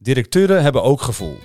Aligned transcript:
Directeuren 0.00 0.62
hebben 0.62 0.82
ook 0.82 1.00
gevoel. 1.02 1.38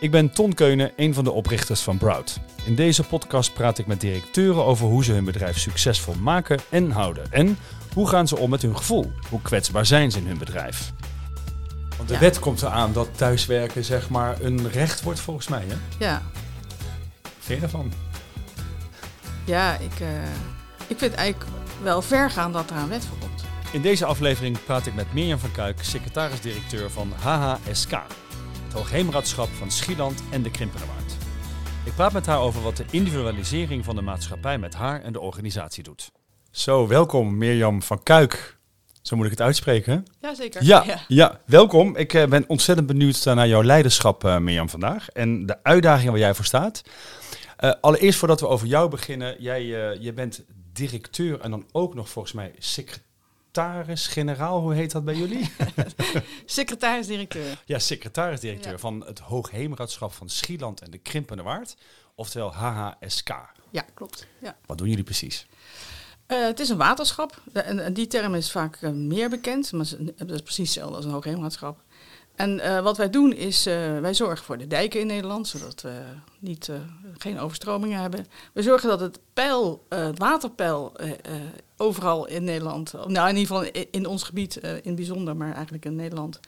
Ik 0.00 0.10
ben 0.10 0.30
Ton 0.32 0.52
Keunen, 0.54 0.92
een 0.96 1.14
van 1.14 1.24
de 1.24 1.30
oprichters 1.30 1.80
van 1.80 1.98
Brout. 1.98 2.40
In 2.64 2.74
deze 2.74 3.02
podcast 3.02 3.52
praat 3.54 3.78
ik 3.78 3.86
met 3.86 4.00
directeuren 4.00 4.64
over 4.64 4.86
hoe 4.86 5.04
ze 5.04 5.12
hun 5.12 5.24
bedrijf 5.24 5.58
succesvol 5.58 6.14
maken 6.14 6.58
en 6.70 6.90
houden. 6.90 7.32
En 7.32 7.58
hoe 7.94 8.08
gaan 8.08 8.28
ze 8.28 8.38
om 8.38 8.50
met 8.50 8.62
hun 8.62 8.76
gevoel? 8.76 9.12
Hoe 9.30 9.42
kwetsbaar 9.42 9.86
zijn 9.86 10.10
ze 10.10 10.18
in 10.18 10.26
hun 10.26 10.38
bedrijf? 10.38 10.92
Want 11.96 12.08
de 12.08 12.14
Ja. 12.14 12.20
wet 12.20 12.38
komt 12.38 12.62
eraan 12.62 12.92
dat 12.92 13.08
thuiswerken 13.16 13.84
zeg 13.84 14.08
maar 14.10 14.40
een 14.40 14.70
recht 14.70 15.02
wordt 15.02 15.20
volgens 15.20 15.48
mij. 15.48 15.64
Hè? 15.68 15.74
Ja, 16.04 16.22
Vind 17.38 17.60
je 17.60 17.60
daarvan? 17.60 17.92
ja 19.44 19.74
ik, 19.76 20.00
eh, 20.00 20.06
ik 20.86 20.98
vind 20.98 21.14
eigenlijk 21.14 21.50
wel 21.82 22.02
ver 22.02 22.30
gaan 22.30 22.52
dat 22.52 22.70
er 22.70 22.76
een 22.76 22.88
wet 22.88 23.04
voor 23.04 23.18
komt. 23.18 23.44
In 23.72 23.82
deze 23.82 24.04
aflevering 24.04 24.64
praat 24.64 24.86
ik 24.86 24.94
met 24.94 25.12
Mirjam 25.12 25.38
van 25.38 25.52
Kuik, 25.52 25.82
secretaris-directeur 25.82 26.90
van 26.90 27.12
HHSK. 27.12 27.90
Het 28.64 28.72
Hoogheemraadschap 28.72 29.48
van 29.48 29.70
Schieland 29.70 30.22
en 30.30 30.42
de 30.42 30.50
Krimpenerwaard. 30.50 31.12
Ik 31.84 31.94
praat 31.94 32.12
met 32.12 32.26
haar 32.26 32.38
over 32.38 32.62
wat 32.62 32.76
de 32.76 32.84
individualisering 32.90 33.84
van 33.84 33.96
de 33.96 34.02
maatschappij 34.02 34.58
met 34.58 34.74
haar 34.74 35.02
en 35.02 35.12
de 35.12 35.20
organisatie 35.20 35.82
doet. 35.82 36.10
Zo, 36.50 36.86
welkom 36.86 37.38
Mirjam 37.38 37.82
van 37.82 38.02
Kuik. 38.02 38.58
Zo 39.02 39.16
moet 39.16 39.24
ik 39.24 39.30
het 39.30 39.40
uitspreken. 39.40 40.04
Jazeker. 40.20 40.64
Ja, 40.64 40.84
ja. 41.08 41.40
welkom. 41.46 41.96
Ik 41.96 42.14
eh, 42.14 42.26
ben 42.26 42.44
ontzettend 42.48 42.86
benieuwd 42.86 43.24
naar 43.24 43.48
jouw 43.48 43.62
leiderschap, 43.62 44.24
eh, 44.24 44.38
Mirjam, 44.38 44.68
vandaag. 44.68 45.08
En 45.08 45.46
de 45.46 45.62
uitdaging 45.62 46.10
waar 46.10 46.18
jij 46.18 46.34
voor 46.34 46.44
staat. 46.44 46.82
Eh, 47.62 47.72
allereerst 47.80 48.18
voordat 48.18 48.40
we 48.40 48.48
over 48.48 48.66
jou 48.66 48.90
beginnen. 48.90 49.36
Jij, 49.38 49.90
eh, 49.90 50.02
jij 50.02 50.14
bent 50.14 50.44
directeur 50.72 51.40
en 51.40 51.50
dan 51.50 51.66
ook 51.72 51.94
nog 51.94 52.08
volgens 52.08 52.34
mij 52.34 52.52
secretaris-generaal. 53.56 54.60
Hoe 54.60 54.74
heet 54.74 54.90
dat 54.90 55.04
bij 55.04 55.14
jullie? 55.14 55.50
Secretaris-directeur. 56.44 57.62
ja, 57.64 57.78
secretaris-directeur 57.78 58.72
Ja. 58.72 58.78
van 58.78 59.04
het 59.06 59.18
Hoogheemraadschap 59.18 60.12
van 60.12 60.28
Schieland 60.28 60.80
en 60.80 60.90
de 60.90 60.98
Krimpenerwaard. 60.98 61.76
Oftewel 62.14 62.52
HHSK. 62.54 63.28
Ja, 63.70 63.84
klopt. 63.94 64.26
Ja. 64.40 64.56
Wat 64.66 64.78
doen 64.78 64.88
jullie 64.88 65.04
precies? 65.04 65.46
Eh, 66.26 66.42
het 66.44 66.60
is 66.60 66.68
een 66.68 66.76
waterschap. 66.76 67.42
En, 67.52 67.94
die 67.94 68.06
term 68.06 68.34
is 68.34 68.50
vaak 68.50 68.76
eh, 68.80 68.90
meer 68.90 69.30
bekend, 69.30 69.72
maar 69.72 69.86
dat 70.16 70.30
is 70.30 70.42
precies 70.42 70.68
hetzelfde 70.68 70.96
als 70.96 71.04
een 71.04 71.10
hoogheemraadschap. 71.10 71.80
En 72.34 72.60
eh, 72.60 72.80
wat 72.80 72.96
wij 72.96 73.10
doen 73.10 73.32
is, 73.32 73.66
eh, 73.66 73.98
wij 73.98 74.14
zorgen 74.14 74.44
voor 74.44 74.58
de 74.58 74.66
dijken 74.66 75.00
in 75.00 75.06
Nederland, 75.06 75.48
zodat 75.48 75.80
we 75.80 75.92
niet, 76.38 76.68
eh, 76.68 76.76
geen 77.18 77.38
overstromingen 77.38 78.00
hebben. 78.00 78.26
We 78.52 78.62
zorgen 78.62 78.88
dat 78.88 79.00
het 79.00 79.18
peil, 79.32 79.86
het 79.88 80.18
waterpeil, 80.18 80.92
overal 81.76 82.26
in 82.26 82.44
Nederland, 82.44 82.92
nou 82.92 83.28
in 83.28 83.36
ieder 83.36 83.56
geval 83.56 83.84
in, 83.90 84.06
ons 84.06 84.22
gebied 84.22 84.56
in 84.56 84.80
het 84.84 84.94
bijzonder, 84.94 85.36
maar 85.36 85.52
eigenlijk 85.54 85.84
in 85.84 85.96
Nederland, 85.96 86.40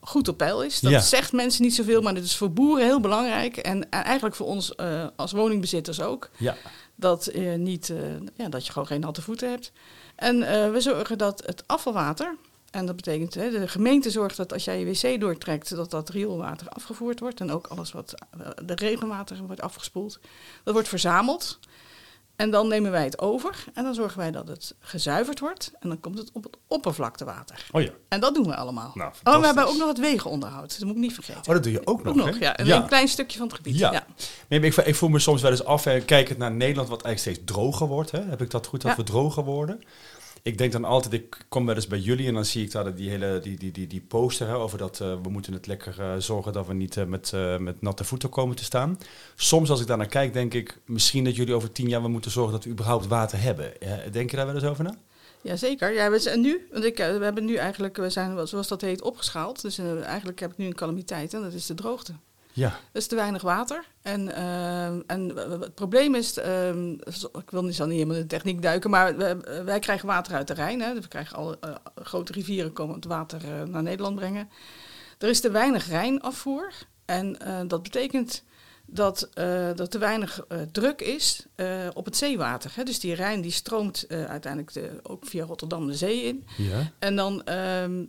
goed 0.00 0.28
op 0.28 0.36
peil 0.36 0.62
is. 0.62 0.80
Dat 0.80 0.90
Ja. 0.92 1.00
zegt 1.00 1.32
mensen 1.32 1.62
niet 1.62 1.74
zoveel, 1.74 2.02
maar 2.02 2.14
dit 2.14 2.24
is 2.24 2.36
voor 2.36 2.52
boeren 2.52 2.84
heel 2.84 3.00
belangrijk. 3.00 3.56
En, 3.56 3.90
en 3.90 4.04
eigenlijk 4.04 4.34
voor 4.36 4.46
ons 4.46 4.76
als 5.16 5.32
woningbezitters 5.32 6.00
ook 6.00 6.30
Ja, 6.36 6.56
dat, 6.94 7.30
je 7.32 7.40
niet, 7.40 7.92
ja, 8.36 8.48
dat 8.48 8.66
je 8.66 8.72
gewoon 8.72 8.86
geen 8.88 9.00
natte 9.00 9.22
voeten 9.22 9.48
hebt. 9.50 9.72
En 10.16 10.38
we 10.72 10.80
zorgen 10.80 11.18
dat 11.18 11.42
het 11.46 11.62
afvalwater, 11.66 12.36
en 12.70 12.86
dat 12.86 12.96
betekent 12.96 13.34
hè, 13.34 13.50
de 13.50 13.68
gemeente 13.68 14.10
zorgt 14.10 14.36
dat 14.36 14.52
als 14.52 14.64
jij 14.64 14.78
je 14.78 14.84
wc 15.12 15.20
doortrekt, 15.20 15.74
dat 15.76 15.90
dat 15.90 16.08
rioolwater 16.08 16.68
afgevoerd 16.68 17.20
wordt. 17.20 17.40
En 17.40 17.50
ook 17.50 17.66
alles 17.66 17.92
wat 17.92 18.14
eh, 18.40 18.48
de 18.64 18.74
regenwater 18.74 19.36
wordt 19.46 19.60
afgespoeld. 19.60 20.18
Dat 20.64 20.74
wordt 20.74 20.88
verzameld. 20.88 21.58
En 22.36 22.50
dan 22.50 22.68
nemen 22.68 22.90
wij 22.90 23.04
het 23.04 23.18
over 23.18 23.64
en 23.74 23.84
dan 23.84 23.94
zorgen 23.94 24.18
wij 24.18 24.30
dat 24.30 24.48
het 24.48 24.74
gezuiverd 24.80 25.40
wordt. 25.40 25.72
En 25.80 25.88
dan 25.88 26.00
komt 26.00 26.18
het 26.18 26.30
op 26.32 26.42
het 26.42 26.56
oppervlaktewater. 26.66 27.66
oh 27.72 27.82
ja. 27.82 27.90
En 28.08 28.20
dat 28.20 28.34
doen 28.34 28.46
we 28.46 28.56
allemaal. 28.56 28.90
Nou, 28.94 29.12
oh, 29.24 29.40
we 29.40 29.46
hebben 29.46 29.66
ook 29.66 29.76
nog 29.76 29.88
het 29.88 29.98
wegenonderhoud. 29.98 30.78
Dat 30.78 30.86
moet 30.86 30.96
ik 30.96 31.02
niet 31.02 31.14
vergeten. 31.14 31.40
Oh, 31.40 31.54
dat 31.54 31.62
doe 31.62 31.72
je 31.72 31.86
ook 31.86 32.02
nog, 32.02 32.18
ook 32.18 32.26
nog, 32.26 32.38
ja. 32.38 32.58
Een, 32.60 32.70
een 32.70 32.86
klein 32.86 33.08
stukje 33.08 33.38
van 33.38 33.46
het 33.46 33.56
gebied. 33.56 33.78
Ja. 33.78 33.92
ja. 33.92 34.06
Nee, 34.48 34.60
ik, 34.60 34.76
ik 34.76 34.94
voel 34.94 35.08
me 35.08 35.18
soms 35.18 35.42
wel 35.42 35.50
eens 35.50 35.64
af, 35.64 35.84
hè, 35.84 36.00
kijkend 36.00 36.38
naar 36.38 36.52
Nederland, 36.52 36.88
wat 36.88 37.02
eigenlijk 37.02 37.36
steeds 37.36 37.52
droger 37.52 37.86
wordt. 37.86 38.10
Hè? 38.10 38.20
Heb 38.22 38.42
ik 38.42 38.50
dat 38.50 38.66
goed, 38.66 38.80
dat 38.80 38.90
Ja. 38.90 38.96
we 38.96 39.02
droger 39.02 39.44
worden? 39.44 39.80
Ik 40.42 40.58
denk 40.58 40.72
dan 40.72 40.84
altijd, 40.84 41.12
ik 41.14 41.44
kom 41.48 41.66
wel 41.66 41.74
eens 41.74 41.86
bij 41.86 41.98
jullie 41.98 42.26
en 42.26 42.34
dan 42.34 42.44
zie 42.44 42.64
ik 42.64 42.70
daar 42.70 42.94
die 42.94 43.10
hele 43.10 43.40
die, 43.42 43.58
die, 43.58 43.72
die, 43.72 43.86
die 43.86 44.00
poster 44.00 44.46
hè, 44.46 44.54
over 44.54 44.78
dat 44.78 45.00
eh, 45.00 45.14
we 45.22 45.30
moeten 45.30 45.52
het 45.52 45.66
lekker 45.66 46.00
eh, 46.00 46.12
zorgen 46.18 46.52
dat 46.52 46.66
we 46.66 46.74
niet 46.74 46.96
eh, 46.96 47.04
met, 47.04 47.32
met 47.58 47.82
natte 47.82 48.04
voeten 48.04 48.28
komen 48.28 48.56
te 48.56 48.64
staan. 48.64 48.98
Soms 49.34 49.70
als 49.70 49.80
ik 49.80 49.86
daar 49.86 49.96
naar 49.96 50.06
kijk, 50.06 50.32
denk 50.32 50.54
ik 50.54 50.78
misschien 50.84 51.24
dat 51.24 51.36
jullie 51.36 51.54
over 51.54 51.72
tien 51.72 51.88
jaar 51.88 52.02
we 52.02 52.08
moeten 52.08 52.30
zorgen 52.30 52.52
dat 52.52 52.64
we 52.64 52.70
überhaupt 52.70 53.06
water 53.06 53.40
hebben. 53.40 53.72
Denk 54.12 54.30
je 54.30 54.36
daar 54.36 54.46
wel 54.46 54.54
eens 54.54 54.64
over 54.64 54.84
na? 54.84 54.94
Jazeker. 55.42 55.92
Ja, 55.92 56.10
we 56.10 56.18
zijn 56.18 56.40
nu, 56.40 56.66
want 56.72 56.84
ik, 56.84 56.96
we 56.96 57.02
hebben 57.02 57.44
nu 57.44 57.54
eigenlijk, 57.54 57.96
we 57.96 58.10
zijn 58.10 58.46
zoals 58.46 58.68
dat 58.68 58.80
heet, 58.80 59.02
opgeschaald. 59.02 59.62
Dus 59.62 59.78
eigenlijk 59.78 60.40
heb 60.40 60.50
ik 60.50 60.56
nu 60.56 60.66
een 60.66 60.74
calamiteit 60.74 61.34
en 61.34 61.42
dat 61.42 61.52
is 61.52 61.66
de 61.66 61.74
droogte. 61.74 62.12
Ja. 62.52 62.66
Er 62.68 62.76
is 62.92 63.06
te 63.06 63.14
weinig 63.14 63.42
water. 63.42 63.84
En, 64.02 64.34
ehm, 64.34 65.00
en 65.06 65.28
het 65.60 65.74
probleem 65.74 66.14
is, 66.14 66.36
ehm, 66.38 66.94
zo- 67.12 67.30
ik 67.38 67.50
wil 67.50 67.64
niet, 67.64 67.74
zal 67.74 67.86
niet 67.86 67.94
helemaal 67.94 68.16
in 68.16 68.22
de 68.22 68.28
techniek 68.28 68.62
duiken, 68.62 68.90
maar 68.90 69.16
wij 69.64 69.78
krijgen 69.78 70.06
water 70.06 70.34
uit 70.34 70.46
de 70.46 70.54
Rijn. 70.54 70.80
Hè. 70.80 70.94
We 70.94 71.08
krijgen 71.08 71.36
al 71.36 71.60
eh, 71.60 71.74
grote 71.94 72.32
rivieren 72.32 72.72
komen 72.72 72.94
het 72.94 73.04
water 73.04 73.40
eh, 73.44 73.62
naar 73.62 73.82
Nederland 73.82 74.16
brengen. 74.16 74.48
Er 75.18 75.28
is 75.28 75.40
te 75.40 75.50
weinig 75.50 75.88
Rijnafvoer. 75.88 76.72
En 77.04 77.38
eh, 77.40 77.60
dat 77.66 77.82
betekent 77.82 78.42
dat 78.86 79.28
eh, 79.34 79.78
er 79.78 79.88
te 79.88 79.98
weinig 79.98 80.44
eh, 80.48 80.58
druk 80.72 81.00
is 81.00 81.46
eh, 81.54 81.66
op 81.94 82.04
het 82.04 82.16
zeewater. 82.16 82.70
Hè. 82.74 82.82
Dus 82.82 83.00
die 83.00 83.14
Rijn 83.14 83.40
die 83.40 83.50
stroomt 83.50 84.06
eh, 84.06 84.24
uiteindelijk 84.24 84.72
de, 84.72 84.98
ook 85.02 85.26
via 85.26 85.44
Rotterdam 85.44 85.86
de 85.86 85.94
zee 85.94 86.22
in. 86.22 86.46
Ja. 86.56 86.92
En, 86.98 87.16
dan, 87.16 87.44
ehm, 87.44 88.00
eh, 88.00 88.06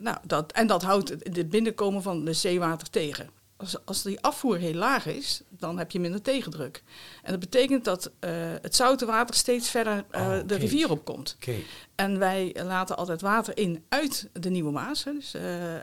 nou, 0.00 0.16
dat, 0.26 0.52
en 0.52 0.66
dat 0.66 0.82
houdt 0.82 1.08
het 1.08 1.50
binnenkomen 1.50 2.02
van 2.02 2.24
de 2.24 2.32
zeewater 2.32 2.90
tegen. 2.90 3.30
Als, 3.56 3.76
als 3.84 4.02
die 4.02 4.20
afvoer 4.20 4.56
heel 4.56 4.74
laag 4.74 5.06
is, 5.06 5.42
dan 5.48 5.78
heb 5.78 5.90
je 5.90 6.00
minder 6.00 6.22
tegendruk. 6.22 6.82
En 7.22 7.30
dat 7.30 7.40
betekent 7.40 7.84
dat 7.84 8.10
eh, 8.20 8.30
het 8.62 8.76
zoute 8.76 9.06
water 9.06 9.34
steeds 9.34 9.70
verder 9.70 10.04
eh, 10.10 10.20
Oh, 10.26 10.38
de 10.46 10.54
rivier 10.54 10.90
opkomt. 10.90 11.34
Oké. 11.40 11.54
En 11.94 12.18
wij 12.18 12.56
laten 12.64 12.96
altijd 12.96 13.20
water 13.20 13.58
in 13.58 13.84
uit 13.88 14.28
de 14.32 14.50
Nieuwe 14.50 14.70
Maas. 14.70 15.02
Dus, 15.04 15.34
eh, 15.34 15.74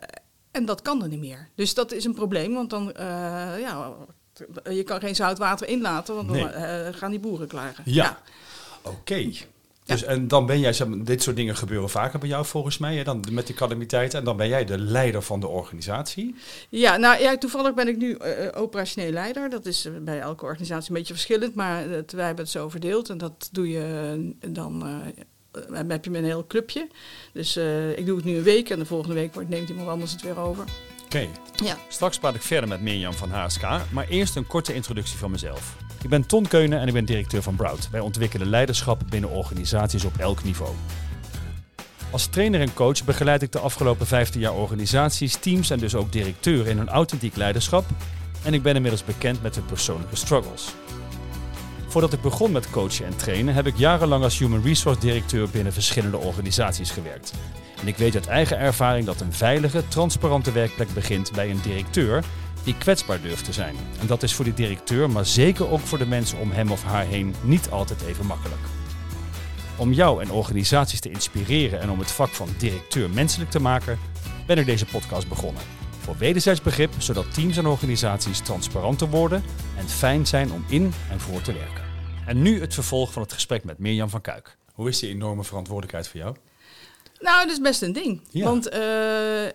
en 0.51 0.65
dat 0.65 0.81
kan 0.81 1.01
er 1.03 1.07
niet 1.07 1.19
meer. 1.19 1.49
Dus 1.55 1.73
dat 1.73 1.91
is 1.91 2.05
een 2.05 2.13
probleem, 2.13 2.53
want 2.53 2.69
dan, 2.69 2.93
eh, 2.93 3.05
ja, 3.59 3.93
je 4.69 4.83
kan 4.83 4.99
geen 4.99 5.15
zout 5.15 5.37
water 5.37 5.67
inlaten, 5.67 6.15
want 6.15 6.27
dan 6.27 6.37
Nee. 6.37 6.47
eh, 6.47 6.93
gaan 6.93 7.11
die 7.11 7.19
boeren 7.19 7.47
klagen. 7.47 7.83
Ja. 7.87 8.19
Oké. 8.81 9.31
Dus 9.89 10.03
en 10.03 10.27
dan 10.27 10.45
ben 10.45 10.59
jij, 10.59 10.73
dit 10.97 11.23
soort 11.23 11.35
dingen 11.35 11.55
gebeuren 11.55 11.89
vaker 11.89 12.19
bij 12.19 12.29
jou 12.29 12.45
volgens 12.45 12.77
mij, 12.77 12.95
hè, 12.95 13.03
dan 13.03 13.23
met 13.31 13.45
die 13.45 13.55
calamiteiten. 13.55 14.19
En 14.19 14.25
dan 14.25 14.37
ben 14.37 14.47
jij 14.47 14.65
de 14.65 14.77
leider 14.77 15.21
van 15.21 15.39
de 15.39 15.47
organisatie. 15.47 16.35
Ja, 16.69 16.97
nou 16.97 17.21
ja, 17.21 17.37
toevallig 17.37 17.73
ben 17.73 17.87
ik 17.87 17.97
nu 17.97 18.13
eh, 18.13 18.47
eh, 18.47 18.61
operationeel 18.61 19.11
leider. 19.11 19.49
Dat 19.49 19.65
is 19.65 19.85
eh, 19.85 19.91
bij 20.01 20.19
elke 20.19 20.45
organisatie 20.45 20.89
een 20.89 20.97
beetje 20.97 21.13
verschillend, 21.13 21.55
maar 21.55 21.89
het, 21.89 22.11
wij 22.11 22.25
hebben 22.25 22.43
het 22.43 22.53
zo 22.53 22.69
verdeeld. 22.69 23.09
En 23.09 23.17
dat 23.17 23.49
doe 23.51 23.69
je 23.69 24.33
dan, 24.47 24.85
eh, 24.85 25.67
eh, 25.79 25.87
heb 25.87 26.03
je 26.05 26.11
met 26.11 26.21
een 26.21 26.27
heel 26.27 26.47
clubje. 26.47 26.87
Dus 27.33 27.57
ik 27.95 28.05
doe 28.05 28.15
het 28.15 28.25
nu 28.25 28.37
een 28.37 28.43
week 28.43 28.69
en 28.69 28.79
de 28.79 28.85
volgende 28.85 29.15
week 29.15 29.33
wordt, 29.33 29.49
neemt 29.49 29.69
iemand 29.69 29.87
anders 29.87 30.11
het 30.11 30.21
weer 30.21 30.39
over. 30.39 30.63
Oké. 31.05 31.27
Ja. 31.63 31.77
Straks 31.87 32.19
praat 32.19 32.35
ik 32.35 32.41
verder 32.41 32.69
met 32.69 32.81
Mirjam 32.81 33.13
van 33.13 33.29
HSK, 33.29 33.63
maar 33.91 34.07
eerst 34.07 34.35
een 34.35 34.47
korte 34.47 34.73
introductie 34.73 35.17
van 35.17 35.31
mezelf. 35.31 35.75
Ik 36.03 36.09
ben 36.09 36.25
Ton 36.25 36.47
Keunen 36.47 36.79
en 36.79 36.87
ik 36.87 36.93
ben 36.93 37.05
directeur 37.05 37.41
van 37.41 37.55
Brout. 37.55 37.89
Wij 37.91 37.99
ontwikkelen 37.99 38.47
leiderschap 38.47 39.01
binnen 39.09 39.29
organisaties 39.29 40.05
op 40.05 40.17
elk 40.17 40.43
niveau. 40.43 40.71
Als 42.11 42.25
trainer 42.27 42.61
en 42.61 42.73
coach 42.73 43.03
begeleid 43.03 43.41
ik 43.41 43.51
de 43.51 43.59
afgelopen 43.59 44.07
15 44.07 44.41
jaar 44.41 44.53
organisaties, 44.53 45.35
teams 45.35 45.69
en 45.69 45.79
dus 45.79 45.95
ook 45.95 46.11
directeuren 46.11 46.71
in 46.71 46.77
hun 46.77 46.89
authentiek 46.89 47.35
leiderschap. 47.35 47.85
En 48.43 48.53
ik 48.53 48.61
ben 48.61 48.75
inmiddels 48.75 49.03
bekend 49.03 49.41
met 49.41 49.55
hun 49.55 49.65
persoonlijke 49.65 50.15
struggles. 50.15 50.73
Voordat 51.87 52.13
ik 52.13 52.21
begon 52.21 52.51
met 52.51 52.69
coachen 52.69 53.05
en 53.05 53.15
trainen, 53.15 53.53
heb 53.53 53.67
ik 53.67 53.77
jarenlang 53.77 54.23
als 54.23 54.39
Human 54.39 54.63
Resource 54.63 54.99
directeur 54.99 55.49
binnen 55.49 55.73
verschillende 55.73 56.17
organisaties 56.17 56.91
gewerkt. 56.91 57.33
En 57.81 57.87
ik 57.87 57.97
weet 57.97 58.15
uit 58.15 58.27
eigen 58.27 58.57
ervaring 58.57 59.05
dat 59.05 59.21
een 59.21 59.33
veilige, 59.33 59.87
transparante 59.87 60.51
werkplek 60.51 60.93
begint 60.93 61.31
bij 61.31 61.49
een 61.49 61.61
directeur 61.61 62.23
die 62.63 62.77
kwetsbaar 62.77 63.21
durft 63.21 63.45
te 63.45 63.53
zijn. 63.53 63.75
En 63.99 64.07
dat 64.07 64.23
is 64.23 64.33
voor 64.33 64.45
die 64.45 64.53
directeur, 64.53 65.09
maar 65.09 65.25
zeker 65.25 65.69
ook 65.69 65.79
voor 65.79 65.97
de 65.97 66.05
mensen 66.05 66.37
om 66.37 66.51
hem 66.51 66.71
of 66.71 66.83
haar 66.83 67.05
heen, 67.05 67.35
niet 67.41 67.69
altijd 67.69 68.01
even 68.01 68.25
makkelijk. 68.25 68.61
Om 69.77 69.93
jou 69.93 70.21
en 70.21 70.31
organisaties 70.31 70.99
te 70.99 71.09
inspireren 71.09 71.79
en 71.79 71.89
om 71.89 71.99
het 71.99 72.11
vak 72.11 72.29
van 72.29 72.49
directeur 72.57 73.09
menselijk 73.09 73.51
te 73.51 73.59
maken, 73.59 73.99
ben 74.47 74.57
ik 74.57 74.65
deze 74.65 74.85
podcast 74.85 75.27
begonnen. 75.27 75.61
Voor 75.99 76.17
wederzijds 76.17 76.61
begrip, 76.61 76.93
zodat 76.97 77.33
teams 77.33 77.57
en 77.57 77.65
organisaties 77.65 78.39
transparanter 78.39 79.09
worden 79.09 79.43
en 79.77 79.89
fijn 79.89 80.27
zijn 80.27 80.51
om 80.51 80.65
in 80.69 80.93
en 81.09 81.19
voor 81.19 81.41
te 81.41 81.53
werken. 81.53 81.83
En 82.25 82.41
nu 82.41 82.61
het 82.61 82.73
vervolg 82.73 83.11
van 83.13 83.21
het 83.21 83.33
gesprek 83.33 83.63
met 83.63 83.77
Mirjam 83.77 84.09
van 84.09 84.21
Kuik. 84.21 84.57
Hoe 84.73 84.89
is 84.89 84.99
die 84.99 85.09
enorme 85.09 85.43
verantwoordelijkheid 85.43 86.07
voor 86.07 86.19
jou? 86.19 86.35
Nou, 87.19 87.41
dat 87.41 87.51
is 87.51 87.59
best 87.61 87.81
een 87.81 87.93
ding. 87.93 88.21
Ja. 88.29 88.45
Want 88.45 88.69
eh, 88.69 88.79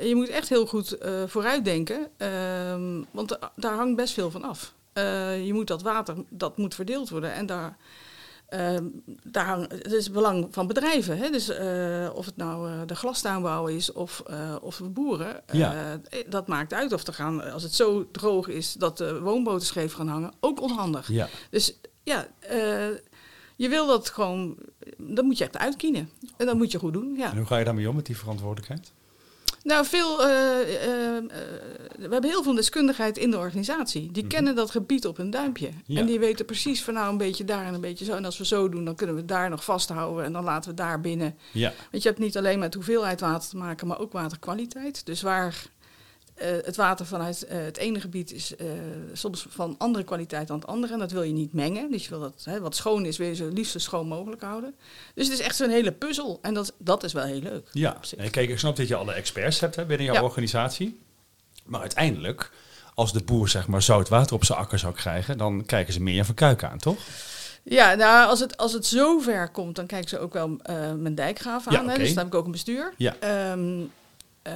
je 0.08 0.12
moet 0.14 0.28
echt 0.28 0.48
heel 0.48 0.66
goed 0.66 0.92
eh 0.92 1.22
vooruitdenken. 1.26 2.08
ehm, 2.16 3.02
want 3.10 3.28
da- 3.28 3.52
daar 3.56 3.74
hangt 3.74 3.96
best 3.96 4.14
veel 4.14 4.30
van 4.30 4.42
af. 4.42 4.74
Eh, 4.92 5.46
je 5.46 5.52
moet 5.52 5.66
dat 5.66 5.82
water, 5.82 6.14
dat 6.28 6.56
moet 6.58 6.74
verdeeld 6.74 7.08
worden. 7.10 7.32
En 7.32 7.46
daar, 7.46 7.76
ehm, 8.48 8.84
daar 9.22 9.44
hang, 9.46 9.70
het 9.70 9.92
is 9.92 10.04
het 10.04 10.12
belang 10.12 10.48
van 10.50 10.66
bedrijven. 10.66 11.18
Hè? 11.18 11.30
Dus 11.30 11.50
of 12.14 12.26
het 12.26 12.36
nou 12.36 12.86
de 12.86 12.96
glastuinbouw 12.96 13.66
is 13.66 13.92
of, 13.92 14.22
of 14.60 14.76
de 14.76 14.88
boeren. 14.88 15.42
Ja. 15.52 15.98
dat 16.28 16.46
maakt 16.48 16.72
uit 16.72 16.92
of 16.92 17.06
er 17.06 17.14
gaan, 17.14 17.52
als 17.52 17.62
het 17.62 17.74
zo 17.74 18.08
droog 18.10 18.48
is 18.48 18.72
dat 18.72 18.98
de 18.98 19.20
woonboten 19.20 19.66
scheef 19.66 19.92
gaan 19.92 20.08
hangen, 20.08 20.32
ook 20.40 20.60
onhandig. 20.60 21.08
Ja. 21.08 21.28
Dus 21.50 21.78
ja, 22.02 22.26
je 23.56 23.68
wil 23.68 23.86
dat 23.86 24.08
gewoon, 24.10 24.56
dat 24.98 25.24
moet 25.24 25.38
je 25.38 25.44
echt 25.44 25.58
uitkienen. 25.58 26.10
En 26.36 26.46
dat 26.46 26.56
moet 26.56 26.72
je 26.72 26.78
goed 26.78 26.92
doen, 26.92 27.14
ja. 27.16 27.30
En 27.30 27.36
hoe 27.36 27.46
ga 27.46 27.58
je 27.58 27.64
daarmee 27.64 27.88
om 27.88 27.94
met 27.96 28.06
die 28.06 28.16
verantwoordelijkheid? 28.16 28.92
Nou, 29.62 29.86
veel, 29.86 30.22
eh, 30.26 30.60
eh, 30.60 31.16
eh, 31.16 31.24
we 31.96 32.00
hebben 32.10 32.24
heel 32.24 32.42
veel 32.42 32.54
deskundigheid 32.54 33.18
in 33.18 33.30
de 33.30 33.38
organisatie. 33.38 34.10
Die 34.12 34.22
Mhm. 34.22 34.32
kennen 34.32 34.54
dat 34.54 34.70
gebied 34.70 35.06
op 35.06 35.18
een 35.18 35.30
duimpje. 35.30 35.70
Ja. 35.86 36.00
En 36.00 36.06
die 36.06 36.18
weten 36.18 36.44
precies 36.44 36.82
van 36.82 36.94
nou 36.94 37.10
een 37.10 37.16
beetje 37.18 37.44
daar 37.44 37.66
en 37.66 37.74
een 37.74 37.80
beetje 37.80 38.04
zo. 38.04 38.14
En 38.14 38.24
als 38.24 38.38
we 38.38 38.46
zo 38.46 38.68
doen, 38.68 38.84
dan 38.84 38.94
kunnen 38.94 39.16
we 39.16 39.24
daar 39.24 39.50
nog 39.50 39.64
vasthouden. 39.64 40.24
En 40.24 40.32
dan 40.32 40.44
laten 40.44 40.70
we 40.70 40.76
daar 40.76 41.00
binnen. 41.00 41.38
Ja. 41.52 41.72
Want 41.90 42.02
je 42.02 42.08
hebt 42.08 42.20
niet 42.20 42.36
alleen 42.36 42.58
met 42.58 42.74
hoeveelheid 42.74 43.20
water 43.20 43.48
te 43.48 43.56
maken, 43.56 43.86
maar 43.86 43.98
ook 43.98 44.12
waterkwaliteit. 44.12 45.06
Dus 45.06 45.22
waar 45.22 45.66
eh, 46.34 46.48
het 46.64 46.76
water 46.76 47.06
vanuit 47.06 47.44
eh, 47.44 47.58
het 47.58 47.76
ene 47.76 48.00
gebied 48.00 48.32
is 48.32 48.56
eh, 48.56 48.66
soms 49.12 49.46
van 49.48 49.74
andere 49.78 50.04
kwaliteit 50.04 50.46
dan 50.46 50.58
het 50.58 50.66
andere. 50.66 50.92
En 50.92 50.98
dat 50.98 51.10
wil 51.10 51.22
je 51.22 51.32
niet 51.32 51.52
mengen. 51.52 51.90
Dus 51.90 52.04
je 52.04 52.10
wil 52.10 52.20
dat 52.20 52.42
hè, 52.44 52.60
wat 52.60 52.76
schoon 52.76 53.04
is, 53.06 53.16
wil 53.16 53.28
je 53.28 53.34
zo 53.34 53.48
liefst 53.48 53.72
zo 53.72 53.78
schoon 53.78 54.06
mogelijk 54.06 54.42
houden. 54.42 54.74
Dus 55.14 55.28
het 55.28 55.38
is 55.38 55.44
echt 55.44 55.56
zo'n 55.56 55.70
hele 55.70 55.92
puzzel. 55.92 56.38
En 56.42 56.54
dat, 56.54 56.72
dat 56.78 57.02
is 57.04 57.12
wel 57.12 57.24
heel 57.24 57.40
leuk. 57.40 57.68
Ja, 57.72 57.96
en 58.16 58.30
kijk, 58.30 58.50
ik 58.50 58.58
snap 58.58 58.76
dat 58.76 58.88
je 58.88 58.96
alle 58.96 59.12
experts 59.12 59.60
hebt 59.60 59.76
hè, 59.76 59.84
binnen 59.84 60.06
jouw 60.06 60.14
Ja. 60.14 60.22
organisatie. 60.22 61.00
Maar 61.64 61.80
uiteindelijk, 61.80 62.50
als 62.94 63.12
de 63.12 63.22
boer 63.22 63.48
zeg 63.48 63.66
maar 63.66 63.82
zout 63.82 64.08
water 64.08 64.34
op 64.34 64.44
zijn 64.44 64.58
akker 64.58 64.78
zou 64.78 64.94
krijgen, 64.94 65.38
dan 65.38 65.64
kijken 65.66 65.92
ze 65.92 66.02
meer 66.02 66.24
van 66.24 66.34
kuik 66.34 66.64
aan, 66.64 66.78
toch? 66.78 66.98
Ja, 67.62 67.94
nou, 67.94 68.28
als 68.28 68.40
het, 68.40 68.56
als 68.56 68.72
het 68.72 68.86
zo 68.86 69.18
ver 69.18 69.48
komt, 69.48 69.76
dan 69.76 69.86
kijken 69.86 70.08
ze 70.08 70.18
ook 70.18 70.32
wel 70.32 70.48
mijn 70.96 71.14
dijkgraaf 71.14 71.66
aan. 71.66 71.72
Ja, 71.72 71.92
hè, 71.92 71.98
dus 71.98 72.08
daar 72.14 72.24
heb 72.24 72.32
ik 72.32 72.38
ook 72.38 72.44
een 72.44 72.50
bestuur. 72.50 72.94
Ja. 72.96 73.16
Ehm, 73.20 73.80
eh, 74.42 74.54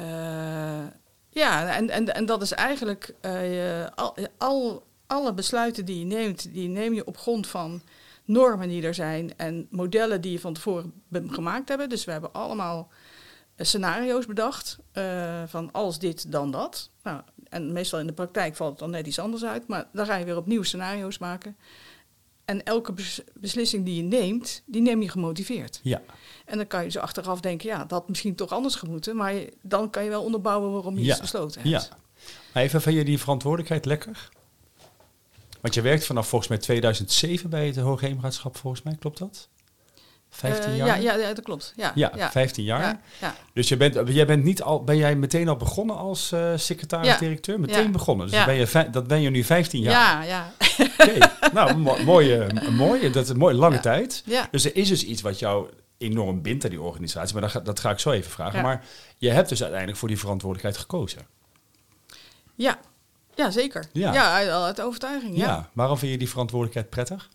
ja, 1.31 1.75
en, 1.77 1.91
en, 1.91 2.15
en 2.15 2.27
dat 2.27 2.43
is 2.43 2.53
eigenlijk 2.53 3.15
eh, 3.21 3.87
al, 3.95 4.17
al, 4.39 4.87
alle 5.07 5.35
besluiten 5.35 5.85
die 5.85 5.99
je 5.99 6.05
neemt, 6.05 6.53
die 6.53 6.69
neem 6.69 6.95
je 6.95 7.07
op 7.07 7.19
grond 7.19 7.47
van 7.47 7.83
normen 8.25 8.69
die 8.69 8.83
er 8.83 8.95
zijn 8.95 9.37
en 9.37 9.67
modellen 9.71 10.21
die 10.21 10.33
je 10.33 10.41
van 10.41 10.55
tevoren 10.55 10.93
gemaakt 11.13 11.69
hebben. 11.69 11.89
Dus 11.89 12.05
we 12.05 12.13
hebben 12.13 12.33
allemaal 12.33 12.89
eh, 13.55 13.67
scenario's 13.67 14.27
bedacht 14.27 14.79
eh, 14.93 15.43
van 15.47 15.73
als 15.73 15.99
dit, 15.99 16.33
dan 16.33 16.51
dat. 16.51 16.91
Nou, 17.03 17.21
en 17.49 17.73
meestal 17.73 18.01
in 18.01 18.07
de 18.07 18.13
praktijk 18.13 18.57
valt 18.57 18.71
het 18.71 18.79
dan 18.79 18.91
net 18.91 19.07
iets 19.07 19.19
anders 19.19 19.45
uit, 19.45 19.67
maar 19.67 19.89
dan 19.93 20.07
ga 20.07 20.17
je 20.17 20.25
weer 20.25 20.37
opnieuw 20.37 20.63
scenario's 20.63 21.19
maken. 21.19 21.57
En 22.45 22.63
elke 22.65 22.93
bes- 22.93 23.23
beslissing 23.35 23.85
die 23.85 23.97
je 23.97 24.03
neemt, 24.03 24.63
die 24.67 24.83
neem 24.83 25.03
je 25.03 25.09
gemotiveerd. 25.09 25.81
Ja. 25.83 26.03
En 26.49 26.57
dan 26.57 26.67
kan 26.67 26.85
je 26.85 26.91
zo 26.91 26.99
achteraf 26.99 27.41
denken, 27.41 27.69
ja, 27.69 27.79
dat 27.79 27.91
had 27.91 28.09
misschien 28.09 28.35
toch 28.35 28.51
anders 28.53 28.75
gemoeten. 28.75 29.17
Maar 29.17 29.35
dan 29.63 29.91
kan 29.91 30.05
je 30.05 30.11
wel 30.11 30.23
onderbouwen 30.23 30.73
waarom 30.73 30.95
je 30.99 31.05
Ja. 31.05 31.11
iets 31.11 31.21
besloten 31.21 31.61
hebt. 31.63 31.73
Ja. 31.89 31.97
Maar 32.53 32.63
even, 32.63 32.81
vind 32.83 32.97
je 32.97 33.05
die 33.05 33.19
verantwoordelijkheid 33.19 33.85
lekker? 33.85 34.29
Want 35.61 35.75
je 35.75 35.81
werkt 35.83 36.07
vanaf 36.07 36.29
volgens 36.29 36.51
mij 36.51 36.59
2007 36.59 37.51
bij 37.51 37.67
het 37.67 37.77
Hoogheemraadschap, 37.77 38.57
volgens 38.57 38.83
mij, 38.83 38.97
klopt 38.99 39.19
dat? 39.19 39.49
15 40.31 40.71
Eh, 40.71 40.77
jaar? 40.77 41.03
Ja, 41.03 41.15
ja, 41.15 41.33
dat 41.35 41.45
klopt. 41.45 41.73
Ja, 41.77 41.93
Ja, 41.95 42.31
15 42.31 42.65
jaar. 42.65 42.81
Ja, 42.81 43.01
ja. 43.21 43.35
Dus 43.53 43.69
je 43.69 43.77
bent, 43.77 44.09
jij 44.09 44.27
bent 44.27 44.45
niet 44.45 44.63
al, 44.63 44.85
ben 44.85 44.97
jij 44.97 45.17
meteen 45.17 45.49
al 45.49 45.57
begonnen 45.57 45.97
als 45.97 46.33
eh, 46.33 46.53
secretaris-directeur? 46.57 47.61
Meteen 47.61 47.93
begonnen. 47.93 48.31
Dus 48.31 48.45
ben 48.45 48.55
je, 48.55 48.89
dat 48.91 49.07
ben 49.07 49.21
je 49.21 49.31
nu 49.31 49.45
15 49.45 49.81
jaar. 49.81 49.93
Ja, 49.93 50.23
ja. 50.23 50.53
Oké. 51.01 51.19
nou, 51.53 51.77
mo- 51.77 52.03
mooie, 52.05 52.47
mooie, 52.71 53.11
dat 53.11 53.25
is 53.25 53.31
een 53.31 53.37
mooie 53.39 53.55
lange 53.55 53.81
tijd. 53.81 54.25
Dus 54.51 54.65
er 54.65 54.77
is 54.77 54.89
dus 54.89 55.05
iets 55.05 55.23
wat 55.23 55.39
jou 55.39 55.69
enorm 55.99 56.43
bindt 56.43 56.65
aan 56.65 56.71
die 56.71 56.81
organisatie. 56.81 57.33
Maar 57.33 57.43
dat 57.43 57.51
ga, 57.51 57.61
dat 57.61 57.81
ga 57.81 57.91
ik 57.91 57.99
zo 57.99 58.11
even 58.11 58.31
vragen. 58.31 58.57
Ja. 58.57 58.63
Maar 58.65 58.85
je 59.17 59.31
hebt 59.31 59.49
dus 59.49 59.61
uiteindelijk 59.61 59.99
voor 59.99 60.09
die 60.09 60.19
verantwoordelijkheid 60.19 60.83
gekozen. 60.83 61.27
Ja, 62.55 62.79
ja 63.35 63.51
zeker. 63.51 63.89
Ja. 63.93 64.13
Ja, 64.13 64.35
uit, 64.65 64.81
overtuiging. 64.81 65.37
Ja. 65.37 65.47
Ja. 65.47 65.71
Waarom 65.73 65.99
vind 65.99 66.13
je 66.13 66.19
die 66.19 66.29
verantwoordelijkheid 66.29 66.91
prettig? 66.91 67.29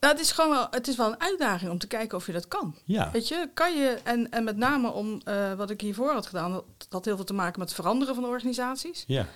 Nou, 0.00 0.12
het 0.12 0.22
is 0.22 0.32
gewoon 0.32 0.50
wel, 0.50 0.66
het 0.70 0.88
is 0.88 0.96
wel 0.96 1.06
een 1.06 1.20
uitdaging 1.20 1.70
om 1.70 1.78
te 1.78 1.86
kijken 1.86 2.18
of 2.18 2.26
je 2.26 2.32
dat 2.32 2.48
kan. 2.48 2.74
Ja. 2.84 3.10
Weet 3.12 3.28
je, 3.28 3.48
kan 3.54 3.76
je, 3.78 3.98
en, 4.04 4.30
en 4.30 4.44
met 4.44 4.56
name 4.56 4.90
om 4.90 5.20
eh, 5.24 5.54
wat 5.54 5.70
ik 5.70 5.80
hiervoor 5.80 6.12
had 6.12 6.26
gedaan, 6.26 6.52
dat 6.52 6.86
had 6.90 7.04
heel 7.04 7.16
veel 7.16 7.24
te 7.24 7.32
maken 7.34 7.58
met 7.58 7.68
het 7.68 7.78
veranderen 7.80 8.14
van 8.14 8.24
organisaties. 8.24 9.04
Ja. 9.06 9.26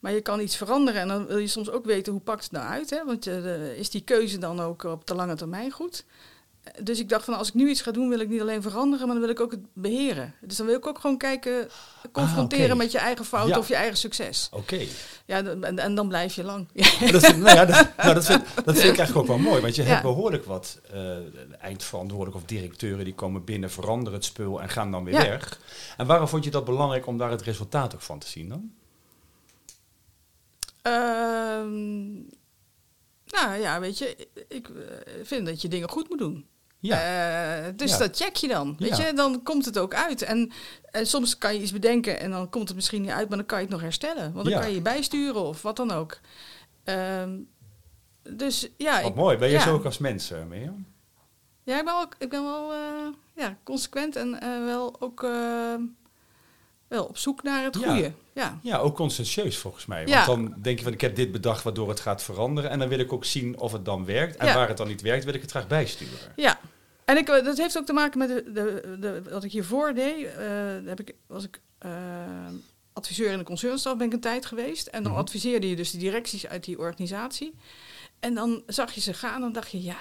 Maar 0.00 0.12
je 0.12 0.20
kan 0.20 0.40
iets 0.40 0.56
veranderen 0.56 1.00
en 1.00 1.08
dan 1.08 1.26
wil 1.26 1.38
je 1.38 1.46
soms 1.46 1.70
ook 1.70 1.84
weten 1.84 2.12
hoe 2.12 2.22
pakt 2.22 2.42
het 2.42 2.52
nou 2.52 2.66
uit. 2.66 2.90
Hè? 2.90 3.04
Want 3.04 3.22
de- 3.22 3.74
is 3.78 3.90
die 3.90 4.00
keuze 4.00 4.38
dan 4.38 4.60
ook 4.60 4.82
op 4.82 5.06
de 5.06 5.14
lange 5.14 5.34
termijn 5.34 5.70
goed? 5.70 6.04
Dus 6.82 6.98
ik 6.98 7.08
dacht 7.08 7.24
van 7.24 7.34
als 7.34 7.48
ik 7.48 7.54
nu 7.54 7.68
iets 7.70 7.80
ga 7.80 7.90
doen, 7.90 8.08
wil 8.08 8.20
ik 8.20 8.28
niet 8.28 8.40
alleen 8.40 8.62
veranderen, 8.62 9.06
maar 9.06 9.14
dan 9.16 9.24
wil 9.24 9.34
ik 9.34 9.40
ook 9.40 9.50
het 9.50 9.60
beheren. 9.72 10.34
Dus 10.40 10.56
dan 10.56 10.66
wil 10.66 10.76
ik 10.76 10.86
ook 10.86 10.98
gewoon 10.98 11.18
kijken, 11.18 11.68
confronteren 12.12 12.66
oké. 12.66 12.74
met 12.76 12.92
je 12.92 12.98
eigen 12.98 13.24
fout 13.24 13.48
Ja. 13.48 13.58
of 13.58 13.68
je 13.68 13.74
eigen 13.74 13.96
succes. 13.96 14.48
Oké. 14.52 14.86
Ja, 15.26 15.44
en, 15.44 15.78
en 15.78 15.94
dan 15.94 16.08
blijf 16.08 16.34
je 16.34 16.44
lang. 16.44 16.66
Maar 17.00 17.12
dat, 17.12 17.24
vind- 17.24 17.38
nou 17.38 17.56
ja, 17.56 17.64
dat, 17.64 17.88
nou, 17.96 18.14
dat, 18.14 18.26
vind, 18.26 18.42
dat 18.64 18.74
vind 18.78 18.92
ik 18.92 18.98
eigenlijk 18.98 19.16
ook 19.16 19.26
wel 19.26 19.38
mooi. 19.38 19.60
Want 19.62 19.74
je 19.74 19.82
hebt 19.82 20.02
behoorlijk 20.02 20.44
wat 20.44 20.80
eh 20.92 21.16
eindverantwoordelijk 21.60 22.36
of 22.36 22.44
directeuren 22.44 23.04
die 23.04 23.14
komen 23.14 23.44
binnen, 23.44 23.70
veranderen 23.70 24.14
het 24.18 24.24
spul 24.24 24.62
en 24.62 24.68
gaan 24.68 24.90
dan 24.90 25.04
weer 25.04 25.14
weg. 25.14 25.58
En 25.96 26.06
waarom 26.06 26.28
vond 26.28 26.44
je 26.44 26.50
dat 26.50 26.64
belangrijk 26.64 27.06
om 27.06 27.18
daar 27.18 27.30
het 27.30 27.42
resultaat 27.42 27.94
ook 27.94 28.00
van 28.00 28.18
te 28.18 28.28
zien 28.28 28.48
dan? 28.48 28.72
Ehm, 30.82 32.12
nou 33.26 33.60
ja, 33.60 33.80
weet 33.80 33.98
je, 33.98 34.28
ik 34.48 34.70
vind 35.22 35.46
dat 35.46 35.62
je 35.62 35.68
dingen 35.68 35.88
goed 35.90 36.08
moet 36.08 36.18
doen. 36.18 36.46
Ja. 36.80 36.98
Eh, 37.66 37.72
dus 37.76 37.90
Ja. 37.90 37.98
dat 37.98 38.16
check 38.16 38.36
je 38.36 38.48
dan. 38.48 38.76
Weet 38.78 38.96
Ja. 38.96 39.06
je, 39.06 39.12
dan 39.12 39.42
komt 39.42 39.64
het 39.64 39.78
ook 39.78 39.94
uit. 39.94 40.22
En, 40.22 40.52
en 40.90 41.06
soms 41.06 41.38
kan 41.38 41.54
je 41.54 41.60
iets 41.62 41.72
bedenken 41.72 42.20
en 42.20 42.30
dan 42.30 42.48
komt 42.48 42.66
het 42.68 42.76
misschien 42.76 43.02
niet 43.02 43.10
uit, 43.10 43.28
maar 43.28 43.38
dan 43.38 43.46
kan 43.46 43.58
je 43.58 43.64
het 43.64 43.72
nog 43.72 43.82
herstellen. 43.82 44.32
Want 44.32 44.44
dan 44.44 44.54
Ja. 44.54 44.60
kan 44.60 44.72
je 44.72 44.80
bijsturen 44.82 45.42
of 45.42 45.62
wat 45.62 45.76
dan 45.76 45.90
ook. 45.90 46.18
Ehm, 46.84 47.38
dus 48.22 48.68
ja, 48.76 49.00
Wat 49.00 49.10
ik, 49.10 49.16
mooi. 49.16 49.36
Ben 49.36 49.50
je 49.50 49.58
zo 49.60 49.74
ook 49.74 49.84
als 49.84 49.98
mens, 49.98 50.32
uh, 50.32 50.44
Mirjam? 50.48 50.86
ja, 51.62 51.78
ik 51.78 51.84
ben 51.84 51.94
wel, 51.94 52.06
ik 52.18 52.28
ben 52.30 52.44
wel 52.44 52.72
eh, 52.72 52.78
ja, 53.36 53.56
consequent 53.64 54.16
en 54.16 54.40
eh, 54.40 54.64
wel 54.64 55.00
ook 55.00 55.22
eh, 55.22 55.74
wel 56.90 57.04
op 57.04 57.18
zoek 57.18 57.42
naar 57.42 57.64
het 57.64 57.76
goede. 57.76 58.12
Ja. 58.34 58.58
Ja, 58.62 58.78
ook 58.78 58.96
conscientieus 58.96 59.56
volgens 59.56 59.86
mij. 59.86 59.98
Want 59.98 60.10
Ja. 60.10 60.24
dan 60.26 60.54
denk 60.62 60.78
je 60.78 60.84
van 60.84 60.92
ik 60.92 61.00
heb 61.00 61.16
dit 61.16 61.32
bedacht 61.32 61.62
waardoor 61.62 61.88
het 61.88 62.00
gaat 62.00 62.22
veranderen. 62.22 62.70
En 62.70 62.78
dan 62.78 62.88
wil 62.88 62.98
ik 62.98 63.12
ook 63.12 63.24
zien 63.24 63.58
of 63.58 63.72
het 63.72 63.84
dan 63.84 64.04
werkt. 64.04 64.36
En 64.36 64.46
Ja. 64.46 64.54
waar 64.54 64.68
het 64.68 64.76
dan 64.76 64.88
niet 64.88 65.00
werkt, 65.00 65.24
wil 65.24 65.34
ik 65.34 65.40
het 65.40 65.50
graag 65.50 65.66
bijsturen. 65.66 66.18
Ja, 66.36 66.60
en 67.04 67.16
ik, 67.16 67.26
dat 67.26 67.56
heeft 67.56 67.78
ook 67.78 67.86
te 67.86 67.92
maken 67.92 68.18
met 68.18 68.28
de, 68.28 68.52
de, 68.52 68.96
de, 69.00 69.22
wat 69.30 69.44
ik 69.44 69.52
hiervoor 69.52 69.94
deed. 69.94 70.26
eh, 70.26 70.44
heb 70.84 71.00
ik, 71.00 71.14
was 71.26 71.44
ik 71.44 71.60
eh, 71.78 71.90
adviseur 72.92 73.30
in 73.32 73.38
de 73.38 73.44
concernstaf, 73.44 73.96
ben 73.96 74.06
ik 74.06 74.12
een 74.12 74.20
tijd 74.20 74.46
geweest. 74.46 74.86
En 74.86 75.02
dan 75.02 75.12
Mhm. 75.12 75.20
adviseerde 75.20 75.68
je 75.68 75.76
dus 75.76 75.90
de 75.90 75.98
directies 75.98 76.46
uit 76.46 76.64
die 76.64 76.78
organisatie. 76.78 77.54
En 78.20 78.34
dan 78.34 78.62
zag 78.66 78.92
je 78.92 79.00
ze 79.00 79.14
gaan 79.14 79.42
en 79.42 79.52
dacht 79.52 79.70
je, 79.70 79.82
ja, 79.82 79.96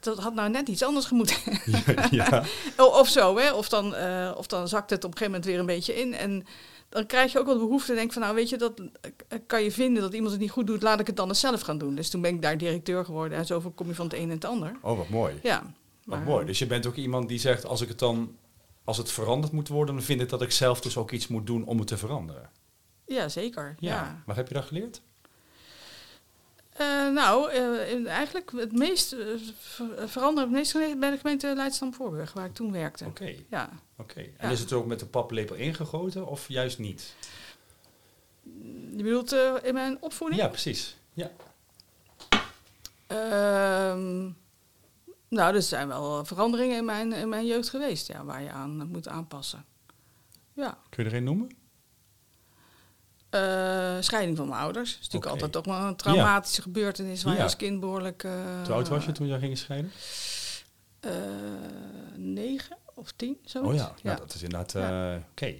dat 0.00 0.18
had 0.18 0.34
nou 0.34 0.50
net 0.50 0.68
iets 0.68 0.82
anders 0.82 1.06
gemoeten. 1.06 1.36
ja. 2.10 2.44
Of 3.00 3.08
zo, 3.08 3.38
hè. 3.38 3.52
Of 3.52 3.68
dan, 3.68 3.94
eh, 3.94 4.34
of 4.36 4.46
dan 4.46 4.68
zakt 4.68 4.90
het 4.90 5.04
op 5.04 5.10
een 5.10 5.18
gegeven 5.18 5.32
moment 5.32 5.44
weer 5.44 5.58
een 5.58 5.66
beetje 5.66 6.00
in. 6.00 6.14
En 6.14 6.46
dan 6.88 7.06
krijg 7.06 7.32
je 7.32 7.38
ook 7.38 7.46
wel 7.46 7.54
de 7.54 7.60
behoefte 7.60 7.86
te 7.86 7.94
denken 7.94 8.12
van... 8.12 8.22
nou, 8.22 8.34
weet 8.34 8.48
je, 8.48 8.56
dat 8.56 8.82
eh, 9.00 9.38
kan 9.46 9.62
je 9.62 9.72
vinden 9.72 10.02
dat 10.02 10.12
iemand 10.12 10.32
het 10.32 10.40
niet 10.40 10.50
goed 10.50 10.66
doet... 10.66 10.82
laat 10.82 11.00
ik 11.00 11.06
het 11.06 11.16
dan 11.16 11.28
eens 11.28 11.40
zelf 11.40 11.60
gaan 11.60 11.78
doen. 11.78 11.94
Dus 11.94 12.10
toen 12.10 12.20
ben 12.20 12.34
ik 12.34 12.42
daar 12.42 12.58
directeur 12.58 13.04
geworden... 13.04 13.38
en 13.38 13.46
zo 13.46 13.72
kom 13.74 13.86
je 13.86 13.94
van 13.94 14.06
het 14.06 14.14
een 14.14 14.22
en 14.22 14.30
het 14.30 14.44
ander. 14.44 14.76
Oh, 14.82 14.96
wat 14.96 15.08
mooi. 15.08 15.38
Ja. 15.42 15.62
Wat 16.04 16.24
mooi. 16.24 16.46
Dus 16.46 16.58
je 16.58 16.66
bent 16.66 16.86
ook 16.86 16.94
iemand 16.94 17.28
die 17.28 17.38
zegt 17.38 17.66
als 17.66 17.80
ik 17.80 17.88
het 17.88 17.98
dan 17.98 18.36
als 18.84 18.96
het 18.96 19.12
veranderd 19.12 19.52
moet 19.52 19.68
worden, 19.68 19.94
dan 19.94 20.04
vind 20.04 20.20
ik 20.20 20.28
dat 20.28 20.42
ik 20.42 20.50
zelf 20.50 20.80
dus 20.80 20.96
ook 20.96 21.10
iets 21.10 21.26
moet 21.28 21.46
doen 21.46 21.64
om 21.64 21.78
het 21.78 21.86
te 21.86 21.96
veranderen. 21.96 22.50
Ja, 23.06 23.28
zeker. 23.28 23.74
Ja. 23.78 23.94
Ja. 23.94 24.22
Maar 24.26 24.36
heb 24.36 24.48
je 24.48 24.54
dat 24.54 24.64
geleerd? 24.64 25.00
Eh, 26.78 27.08
nou, 27.12 27.52
in- 27.52 28.06
eigenlijk 28.06 28.50
het 28.56 28.72
meest 28.72 29.16
ver- 29.58 30.08
veranderen 30.08 30.48
het 30.54 30.58
meest 30.74 30.98
bij 30.98 31.10
de 31.10 31.16
gemeente 31.18 31.52
Leidschendam-Voorburg, 31.56 32.32
waar 32.32 32.44
ik 32.46 32.54
toen 32.54 32.72
werkte. 32.72 33.04
Oké, 33.04 33.34
Ja. 33.50 33.68
oké. 33.96 34.20
En 34.20 34.32
Ja. 34.40 34.48
is 34.48 34.60
het 34.60 34.72
ook 34.72 34.86
met 34.86 34.98
de 35.00 35.06
paplepel 35.06 35.56
ingegoten 35.56 36.26
of 36.26 36.48
juist 36.48 36.78
niet? 36.78 37.14
Je 38.96 39.02
bedoelt 39.02 39.32
in 39.62 39.74
mijn 39.74 39.96
opvoeding? 40.02 40.40
Ja, 40.40 40.48
precies. 40.48 40.96
Ja. 41.12 41.30
Ehm, 43.06 44.30
nou, 45.28 45.54
er 45.54 45.62
zijn 45.62 45.88
wel 45.88 46.24
veranderingen 46.24 46.76
in 46.76 46.84
mijn, 46.84 47.12
in 47.12 47.28
mijn 47.28 47.46
jeugd 47.46 47.68
geweest, 47.70 48.06
ja, 48.06 48.24
waar 48.24 48.42
je 48.42 48.50
aan 48.50 48.88
moet 48.88 49.08
aanpassen. 49.08 49.64
Ja. 50.52 50.78
Kun 50.88 51.04
je 51.04 51.10
er 51.10 51.16
een 51.16 51.24
noemen? 51.24 51.48
Eh, 53.30 53.96
scheiding 54.00 54.36
van 54.36 54.48
mijn 54.48 54.60
ouders. 54.60 54.90
Dat 54.92 55.00
is 55.00 55.04
natuurlijk 55.08 55.32
altijd 55.32 55.52
toch 55.52 55.64
wel 55.64 55.86
een 55.88 55.96
traumatische 55.96 56.62
gebeurtenis 56.62 57.22
waar 57.22 57.32
Ja. 57.32 57.38
je 57.38 57.44
als 57.44 57.56
kind 57.56 57.80
behoorlijk... 57.80 58.24
eh, 58.24 58.32
Hoe 58.64 58.74
oud 58.74 58.88
was 58.88 59.04
je 59.04 59.12
toen 59.12 59.26
jij 59.26 59.38
ging 59.38 59.58
scheiden? 59.58 59.92
eh, 61.00 61.12
negen 62.16 62.76
of 62.94 63.12
tien, 63.12 63.38
zoiets. 63.44 63.70
Oh 63.70 63.74
ja, 63.78 63.94
ja. 64.02 64.14
dat 64.14 64.34
is 64.34 64.42
inderdaad... 64.42 64.74
Oké. 65.30 65.54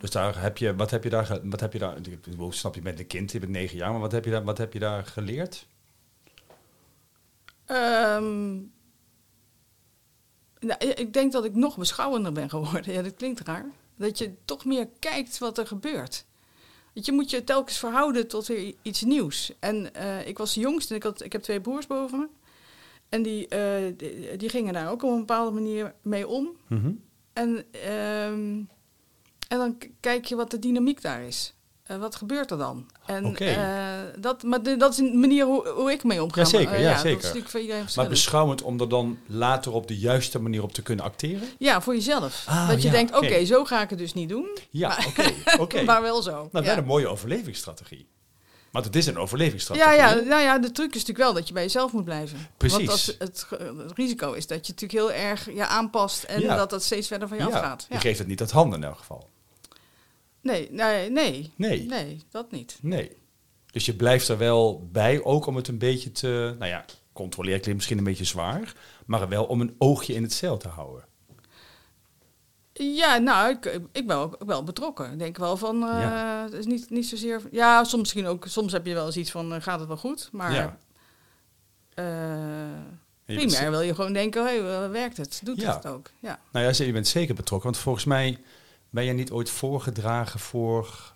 Dus 0.00 0.10
daar 0.10 0.40
heb 0.40 0.58
je, 0.58 0.74
wat 0.76 0.90
heb 0.90 1.04
je 1.04 1.10
daar, 1.10 1.38
wat 1.42 1.60
heb 1.60 1.72
je 1.72 1.78
daar, 1.78 1.96
ik 1.96 2.22
bedoel, 2.22 2.52
snap 2.52 2.74
je 2.74 2.80
bent 2.82 2.98
een 2.98 3.06
kind, 3.06 3.32
je 3.32 3.38
bent 3.38 3.52
negen 3.52 3.76
jaar, 3.76 3.90
maar 3.90 4.00
wat 4.00 4.12
heb 4.12 4.24
je 4.24 4.30
daar, 4.30 4.44
wat 4.44 4.58
heb 4.58 4.72
je 4.72 4.78
daar 4.78 5.06
geleerd? 5.06 5.66
Ehm, 7.64 8.54
nou, 10.60 10.84
ik 10.94 11.12
denk 11.12 11.32
dat 11.32 11.44
ik 11.44 11.54
nog 11.54 11.76
beschouwender 11.76 12.32
ben 12.32 12.48
geworden. 12.50 12.92
Ja, 12.94 13.02
dat 13.02 13.14
klinkt 13.14 13.40
raar. 13.40 13.66
Dat 13.96 14.18
je 14.18 14.34
toch 14.44 14.64
meer 14.64 14.88
kijkt 14.98 15.38
wat 15.38 15.58
er 15.58 15.66
gebeurt. 15.66 16.24
Want 16.94 17.06
je 17.06 17.12
moet 17.12 17.30
je 17.30 17.44
telkens 17.44 17.78
verhouden 17.78 18.28
tot 18.28 18.46
weer 18.46 18.74
iets 18.82 19.02
nieuws. 19.02 19.52
En 19.58 19.94
eh, 19.94 20.26
ik 20.26 20.38
was 20.38 20.54
de 20.54 20.60
jongste 20.60 20.90
en 20.90 20.96
ik, 20.96 21.02
had, 21.02 21.24
ik 21.24 21.32
heb 21.32 21.42
twee 21.42 21.60
broers 21.60 21.86
boven 21.86 22.18
me. 22.18 22.28
En 23.08 23.22
die, 23.22 23.48
eh, 23.48 23.92
die, 23.96 24.36
die 24.36 24.48
gingen 24.48 24.72
daar 24.72 24.90
ook 24.90 25.02
op 25.02 25.10
een 25.10 25.18
bepaalde 25.18 25.50
manier 25.50 25.94
mee 26.02 26.28
om. 26.28 26.56
Mhm. 26.68 26.92
En, 27.32 27.64
ehm, 27.70 28.62
en 29.48 29.58
dan 29.58 29.78
kijk 30.00 30.24
je 30.24 30.36
wat 30.36 30.50
de 30.50 30.58
dynamiek 30.58 31.02
daar 31.02 31.22
is. 31.22 31.54
Eh, 31.88 31.96
wat 31.96 32.14
gebeurt 32.16 32.50
er 32.50 32.58
dan? 32.58 32.86
En, 33.06 33.36
eh, 33.36 33.76
dat, 34.18 34.42
maar 34.42 34.62
de- 34.62 34.76
dat 34.76 34.92
is 34.92 34.98
een 34.98 35.20
manier 35.20 35.44
hoe, 35.44 35.68
hoe 35.68 35.90
ik 35.92 36.04
mee 36.04 36.22
omga. 36.22 36.40
Jazeker, 36.40 36.64
Maar, 36.66 36.74
eh, 36.74 36.82
ja, 36.82 36.90
Dat 36.92 37.00
zeker. 37.00 37.16
is 37.18 37.22
natuurlijk 37.24 37.50
voor 37.50 37.60
iedereen 37.60 37.84
Maar 37.96 38.08
beschouwend 38.08 38.62
om 38.62 38.80
er 38.80 38.88
dan 38.88 39.18
later 39.26 39.72
op 39.72 39.86
de 39.88 39.98
juiste 39.98 40.38
manier 40.40 40.62
op 40.62 40.72
te 40.72 40.82
kunnen 40.82 41.04
acteren? 41.04 41.48
ja, 41.58 41.80
voor 41.80 41.94
jezelf. 41.94 42.44
Ah, 42.48 42.68
dat 42.68 42.82
je 42.82 42.86
ja, 42.88 42.94
denkt, 42.94 43.16
oké, 43.16 43.44
zo 43.44 43.64
ga 43.64 43.82
ik 43.82 43.90
het 43.90 43.98
dus 43.98 44.14
niet 44.14 44.28
doen. 44.28 44.58
Ja, 44.70 44.88
Maar- 44.88 45.06
oké. 45.08 45.32
oké. 45.62 45.82
Maar 45.82 46.02
wel 46.02 46.22
zo. 46.22 46.30
Nou, 46.52 46.64
ja. 46.64 46.70
wel 46.70 46.76
een 46.76 46.84
mooie 46.84 47.08
overlevingsstrategie. 47.08 48.06
Want 48.72 48.84
het 48.84 48.96
is 48.96 49.06
een 49.06 49.18
overlevingsstrategie. 49.18 49.92
Ja, 49.96 50.08
ja, 50.08 50.14
nou 50.14 50.42
ja, 50.42 50.58
de 50.58 50.70
truc 50.70 50.88
is 50.88 50.94
natuurlijk 50.94 51.18
wel 51.18 51.32
dat 51.32 51.46
je 51.48 51.54
bij 51.54 51.62
jezelf 51.62 51.92
moet 51.92 52.04
blijven. 52.04 52.38
Precies. 52.56 52.76
Want 52.76 52.90
als 52.90 53.06
het, 53.18 53.46
het 53.48 53.92
risico 53.94 54.32
is 54.32 54.46
dat 54.46 54.66
je 54.66 54.72
natuurlijk 54.72 55.00
heel 55.00 55.12
erg 55.12 55.54
je 55.54 55.66
aanpast 55.66 56.22
en 56.22 56.40
Ja. 56.40 56.56
dat 56.56 56.70
dat 56.70 56.82
steeds 56.82 57.08
verder 57.08 57.28
van 57.28 57.36
je 57.36 57.42
Ja, 57.42 57.48
afgaat. 57.48 57.86
Je 57.88 57.94
Ja. 57.94 58.00
geeft 58.00 58.18
het 58.18 58.28
niet 58.28 58.40
uit 58.40 58.50
handen 58.50 58.78
in 58.82 58.84
elk 58.88 58.98
geval. 58.98 59.28
Nee, 60.42 60.68
nee, 60.70 61.10
nee, 61.10 61.52
Nee. 61.56 61.86
nee, 61.86 62.22
dat 62.30 62.50
niet. 62.50 62.78
Nee. 62.82 63.16
Dus 63.72 63.86
je 63.86 63.94
blijft 63.94 64.28
er 64.28 64.38
wel 64.38 64.88
bij, 64.92 65.24
ook 65.24 65.46
om 65.46 65.56
het 65.56 65.68
een 65.68 65.78
beetje 65.78 66.12
te... 66.12 66.54
Nou 66.58 66.70
ja, 66.70 66.84
controleer 67.12 67.52
klinkt 67.60 67.74
misschien 67.74 67.98
een 67.98 68.04
beetje 68.04 68.24
zwaar. 68.24 68.72
Maar 69.06 69.28
wel 69.28 69.44
om 69.44 69.60
een 69.60 69.74
oogje 69.78 70.14
in 70.14 70.22
het 70.22 70.32
zeil 70.32 70.56
te 70.56 70.68
houden. 70.68 71.04
Ja, 72.72 73.18
nou, 73.18 73.50
ik, 73.50 73.80
ik 73.92 74.06
ben 74.06 74.16
ook 74.16 74.36
wel 74.46 74.64
betrokken. 74.64 75.12
Ik 75.12 75.18
denk 75.18 75.36
wel 75.36 75.56
van, 75.56 75.74
eh, 75.82 76.00
Ja. 76.00 76.42
het 76.44 76.52
is 76.52 76.66
niet, 76.66 76.90
niet 76.90 77.06
zozeer... 77.06 77.40
Ja, 77.50 77.84
soms 77.84 78.02
misschien 78.02 78.26
ook, 78.26 78.46
soms 78.48 78.72
heb 78.72 78.86
je 78.86 78.94
wel 78.94 79.06
eens 79.06 79.16
iets 79.16 79.30
van, 79.30 79.54
eh, 79.54 79.62
gaat 79.62 79.78
het 79.78 79.88
wel 79.88 79.96
goed? 79.96 80.28
Maar 80.32 80.52
Ja. 80.52 80.78
eh, 81.94 83.34
primair 83.36 83.70
wil 83.70 83.80
je 83.80 83.94
gewoon 83.94 84.12
denken, 84.12 84.44
hé, 84.46 84.62
hey, 84.62 84.88
werkt 84.90 85.16
het? 85.16 85.40
Doet 85.44 85.60
Ja. 85.60 85.74
het 85.76 85.86
ook? 85.86 86.10
Ja. 86.20 86.38
Nou 86.52 86.72
ja, 86.74 86.84
je 86.84 86.92
bent 86.92 87.08
zeker 87.08 87.34
betrokken. 87.34 87.70
Want 87.70 87.82
volgens 87.82 88.04
mij 88.04 88.38
ben 88.90 89.04
je 89.04 89.12
niet 89.12 89.30
ooit 89.30 89.50
voorgedragen 89.50 90.40
voor... 90.40 91.12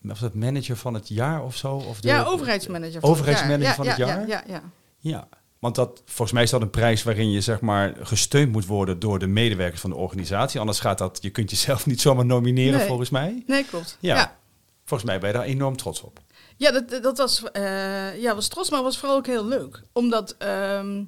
Was 0.00 0.20
het 0.20 0.34
manager 0.34 0.76
van 0.76 0.94
het 0.94 1.08
jaar 1.08 1.44
of 1.44 1.56
zo? 1.56 1.74
Of 1.74 2.00
de, 2.00 2.08
ja, 2.08 2.24
overheidsmanager 2.24 3.00
van 3.00 3.10
Overheidsmanager 3.10 3.66
het 3.66 3.76
van 3.76 3.86
het 3.86 3.96
ja, 3.96 4.06
jaar? 4.06 4.28
Ja, 4.28 4.42
ja, 4.46 4.52
ja. 4.52 4.62
Ja, 4.98 5.28
want 5.58 5.74
dat, 5.74 6.02
volgens 6.04 6.32
mij 6.32 6.42
is 6.42 6.50
dat 6.50 6.62
een 6.62 6.70
prijs 6.70 7.02
waarin 7.02 7.30
je 7.30 7.40
zeg 7.40 7.60
maar 7.60 7.94
gesteund 8.00 8.52
moet 8.52 8.66
worden 8.66 8.98
door 8.98 9.18
de 9.18 9.26
medewerkers 9.26 9.80
van 9.80 9.90
de 9.90 9.96
organisatie. 9.96 10.60
Anders 10.60 10.80
gaat 10.80 10.98
dat, 10.98 11.18
je 11.20 11.30
kunt 11.30 11.50
jezelf 11.50 11.86
niet 11.86 12.00
zomaar 12.00 12.26
nomineren 12.26 12.78
Nee. 12.78 12.86
volgens 12.86 13.10
mij. 13.10 13.42
Nee, 13.46 13.64
klopt. 13.64 13.96
Ja. 14.00 14.14
ja. 14.14 14.38
Volgens 14.84 15.10
mij 15.10 15.20
ben 15.20 15.28
je 15.28 15.36
daar 15.36 15.44
enorm 15.44 15.76
trots 15.76 16.02
op. 16.02 16.20
Ja, 16.56 16.70
dat, 16.70 17.02
dat 17.02 17.18
was, 17.18 17.50
eh, 17.50 18.20
ja, 18.20 18.34
was 18.34 18.48
trots, 18.48 18.70
maar 18.70 18.82
was 18.82 18.98
vooral 18.98 19.16
ook 19.16 19.26
heel 19.26 19.46
leuk. 19.46 19.82
Omdat, 19.92 20.34
ehm, 20.38 21.04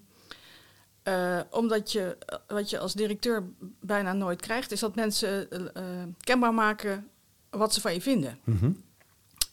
eh, 1.02 1.40
omdat 1.50 1.92
je, 1.92 2.16
wat 2.46 2.70
je 2.70 2.78
als 2.78 2.92
directeur 2.92 3.44
bijna 3.80 4.12
nooit 4.12 4.40
krijgt, 4.40 4.72
is 4.72 4.80
dat 4.80 4.94
mensen 4.94 5.50
eh, 5.50 5.60
eh, 5.74 6.08
kenbaar 6.20 6.54
maken 6.54 7.08
wat 7.50 7.74
ze 7.74 7.80
van 7.80 7.94
je 7.94 8.00
vinden. 8.00 8.38
Mhm. 8.44 8.70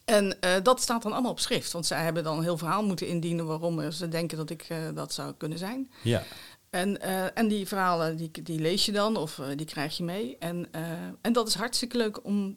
En 0.05 0.41
eh, 0.41 0.51
dat 0.63 0.81
staat 0.81 1.03
dan 1.03 1.11
allemaal 1.11 1.31
op 1.31 1.39
schrift. 1.39 1.71
Want 1.71 1.85
zij 1.85 2.03
hebben 2.03 2.23
dan 2.23 2.37
een 2.37 2.43
heel 2.43 2.57
verhaal 2.57 2.83
moeten 2.83 3.07
indienen 3.07 3.45
waarom 3.45 3.91
ze 3.91 4.07
denken 4.07 4.37
dat 4.37 4.49
ik 4.49 4.65
eh, 4.69 4.77
dat 4.93 5.13
zou 5.13 5.33
kunnen 5.37 5.57
zijn. 5.57 5.91
Ja. 6.03 6.23
En, 6.69 7.01
eh, 7.01 7.37
en 7.37 7.47
die 7.47 7.67
verhalen 7.67 8.17
die, 8.17 8.31
die 8.43 8.59
lees 8.59 8.85
je 8.85 8.91
dan 8.91 9.17
of 9.17 9.39
eh, 9.39 9.45
die 9.55 9.65
krijg 9.65 9.97
je 9.97 10.03
mee. 10.03 10.37
En, 10.39 10.67
eh, 10.71 10.91
en 11.21 11.33
dat 11.33 11.47
is 11.47 11.53
hartstikke 11.53 11.97
leuk 11.97 12.25
om, 12.25 12.53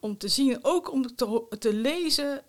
om 0.00 0.18
te 0.18 0.28
zien. 0.28 0.58
Ook 0.62 0.92
om 0.92 1.14
te, 1.16 1.46
te 1.58 1.74
lezen 1.74 2.42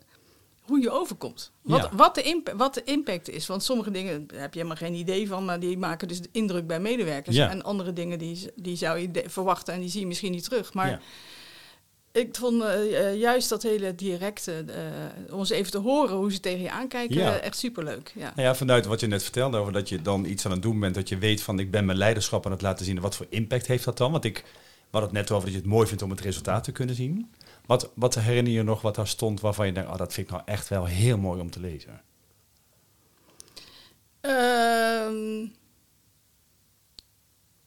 hoe 0.68 0.80
je 0.80 0.90
overkomt. 0.90 1.52
Wat, 1.62 1.80
Ja. 1.82 1.96
wat, 1.96 2.14
de 2.14 2.22
imp- 2.22 2.52
wat 2.56 2.74
de 2.74 2.82
impact 2.84 3.28
is. 3.30 3.46
Want 3.46 3.62
sommige 3.62 3.90
dingen 3.90 4.26
daar 4.26 4.40
heb 4.40 4.52
je 4.54 4.58
helemaal 4.60 4.82
geen 4.82 4.94
idee 4.94 5.28
van. 5.28 5.44
Maar 5.44 5.60
die 5.60 5.78
maken 5.78 6.08
dus 6.08 6.20
indruk 6.32 6.66
bij 6.66 6.80
medewerkers. 6.80 7.36
Ja. 7.36 7.50
En 7.50 7.62
andere 7.62 7.92
dingen 7.92 8.18
die, 8.18 8.50
die 8.56 8.76
zou 8.76 8.98
je 8.98 9.10
de- 9.10 9.24
verwachten 9.26 9.74
en 9.74 9.80
die 9.80 9.88
zie 9.88 10.00
je 10.00 10.06
misschien 10.06 10.32
niet 10.32 10.44
terug. 10.44 10.74
Maar 10.74 10.88
ja. 10.90 11.00
ik 12.12 12.36
vond 12.36 12.62
eh, 12.62 13.08
eh, 13.08 13.18
juist 13.18 13.48
dat 13.48 13.62
hele 13.62 13.94
directe, 13.94 14.64
eh, 14.66 15.32
om 15.34 15.38
eens 15.38 15.50
even 15.50 15.70
te 15.70 15.78
horen 15.78 16.16
hoe 16.16 16.32
ze 16.32 16.40
tegen 16.40 16.60
je 16.62 16.70
aankijken, 16.70 17.16
eh, 17.20 17.42
echt 17.42 17.58
superleuk. 17.58 18.12
Ja. 18.14 18.32
Nou 18.36 18.48
ja, 18.48 18.54
vanuit 18.54 18.86
wat 18.86 19.00
je 19.00 19.06
net 19.06 19.22
vertelde 19.22 19.56
over 19.58 19.72
dat 19.72 19.88
je 19.88 20.02
dan 20.02 20.24
iets 20.24 20.44
aan 20.44 20.50
het 20.52 20.62
doen 20.62 20.80
bent, 20.80 20.94
dat 20.94 21.08
je 21.08 21.18
weet 21.18 21.42
van 21.42 21.58
ik 21.58 21.70
ben 21.70 21.84
mijn 21.84 21.98
leiderschap 21.98 22.46
aan 22.46 22.52
het 22.52 22.62
laten 22.62 22.84
zien. 22.84 22.96
En 22.96 23.02
wat 23.02 23.16
voor 23.16 23.26
impact 23.28 23.66
heeft 23.66 23.84
dat 23.84 23.96
dan? 23.98 24.12
Want 24.12 24.24
ik 24.24 24.44
hadden 24.90 25.10
het 25.10 25.18
net 25.18 25.30
over 25.30 25.44
dat 25.44 25.54
je 25.54 25.60
het 25.62 25.70
mooi 25.70 25.86
vindt 25.86 26.02
om 26.02 26.10
het 26.10 26.20
resultaat 26.20 26.64
te 26.64 26.72
kunnen 26.72 26.94
zien. 26.94 27.30
Wat, 27.68 27.90
wat 27.94 28.14
herinner 28.14 28.52
je 28.52 28.62
nog 28.62 28.82
wat 28.82 28.94
daar 28.94 29.06
stond 29.08 29.40
waarvan 29.40 29.66
je 29.66 29.72
denkt, 29.72 29.90
oh, 29.90 29.96
dat 29.96 30.12
vind 30.12 30.26
ik 30.26 30.32
nou 30.32 30.44
echt 30.46 30.68
wel 30.68 30.84
heel 30.84 31.18
mooi 31.18 31.40
om 31.40 31.50
te 31.50 31.60
lezen? 31.60 32.02
Ehm, 34.20 35.46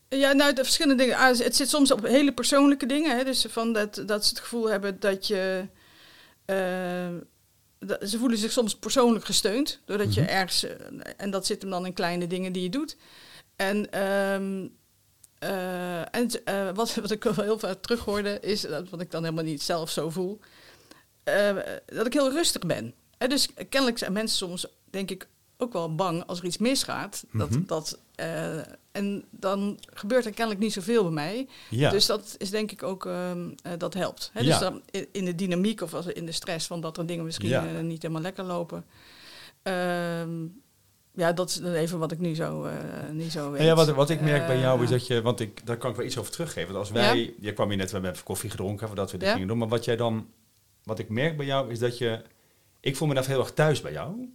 ja, 0.09 0.31
nou, 0.33 0.53
de 0.53 0.63
verschillende 0.63 1.03
dingen. 1.03 1.17
Ah, 1.17 1.37
het 1.37 1.55
zit 1.55 1.69
soms 1.69 1.91
op 1.91 2.05
hele 2.07 2.33
persoonlijke 2.33 2.85
dingen. 2.85 3.17
Hè, 3.17 3.23
dus 3.23 3.45
van 3.49 3.73
dat, 3.73 4.03
dat 4.05 4.23
ze 4.25 4.29
het 4.29 4.39
gevoel 4.39 4.69
hebben 4.69 4.99
dat 4.99 5.27
je. 5.27 5.67
eh, 6.45 7.09
dat- 7.79 8.09
ze 8.09 8.17
voelen 8.17 8.37
zich 8.37 8.51
soms 8.51 8.75
persoonlijk 8.75 9.25
gesteund. 9.25 9.79
Doordat 9.85 10.13
je 10.13 10.21
Mhm. 10.21 10.29
ergens. 10.29 10.63
eh, 10.63 10.75
en 11.17 11.29
dat 11.31 11.45
zit 11.45 11.61
hem 11.61 11.71
dan 11.71 11.85
in 11.85 11.93
kleine 11.93 12.27
dingen 12.27 12.51
die 12.53 12.63
je 12.63 12.69
doet. 12.69 12.97
En. 13.55 13.91
ehm, 13.91 14.67
eh, 15.41 16.15
en 16.15 16.29
eh, 16.45 16.69
wat, 16.73 16.95
wat 17.01 17.11
ik 17.11 17.23
wel 17.23 17.33
heel 17.33 17.59
vaak 17.59 17.81
terughoorde, 17.81 18.39
is 18.39 18.61
dat 18.61 18.89
wat 18.89 19.01
ik 19.01 19.11
dan 19.11 19.23
helemaal 19.23 19.43
niet 19.43 19.61
zelf 19.61 19.89
zo 19.89 20.09
voel, 20.09 20.39
eh, 21.23 21.55
dat 21.85 22.05
ik 22.05 22.13
heel 22.13 22.31
rustig 22.31 22.61
ben. 22.61 22.93
Hè, 23.17 23.27
dus 23.27 23.47
kennelijk 23.69 23.97
zijn 23.97 24.13
mensen 24.13 24.37
soms, 24.37 24.65
denk 24.89 25.11
ik, 25.11 25.27
ook 25.57 25.73
wel 25.73 25.95
bang 25.95 26.25
als 26.25 26.39
er 26.39 26.45
iets 26.45 26.57
misgaat. 26.57 27.23
Dat, 27.33 27.49
Mhm. 27.49 27.65
dat, 27.65 27.99
en 28.91 29.23
dan 29.29 29.79
gebeurt 29.93 30.25
er 30.25 30.31
kennelijk 30.31 30.63
niet 30.63 30.73
zoveel 30.73 31.03
bij 31.03 31.11
mij. 31.11 31.47
Ja, 31.69 31.89
Dus 31.89 32.05
dat 32.05 32.35
is 32.37 32.49
denk 32.49 32.71
ik 32.71 32.83
ook, 32.83 33.05
ehm, 33.05 33.49
eh, 33.63 33.71
dat 33.77 33.93
helpt. 33.93 34.29
Hè? 34.33 34.39
Ja. 34.39 34.45
Dus 34.45 34.59
dan 34.59 34.81
in- 35.11 35.25
de 35.25 35.35
dynamiek 35.35 35.81
of 35.81 35.93
als 35.93 36.05
in 36.05 36.25
de 36.25 36.31
stress 36.31 36.67
van 36.67 36.81
dat 36.81 36.97
er 36.97 37.05
dingen 37.05 37.25
misschien 37.25 37.47
Ja. 37.49 37.63
niet 37.81 38.01
helemaal 38.01 38.21
lekker 38.23 38.43
lopen. 38.43 38.85
Ehm, 39.63 40.29
ja, 41.13 41.31
dat 41.33 41.49
is 41.49 41.55
dan 41.55 41.73
even 41.73 41.99
wat 41.99 42.11
ik 42.11 42.19
nu 42.19 42.35
zo, 42.35 42.63
eh, 42.63 42.73
niet 43.11 43.31
zo 43.31 43.49
weet. 43.51 43.59
Nou 43.59 43.69
ja, 43.69 43.75
wat, 43.85 43.89
wat 43.95 44.09
ik 44.09 44.21
merk 44.21 44.47
bij 44.47 44.59
jou 44.59 44.77
is 44.79 44.85
Eh, 44.85 44.91
dat 44.91 45.07
je, 45.07 45.21
want 45.21 45.39
ik, 45.39 45.65
daar 45.65 45.77
kan 45.77 45.89
ik 45.89 45.95
wel 45.95 46.05
iets 46.05 46.17
over 46.17 46.31
teruggeven. 46.31 46.73
Want 46.73 46.79
als 46.79 46.91
wij, 46.91 47.33
je 47.39 47.53
kwam 47.53 47.67
hier 47.67 47.77
net, 47.77 47.85
we 47.87 47.93
hebben 47.93 48.11
even 48.11 48.23
koffie 48.23 48.49
gedronken 48.49 48.87
voordat 48.87 49.11
we 49.11 49.17
dit 49.17 49.27
Ja. 49.27 49.33
gingen 49.33 49.47
doen. 49.47 49.57
Maar 49.57 49.67
wat 49.67 49.85
jij 49.85 49.95
dan, 49.95 50.27
wat 50.83 50.99
ik 50.99 51.09
merk 51.09 51.37
bij 51.37 51.45
jou 51.45 51.71
is 51.71 51.79
dat 51.79 51.97
je, 51.97 52.21
ik 52.79 52.95
voel 52.95 53.07
me 53.07 53.13
daar 53.13 53.25
heel 53.27 53.39
erg 53.39 53.51
thuis 53.51 53.81
bij 53.81 53.91
jou. 53.91 54.29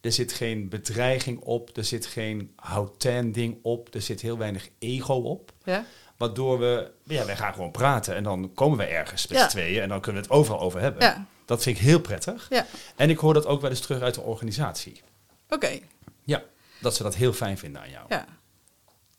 Er 0.00 0.12
zit 0.12 0.32
geen 0.32 0.68
bedreiging 0.68 1.40
op, 1.40 1.76
er 1.76 1.84
zit 1.84 2.06
geen 2.06 2.52
houten 2.56 3.32
ding 3.32 3.58
op, 3.62 3.94
er 3.94 4.02
zit 4.02 4.20
heel 4.20 4.38
weinig 4.38 4.68
ego 4.78 5.14
op. 5.14 5.52
Ja? 5.64 5.84
Waardoor 6.16 6.58
we, 6.58 6.90
ja, 7.04 7.24
wij 7.24 7.36
gaan 7.36 7.52
gewoon 7.52 7.70
praten 7.70 8.14
en 8.14 8.22
dan 8.22 8.50
komen 8.54 8.78
we 8.78 8.84
ergens 8.84 9.26
met 9.26 9.38
Ja. 9.38 9.46
tweeën 9.46 9.82
en 9.82 9.88
dan 9.88 10.00
kunnen 10.00 10.22
we 10.22 10.28
het 10.28 10.36
overal 10.36 10.60
over 10.60 10.80
hebben. 10.80 11.02
Ja. 11.02 11.26
Dat 11.44 11.62
vind 11.62 11.76
ik 11.76 11.82
heel 11.84 12.00
prettig. 12.00 12.46
Ja. 12.50 12.66
En 12.96 13.10
ik 13.10 13.18
hoor 13.18 13.34
dat 13.34 13.46
ook 13.46 13.60
wel 13.60 13.70
eens 13.70 13.80
terug 13.80 14.00
uit 14.00 14.14
de 14.14 14.20
organisatie. 14.20 15.00
Oké, 15.48 15.78
dat 16.86 16.96
ze 16.96 17.02
dat 17.02 17.14
heel 17.14 17.32
fijn 17.32 17.58
vinden 17.58 17.80
aan 17.82 17.90
jou. 17.90 18.06
ja. 18.08 18.24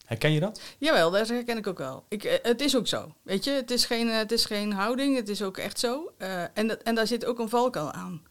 Herken 0.05 0.31
je 0.31 0.39
dat? 0.39 0.61
Jawel, 0.77 1.11
dat 1.11 1.27
herken 1.29 1.57
ik 1.57 1.67
ook 1.67 1.77
wel. 1.77 2.05
Ik, 2.09 2.23
eh, 2.23 2.37
het 2.41 2.61
is 2.61 2.75
ook 2.75 2.87
zo. 2.87 3.15
Weet 3.21 3.43
je, 3.43 3.51
het 3.51 3.71
is 3.71 3.85
geen, 3.85 4.09
eh, 4.09 4.17
het 4.17 4.31
is 4.31 4.45
geen 4.45 4.71
houding, 4.71 5.15
het 5.15 5.29
is 5.29 5.41
ook 5.41 5.57
echt 5.57 5.79
zo. 5.79 6.11
Eh, 6.17 6.43
en, 6.53 6.67
dat- 6.67 6.81
en 6.83 6.95
daar 6.95 7.07
zit 7.07 7.25
ook 7.25 7.39
een 7.39 7.49
valkuil 7.49 7.91
aan. 7.91 8.21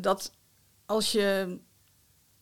Dat 0.00 0.32
als 0.86 1.12
je, 1.12 1.58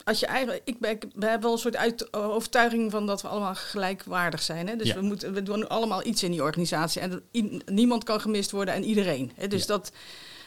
als 0.05 0.21
je 0.21 0.27
eigenlijk. 0.27 0.63
Ik 0.65 0.79
ben, 0.79 0.91
ik 0.91 1.05
heb 1.19 1.43
wel 1.43 1.53
een 1.53 1.59
soort 1.59 1.77
uit, 1.77 2.13
overtuiging 2.13 2.91
van 2.91 3.07
dat 3.07 3.23
we 3.23 3.29
allemaal 3.29 3.55
gelijkwaardig 3.55 4.43
zijn. 4.43 4.69
Hè? 4.69 4.77
Dus 4.77 4.89
Ja. 4.89 4.95
we, 4.95 5.01
moeten, 5.01 5.33
we 5.33 5.43
doen 5.43 5.69
allemaal 5.69 6.05
iets 6.07 6.23
in 6.23 6.31
die 6.31 6.43
organisatie. 6.43 7.01
En 7.01 7.23
i- 7.33 7.61
niemand 7.67 8.05
kan 8.05 8.21
gemist 8.21 8.51
worden 8.51 8.75
en 8.75 8.85
iedereen. 8.85 9.33
Hè? 9.35 9.47
Dus 9.49 9.61
Ja. 9.61 9.67
dat, 9.67 9.93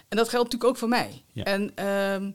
en 0.07 0.17
dat 0.17 0.29
geldt 0.29 0.43
natuurlijk 0.51 0.71
ook 0.71 0.77
voor 0.77 0.89
mij. 0.89 1.23
Ja. 1.31 1.43
En, 1.43 1.71
ehm, 1.75 2.31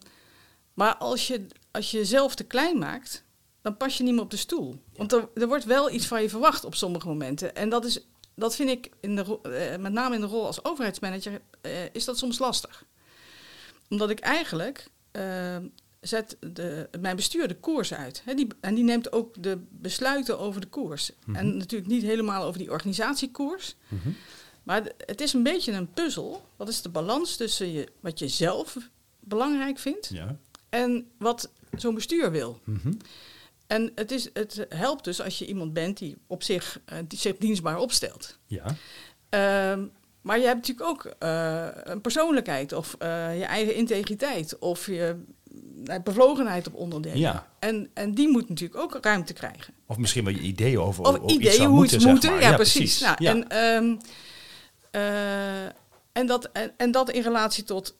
maar 0.75 0.97
als 0.97 1.27
je, 1.27 1.47
als 1.77 1.91
je 1.91 1.97
jezelf 1.99 2.35
te 2.35 2.45
klein 2.45 2.79
maakt, 2.79 3.25
dan 3.63 3.77
pas 3.77 3.97
je 3.97 4.03
niet 4.03 4.13
meer 4.13 4.23
op 4.23 4.31
de 4.31 4.37
stoel. 4.37 4.83
Want 4.97 5.13
er, 5.13 5.29
er 5.35 5.47
wordt 5.47 5.65
wel 5.65 5.91
iets 5.91 6.07
van 6.07 6.23
je 6.23 6.29
verwacht 6.29 6.65
op 6.65 6.75
sommige 6.75 7.07
momenten. 7.07 7.55
En 7.57 7.69
dat, 7.69 7.85
is, 7.85 8.01
dat 8.35 8.57
vind 8.57 8.71
ik, 8.71 8.91
in 9.01 9.17
de, 9.17 9.39
eh, 9.43 9.79
met 9.79 9.93
name 9.93 10.15
in 10.15 10.21
de 10.21 10.27
rol 10.27 10.47
als 10.47 10.65
overheidsmanager, 10.65 11.41
eh, 11.61 11.71
is 11.93 12.05
dat 12.05 12.19
soms 12.19 12.39
lastig. 12.39 12.85
Omdat 13.89 14.11
ik 14.11 14.21
eigenlijk 14.21 14.87
eh, 15.11 15.57
zet 16.01 16.37
de, 16.41 16.89
mijn 17.01 17.17
bestuur 17.17 17.49
de 17.49 17.57
koers 17.57 17.95
uit. 17.95 18.23
Hè, 18.25 18.35
die, 18.35 18.47
en 18.61 18.75
die 18.75 18.85
neemt 18.85 19.13
ook 19.13 19.43
de 19.43 19.59
besluiten 19.71 20.39
over 20.39 20.61
de 20.61 20.67
koers. 20.67 21.11
Mhm. 21.25 21.37
En 21.37 21.57
natuurlijk 21.57 21.91
niet 21.91 22.03
helemaal 22.03 22.45
over 22.45 22.59
die 22.59 22.71
organisatiekoers. 22.71 23.77
Maar 24.63 24.83
d- 24.85 24.95
het 24.97 25.21
is 25.21 25.33
een 25.33 25.43
beetje 25.43 25.73
een 25.73 25.91
puzzel. 25.93 26.49
Wat 26.57 26.69
is 26.69 26.83
de 26.83 26.89
balans 26.89 27.37
tussen 27.37 27.73
je, 27.73 27.89
wat 28.01 28.19
je 28.19 28.29
zelf 28.29 28.77
belangrijk 29.21 29.79
vindt 29.79 30.09
Ja. 30.13 30.37
en 30.69 31.11
wat 31.19 31.51
zo'n 31.77 31.95
bestuur 31.95 32.31
wil. 32.31 32.61
Mhm. 32.65 32.93
En 33.67 33.93
het, 33.95 34.11
is, 34.11 34.29
het 34.33 34.67
helpt 34.69 35.05
dus 35.05 35.23
als 35.23 35.39
je 35.39 35.47
iemand 35.47 35.73
bent 35.73 35.99
die 35.99 36.17
op 36.27 36.43
zich, 36.43 36.81
eh, 36.85 36.99
die 37.09 37.19
zich 37.19 37.37
dienstbaar 37.37 37.79
opstelt. 37.79 38.39
Ja. 38.47 38.65
Ehm, 39.29 39.85
maar 40.21 40.39
je 40.39 40.47
hebt 40.47 40.57
natuurlijk 40.67 40.89
ook 40.89 41.15
eh, 41.19 41.67
een 41.73 42.01
persoonlijkheid 42.01 42.73
of 42.73 42.95
eh, 42.99 43.39
je 43.39 43.45
eigen 43.45 43.75
integriteit 43.75 44.59
of 44.59 44.87
je 44.87 45.17
eh, 45.85 45.97
bevlogenheid 46.05 46.67
op 46.67 46.75
onderdelen. 46.75 47.19
Ja. 47.19 47.47
En, 47.59 47.91
en 47.95 48.15
die 48.15 48.29
moet 48.29 48.49
natuurlijk 48.49 48.81
ook 48.81 48.99
ruimte 49.01 49.33
krijgen. 49.33 49.75
Of 49.87 49.97
misschien 49.97 50.25
wel 50.25 50.33
je 50.33 50.41
ideeën 50.41 50.79
over 50.79 51.05
Of 51.05 51.17
iets 51.23 51.35
ideeën 51.35 51.53
zou 51.53 51.69
hoe 51.69 51.77
moeten, 51.77 52.09
het 52.09 52.23
maar. 52.23 52.41
Ja, 52.41 52.55
precies. 52.55 53.01
Nou, 53.01 53.17
Ja. 53.19 53.31
En, 53.31 53.49
ehm, 53.49 53.97
eh, 54.91 55.65
en, 56.13 56.27
dat, 56.27 56.51
en, 56.53 56.73
en 56.77 56.91
dat 56.91 57.11
in 57.11 57.23
relatie 57.23 57.65
tot, 57.65 57.97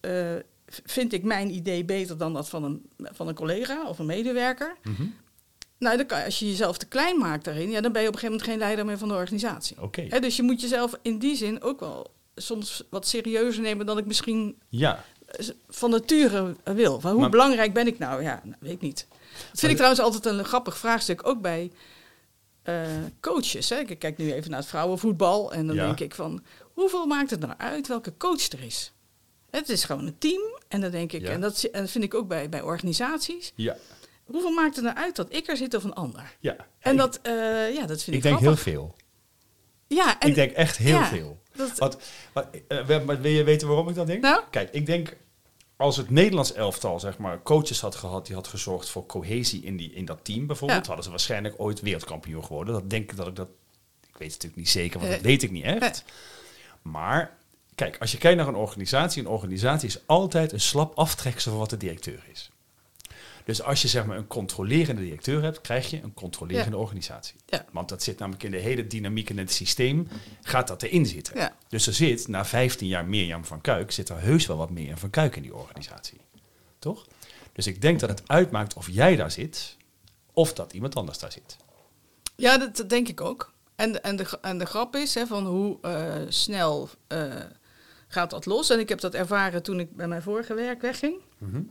vind 0.85 1.13
ik 1.13 1.23
mijn 1.23 1.55
idee 1.55 1.85
beter 1.85 2.19
dan 2.19 2.33
dat 2.33 2.49
van 2.49 2.65
een, 2.65 2.87
van 2.99 3.29
een 3.29 3.35
collega 3.35 3.89
of 3.89 3.99
een 3.99 4.07
medewerker. 4.07 4.77
Mhm. 4.83 5.03
Nou, 5.79 5.97
dan 5.97 6.07
kan, 6.07 6.25
als 6.25 6.39
je 6.39 6.47
jezelf 6.47 6.79
te 6.79 6.87
klein 6.87 7.19
maakt 7.19 7.45
daarin, 7.45 7.71
ja, 7.71 7.81
dan 7.81 7.93
ben 7.93 8.03
je 8.03 8.09
op 8.09 8.15
een 8.15 8.21
gegeven 8.21 8.37
moment 8.39 8.43
geen 8.51 8.59
leider 8.59 8.85
meer 8.85 8.99
van 8.99 9.09
de 9.09 9.15
organisatie. 9.15 9.83
Oké. 9.83 10.07
Hè, 10.09 10.21
dus 10.21 10.37
je 10.37 10.43
moet 10.43 10.61
jezelf 10.61 10.99
in 11.03 11.19
die 11.19 11.37
zin 11.37 11.63
ook 11.63 11.81
wel 11.81 12.11
soms 12.35 12.83
wat 12.91 13.07
serieuzer 13.07 13.63
nemen 13.63 13.87
dan 13.87 13.99
ik 13.99 14.07
misschien 14.07 14.59
Ja. 14.69 15.05
van 15.69 15.91
nature 15.91 16.57
wil. 16.65 17.01
Van 17.01 17.11
hoe 17.11 17.21
Maar- 17.21 17.31
belangrijk 17.31 17.73
ben 17.73 17.87
ik 17.87 17.99
nou? 17.99 18.23
Ja, 18.23 18.41
nou, 18.45 18.57
weet 18.61 18.73
ik 18.73 18.81
niet. 18.81 19.07
Dat 19.51 19.59
vind 19.61 19.71
ik 19.71 19.77
trouwens 19.77 20.03
altijd 20.05 20.25
een 20.27 20.45
grappig 20.45 20.79
vraagstuk, 20.79 21.27
ook 21.29 21.41
bij 21.41 21.71
eh, 22.63 22.83
coaches. 23.21 23.69
Hè. 23.69 23.77
Ik 23.79 23.99
kijk 23.99 24.17
nu 24.17 24.33
even 24.33 24.51
naar 24.51 24.61
het 24.61 24.69
vrouwenvoetbal 24.69 25.53
en 25.53 25.67
dan 25.67 25.77
Ja. 25.77 25.85
denk 25.87 26.01
ik 26.01 26.15
van, 26.15 26.43
hoeveel 26.73 27.07
maakt 27.07 27.31
het 27.31 27.41
nou 27.41 27.53
uit 27.57 27.89
welke 27.89 28.17
coach 28.17 28.49
er 28.49 28.63
is? 28.63 28.93
Het 29.57 29.69
is 29.69 29.85
gewoon 29.85 30.07
een 30.07 30.19
team 30.19 30.43
en 30.69 30.81
dan 30.81 30.91
denk 30.91 31.13
ik, 31.13 31.21
Ja. 31.21 31.31
en, 31.31 31.41
dat, 31.41 31.63
en 31.63 31.81
dat 31.81 31.91
vind 31.91 32.05
ik 32.05 32.15
ook 32.15 32.29
bij, 32.29 32.49
bij 32.49 32.63
organisaties. 32.63 33.53
Ja. 33.55 33.77
Hoeveel 34.25 34.51
maakt 34.51 34.75
het 34.77 34.85
nou 34.85 34.97
uit 34.97 35.17
dat 35.17 35.35
ik 35.35 35.49
er 35.49 35.57
zit 35.57 35.75
of 35.75 35.85
een 35.85 35.95
ander? 35.95 36.37
Ja. 36.41 36.57
En 36.79 36.93
ik- 36.93 36.99
dat, 36.99 37.19
eh, 37.23 37.33
ja, 37.75 37.87
dat 37.87 38.03
vind 38.03 38.07
ik, 38.07 38.15
ik 38.15 38.23
denk 38.23 38.39
heel 38.39 38.57
veel. 38.57 38.95
Ja, 39.87 40.19
en, 40.19 40.29
ik 40.29 40.35
denk 40.35 40.53
echt 40.53 40.77
heel 40.77 40.99
ja, 40.99 41.07
veel. 41.07 41.39
dat- 41.57 41.79
Wat, 41.79 41.99
wat, 42.33 42.47
eh, 42.69 43.03
maar 43.05 43.21
wil 43.21 43.31
je 43.31 43.45
weten 43.45 43.69
waarom 43.69 43.89
ik 43.89 43.95
dat 43.95 44.07
denk? 44.07 44.23
Nou? 44.23 44.43
Kijk, 44.51 44.73
ik 44.73 44.87
denk 44.87 45.17
als 45.77 45.97
het 45.97 46.11
Nederlands 46.11 46.53
elftal 46.53 47.01
zeg 47.01 47.19
maar 47.19 47.43
coaches 47.43 47.81
had 47.81 47.95
gehad 47.95 48.27
die 48.27 48.35
had 48.35 48.47
gezorgd 48.47 48.89
voor 48.89 49.07
cohesie 49.07 49.63
in, 49.63 49.77
die, 49.77 49.93
in 49.93 50.05
dat 50.05 50.19
team 50.23 50.47
bijvoorbeeld, 50.47 50.81
Ja. 50.81 50.87
hadden 50.87 51.05
ze 51.05 51.11
waarschijnlijk 51.11 51.55
ooit 51.59 51.81
wereldkampioen 51.81 52.45
geworden. 52.45 52.75
Dat 52.75 52.91
denk 52.91 53.11
ik 53.11 53.17
dat 53.17 53.27
ik 53.27 53.37
dat. 53.37 53.49
Ik 54.01 54.17
weet 54.23 54.33
het 54.33 54.43
natuurlijk 54.43 54.57
niet 54.57 54.69
zeker, 54.69 54.99
want 54.99 55.11
dat 55.11 55.21
Eh. 55.21 55.27
weet 55.27 55.43
ik 55.43 55.51
niet 55.51 55.65
echt. 55.65 56.05
Maar 56.83 57.37
kijk, 57.77 57.97
als 57.99 58.13
je 58.13 58.19
kijkt 58.19 58.39
naar 58.39 58.49
een 58.49 58.55
organisatie, 58.55 59.23
een 59.23 59.29
organisatie 59.29 59.89
is 59.89 60.07
altijd 60.07 60.53
een 60.53 60.61
slap 60.61 60.99
aftreksel 60.99 61.51
van 61.51 61.61
wat 61.61 61.71
de 61.71 61.77
directeur 61.77 62.25
is. 62.33 62.51
Dus 63.45 63.63
als 63.63 63.83
je 63.83 63.89
zeg 63.89 64.07
maar 64.07 64.17
een 64.17 64.27
controlerende 64.27 65.03
directeur 65.03 65.43
hebt, 65.43 65.61
krijg 65.61 65.91
je 65.91 66.03
een 66.03 66.15
controlerende 66.15 66.77
organisatie. 66.77 67.37
Ja. 67.47 67.65
Want 67.73 67.89
dat 67.89 68.03
zit 68.03 68.19
namelijk 68.19 68.45
in 68.45 68.51
de 68.51 68.57
hele 68.57 68.87
dynamiek 68.87 69.31
in 69.31 69.39
het 69.39 69.53
systeem, 69.53 70.09
gaat 70.43 70.69
dat 70.69 70.83
erin 70.83 71.07
zitten. 71.07 71.37
Ja. 71.37 71.57
Dus 71.69 71.87
er 71.87 71.95
zit, 71.95 72.29
na 72.29 72.45
15 72.45 72.87
jaar 72.87 73.05
Mirjam 73.05 73.45
van 73.45 73.61
Kuik, 73.61 73.91
zit 73.91 74.09
er 74.09 74.21
heus 74.21 74.47
wel 74.47 74.57
wat 74.57 74.71
Mirjam 74.71 74.99
van 74.99 75.11
Kuik 75.11 75.37
in 75.37 75.43
die 75.43 75.55
organisatie. 75.55 76.21
Toch? 76.79 77.07
Dus 77.53 77.67
ik 77.67 77.83
denk 77.83 78.01
dat 78.01 78.09
het 78.09 78.23
uitmaakt 78.27 78.75
of 78.75 78.91
jij 78.91 79.17
daar 79.17 79.31
zit, 79.31 79.77
of 80.33 80.53
dat 80.53 80.73
iemand 80.73 80.97
anders 80.97 81.19
daar 81.19 81.33
zit. 81.33 81.57
Ja, 82.37 82.59
dat, 82.59 82.77
dat 82.77 82.91
denk 82.91 83.09
ik 83.09 83.21
ook. 83.21 83.53
En, 83.77 84.03
en, 84.03 84.17
de, 84.17 84.39
en 84.41 84.59
de 84.59 84.67
grap 84.67 84.97
is 84.97 85.15
hè, 85.15 85.27
van 85.27 85.47
hoe 85.47 85.79
eh, 85.81 86.23
snel 86.29 86.89
eh, 87.07 87.35
gaat 88.07 88.31
dat 88.31 88.47
los. 88.47 88.71
En 88.71 88.79
ik 88.79 88.89
heb 88.89 89.01
dat 89.01 89.15
ervaren 89.15 89.63
toen 89.63 89.81
ik 89.81 89.97
bij 89.97 90.09
mijn 90.09 90.23
vorige 90.23 90.55
werk 90.55 90.81
wegging. 90.81 91.21
Mhm. 91.39 91.63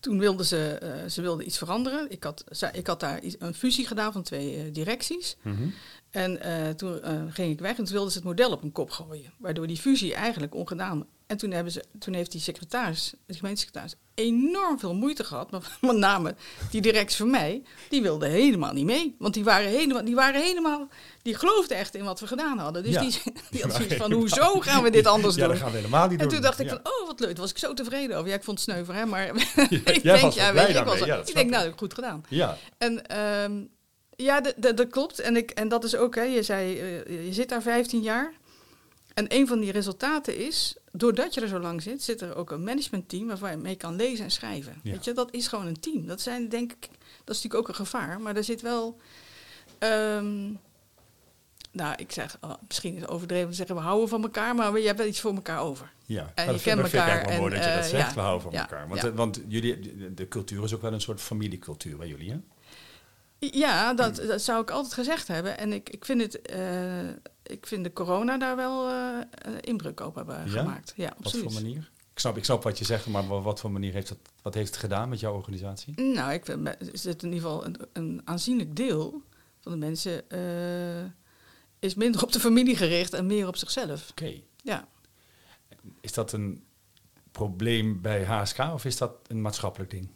Toen 0.00 0.18
wilden 0.18 0.46
ze, 0.46 0.68
eh, 0.68 1.08
ze 1.08 1.22
wilden 1.22 1.46
iets 1.46 1.58
veranderen. 1.58 2.10
Ik 2.10 2.24
had, 2.24 2.44
ik 2.72 2.86
had 2.86 3.00
daar 3.00 3.20
een 3.38 3.54
fusie 3.54 3.86
gedaan 3.86 4.12
van 4.12 4.22
twee 4.22 4.56
eh, 4.56 4.72
directies. 4.72 5.36
Mhm. 5.42 5.68
En 6.10 6.40
eh, 6.40 6.70
toen 6.70 7.00
ging 7.32 7.52
ik 7.52 7.60
weg 7.60 7.78
en 7.78 7.84
toen 7.84 7.92
wilden 7.92 8.12
ze 8.12 8.18
het 8.18 8.26
model 8.26 8.50
op 8.50 8.62
een 8.62 8.72
kop 8.72 8.90
gooien. 8.90 9.32
Waardoor 9.38 9.66
die 9.66 9.76
fusie 9.76 10.14
eigenlijk 10.14 10.54
ongedaan. 10.54 11.06
En 11.32 11.38
toen, 11.38 11.50
hebben 11.50 11.72
ze, 11.72 11.84
toen 11.98 12.14
heeft 12.14 12.32
die 12.32 12.40
secretaris, 12.40 13.12
de 13.26 13.34
gemeentesecretaris, 13.34 13.94
enorm 14.14 14.78
veel 14.78 14.94
moeite 14.94 15.24
gehad. 15.24 15.50
Maar 15.50 15.76
met 15.80 15.96
name 15.96 16.34
die 16.70 16.80
directie 16.80 17.16
van 17.16 17.30
mij, 17.30 17.62
die 17.88 18.02
wilde 18.02 18.26
helemaal 18.28 18.72
niet 18.72 18.84
mee. 18.84 19.16
Want 19.18 19.34
die 19.34 19.44
waren 19.44 19.68
helemaal, 19.68 20.04
die 20.04 20.14
waren 20.14 20.42
helemaal, 20.42 20.88
die 21.22 21.34
geloofden 21.34 21.76
echt 21.76 21.94
in 21.94 22.04
wat 22.04 22.20
we 22.20 22.26
gedaan 22.26 22.58
hadden. 22.58 22.82
Dus 22.82 22.92
Ja. 22.92 23.00
die, 23.00 23.12
die 23.50 23.62
had 23.62 23.74
zoiets 23.74 23.94
van, 23.94 24.12
hoezo 24.12 24.60
gaan 24.60 24.82
we 24.82 24.90
dit 24.90 25.06
anders 25.06 25.34
Ja, 25.36 25.40
doen? 25.40 25.50
dat 25.50 25.58
gaan 25.62 25.70
we 25.70 25.76
helemaal 25.76 26.08
niet 26.08 26.20
En 26.20 26.24
doen. 26.24 26.34
toen 26.34 26.42
dacht 26.42 26.58
ik 26.60 26.66
Ja. 26.70 26.80
van, 26.82 26.92
oh 26.92 27.06
wat 27.06 27.20
leuk, 27.20 27.36
was 27.36 27.50
ik 27.50 27.58
zo 27.58 27.74
tevreden 27.74 28.16
over. 28.16 28.28
Ja, 28.28 28.34
ik 28.34 28.44
vond 28.44 28.60
het 28.60 28.70
sneuver, 28.70 28.94
hè, 28.94 29.06
maar 29.06 29.26
ik 29.26 30.02
denk, 30.02 30.32
ja, 30.32 30.52
weet 30.52 30.66
je, 30.68 30.78
ik, 30.78 30.84
was, 30.84 31.00
ik 31.00 31.06
denk, 31.34 31.38
ik. 31.38 31.50
nou, 31.50 31.72
goed 31.76 31.94
gedaan. 31.94 32.24
Ja, 32.28 32.56
En 32.78 33.06
ehm, 33.06 33.52
ja, 34.16 34.40
dat 34.58 34.86
klopt. 34.90 35.18
En, 35.20 35.36
ik, 35.36 35.50
en 35.50 35.68
dat 35.68 35.84
is 35.84 35.96
ook, 35.96 36.14
hè, 36.14 36.22
je 36.22 36.42
zei, 36.42 36.78
eh, 36.78 37.26
je 37.26 37.32
zit 37.32 37.48
daar 37.48 37.62
15 37.62 38.00
jaar. 38.02 38.32
En 39.14 39.26
een 39.34 39.46
van 39.46 39.60
die 39.60 39.72
resultaten 39.72 40.36
is, 40.36 40.76
doordat 40.92 41.34
je 41.34 41.40
er 41.40 41.48
zo 41.48 41.58
lang 41.58 41.82
zit, 41.82 42.02
zit 42.02 42.20
er 42.20 42.36
ook 42.36 42.50
een 42.50 42.64
managementteam 42.64 43.26
waarvan 43.26 43.50
je 43.50 43.56
mee 43.56 43.76
kan 43.76 43.96
lezen 43.96 44.24
en 44.24 44.30
schrijven. 44.30 44.80
Ja. 44.82 44.90
Weet 44.92 45.04
je, 45.04 45.12
dat 45.12 45.34
is 45.34 45.46
gewoon 45.48 45.66
een 45.66 45.80
team. 45.80 46.06
Dat 46.06 46.20
zijn, 46.20 46.48
denk 46.48 46.72
ik, 46.72 46.80
dat 47.24 47.36
is 47.36 47.42
natuurlijk 47.42 47.54
ook 47.54 47.68
een 47.68 47.74
gevaar. 47.74 48.20
Maar 48.20 48.36
er 48.36 48.44
zit 48.44 48.60
wel, 48.62 48.98
ehm, 49.78 50.50
nou, 51.72 51.94
ik 51.96 52.12
zeg, 52.12 52.36
oh, 52.40 52.54
misschien 52.68 52.94
is 52.94 53.00
het 53.00 53.10
overdreven 53.10 53.48
te 53.50 53.54
zeggen, 53.56 53.74
we 53.76 53.82
houden 53.82 54.08
van 54.08 54.22
elkaar, 54.22 54.54
maar 54.54 54.78
je 54.78 54.86
hebt 54.86 54.98
wel 54.98 55.06
iets 55.08 55.20
voor 55.20 55.34
elkaar 55.34 55.60
over. 55.60 55.92
ja. 56.06 56.32
En 56.34 56.52
je 56.52 56.60
kent 56.60 56.80
elkaar 56.80 57.26
wel 57.28 57.38
mooi 57.38 57.54
en, 57.54 57.60
dat 57.60 57.68
je 57.68 57.74
dat 57.74 57.84
eh, 57.84 57.90
zegt, 57.90 58.08
ja. 58.08 58.14
we 58.14 58.20
houden 58.20 58.42
van 58.42 58.52
Ja. 58.52 58.60
elkaar. 58.60 58.88
Want, 58.88 59.04
eh, 59.04 59.10
want 59.14 59.40
jullie, 59.48 59.80
de- 59.80 60.14
de 60.14 60.28
cultuur 60.28 60.64
is 60.64 60.74
ook 60.74 60.82
wel 60.82 60.92
een 60.92 61.00
soort 61.00 61.20
familiecultuur 61.20 61.96
bij 61.96 62.08
jullie, 62.08 62.30
hè? 62.30 62.36
Ja, 63.50 63.94
dat, 63.94 64.16
dat 64.16 64.42
zou 64.42 64.62
ik 64.62 64.70
altijd 64.70 64.94
gezegd 64.94 65.28
hebben. 65.28 65.58
En 65.58 65.72
ik, 65.72 65.88
ik, 65.90 66.04
vind, 66.04 66.20
het, 66.20 66.40
eh, 66.42 67.08
ik 67.42 67.66
vind 67.66 67.84
de 67.84 67.92
corona 67.92 68.38
daar 68.38 68.56
wel 68.56 68.88
eh, 68.88 69.18
inbreuk 69.60 70.00
op 70.00 70.14
hebben 70.14 70.36
Ja? 70.44 70.50
gemaakt. 70.60 70.92
Ja, 70.96 71.08
Wat 71.08 71.16
absoluut. 71.26 71.52
voor 71.52 71.62
manier? 71.62 71.90
Ik 72.12 72.18
snap, 72.18 72.36
ik 72.36 72.44
snap 72.44 72.62
wat 72.62 72.78
je 72.78 72.84
zegt, 72.84 73.06
maar 73.06 73.26
wa- 73.26 73.40
wat 73.40 73.60
voor 73.60 73.70
manier 73.70 73.92
heeft 73.92 74.08
het, 74.08 74.18
wat 74.42 74.54
heeft 74.54 74.66
het 74.68 74.76
gedaan 74.76 75.08
met 75.08 75.20
jouw 75.20 75.34
organisatie? 75.34 76.00
Nou, 76.00 76.32
ik 76.32 76.44
vind, 76.44 76.76
zit 76.92 77.22
in 77.22 77.32
ieder 77.32 77.48
geval 77.48 77.64
een, 77.64 77.76
een 77.92 78.20
aanzienlijk 78.24 78.76
deel 78.76 79.22
van 79.60 79.72
de 79.72 79.78
mensen 79.78 80.30
eh, 80.30 81.10
is 81.78 81.94
minder 81.94 82.22
op 82.22 82.32
de 82.32 82.40
familie 82.40 82.76
gericht 82.76 83.12
en 83.12 83.26
meer 83.26 83.46
op 83.46 83.56
zichzelf. 83.56 84.10
Oké. 84.10 84.32
Ja. 84.56 84.88
Is 86.00 86.12
dat 86.12 86.32
een 86.32 86.64
probleem 87.32 88.00
bij 88.00 88.24
HSK 88.24 88.58
of 88.58 88.84
is 88.84 88.96
dat 88.96 89.12
een 89.26 89.40
maatschappelijk 89.40 89.90
ding? 89.90 90.08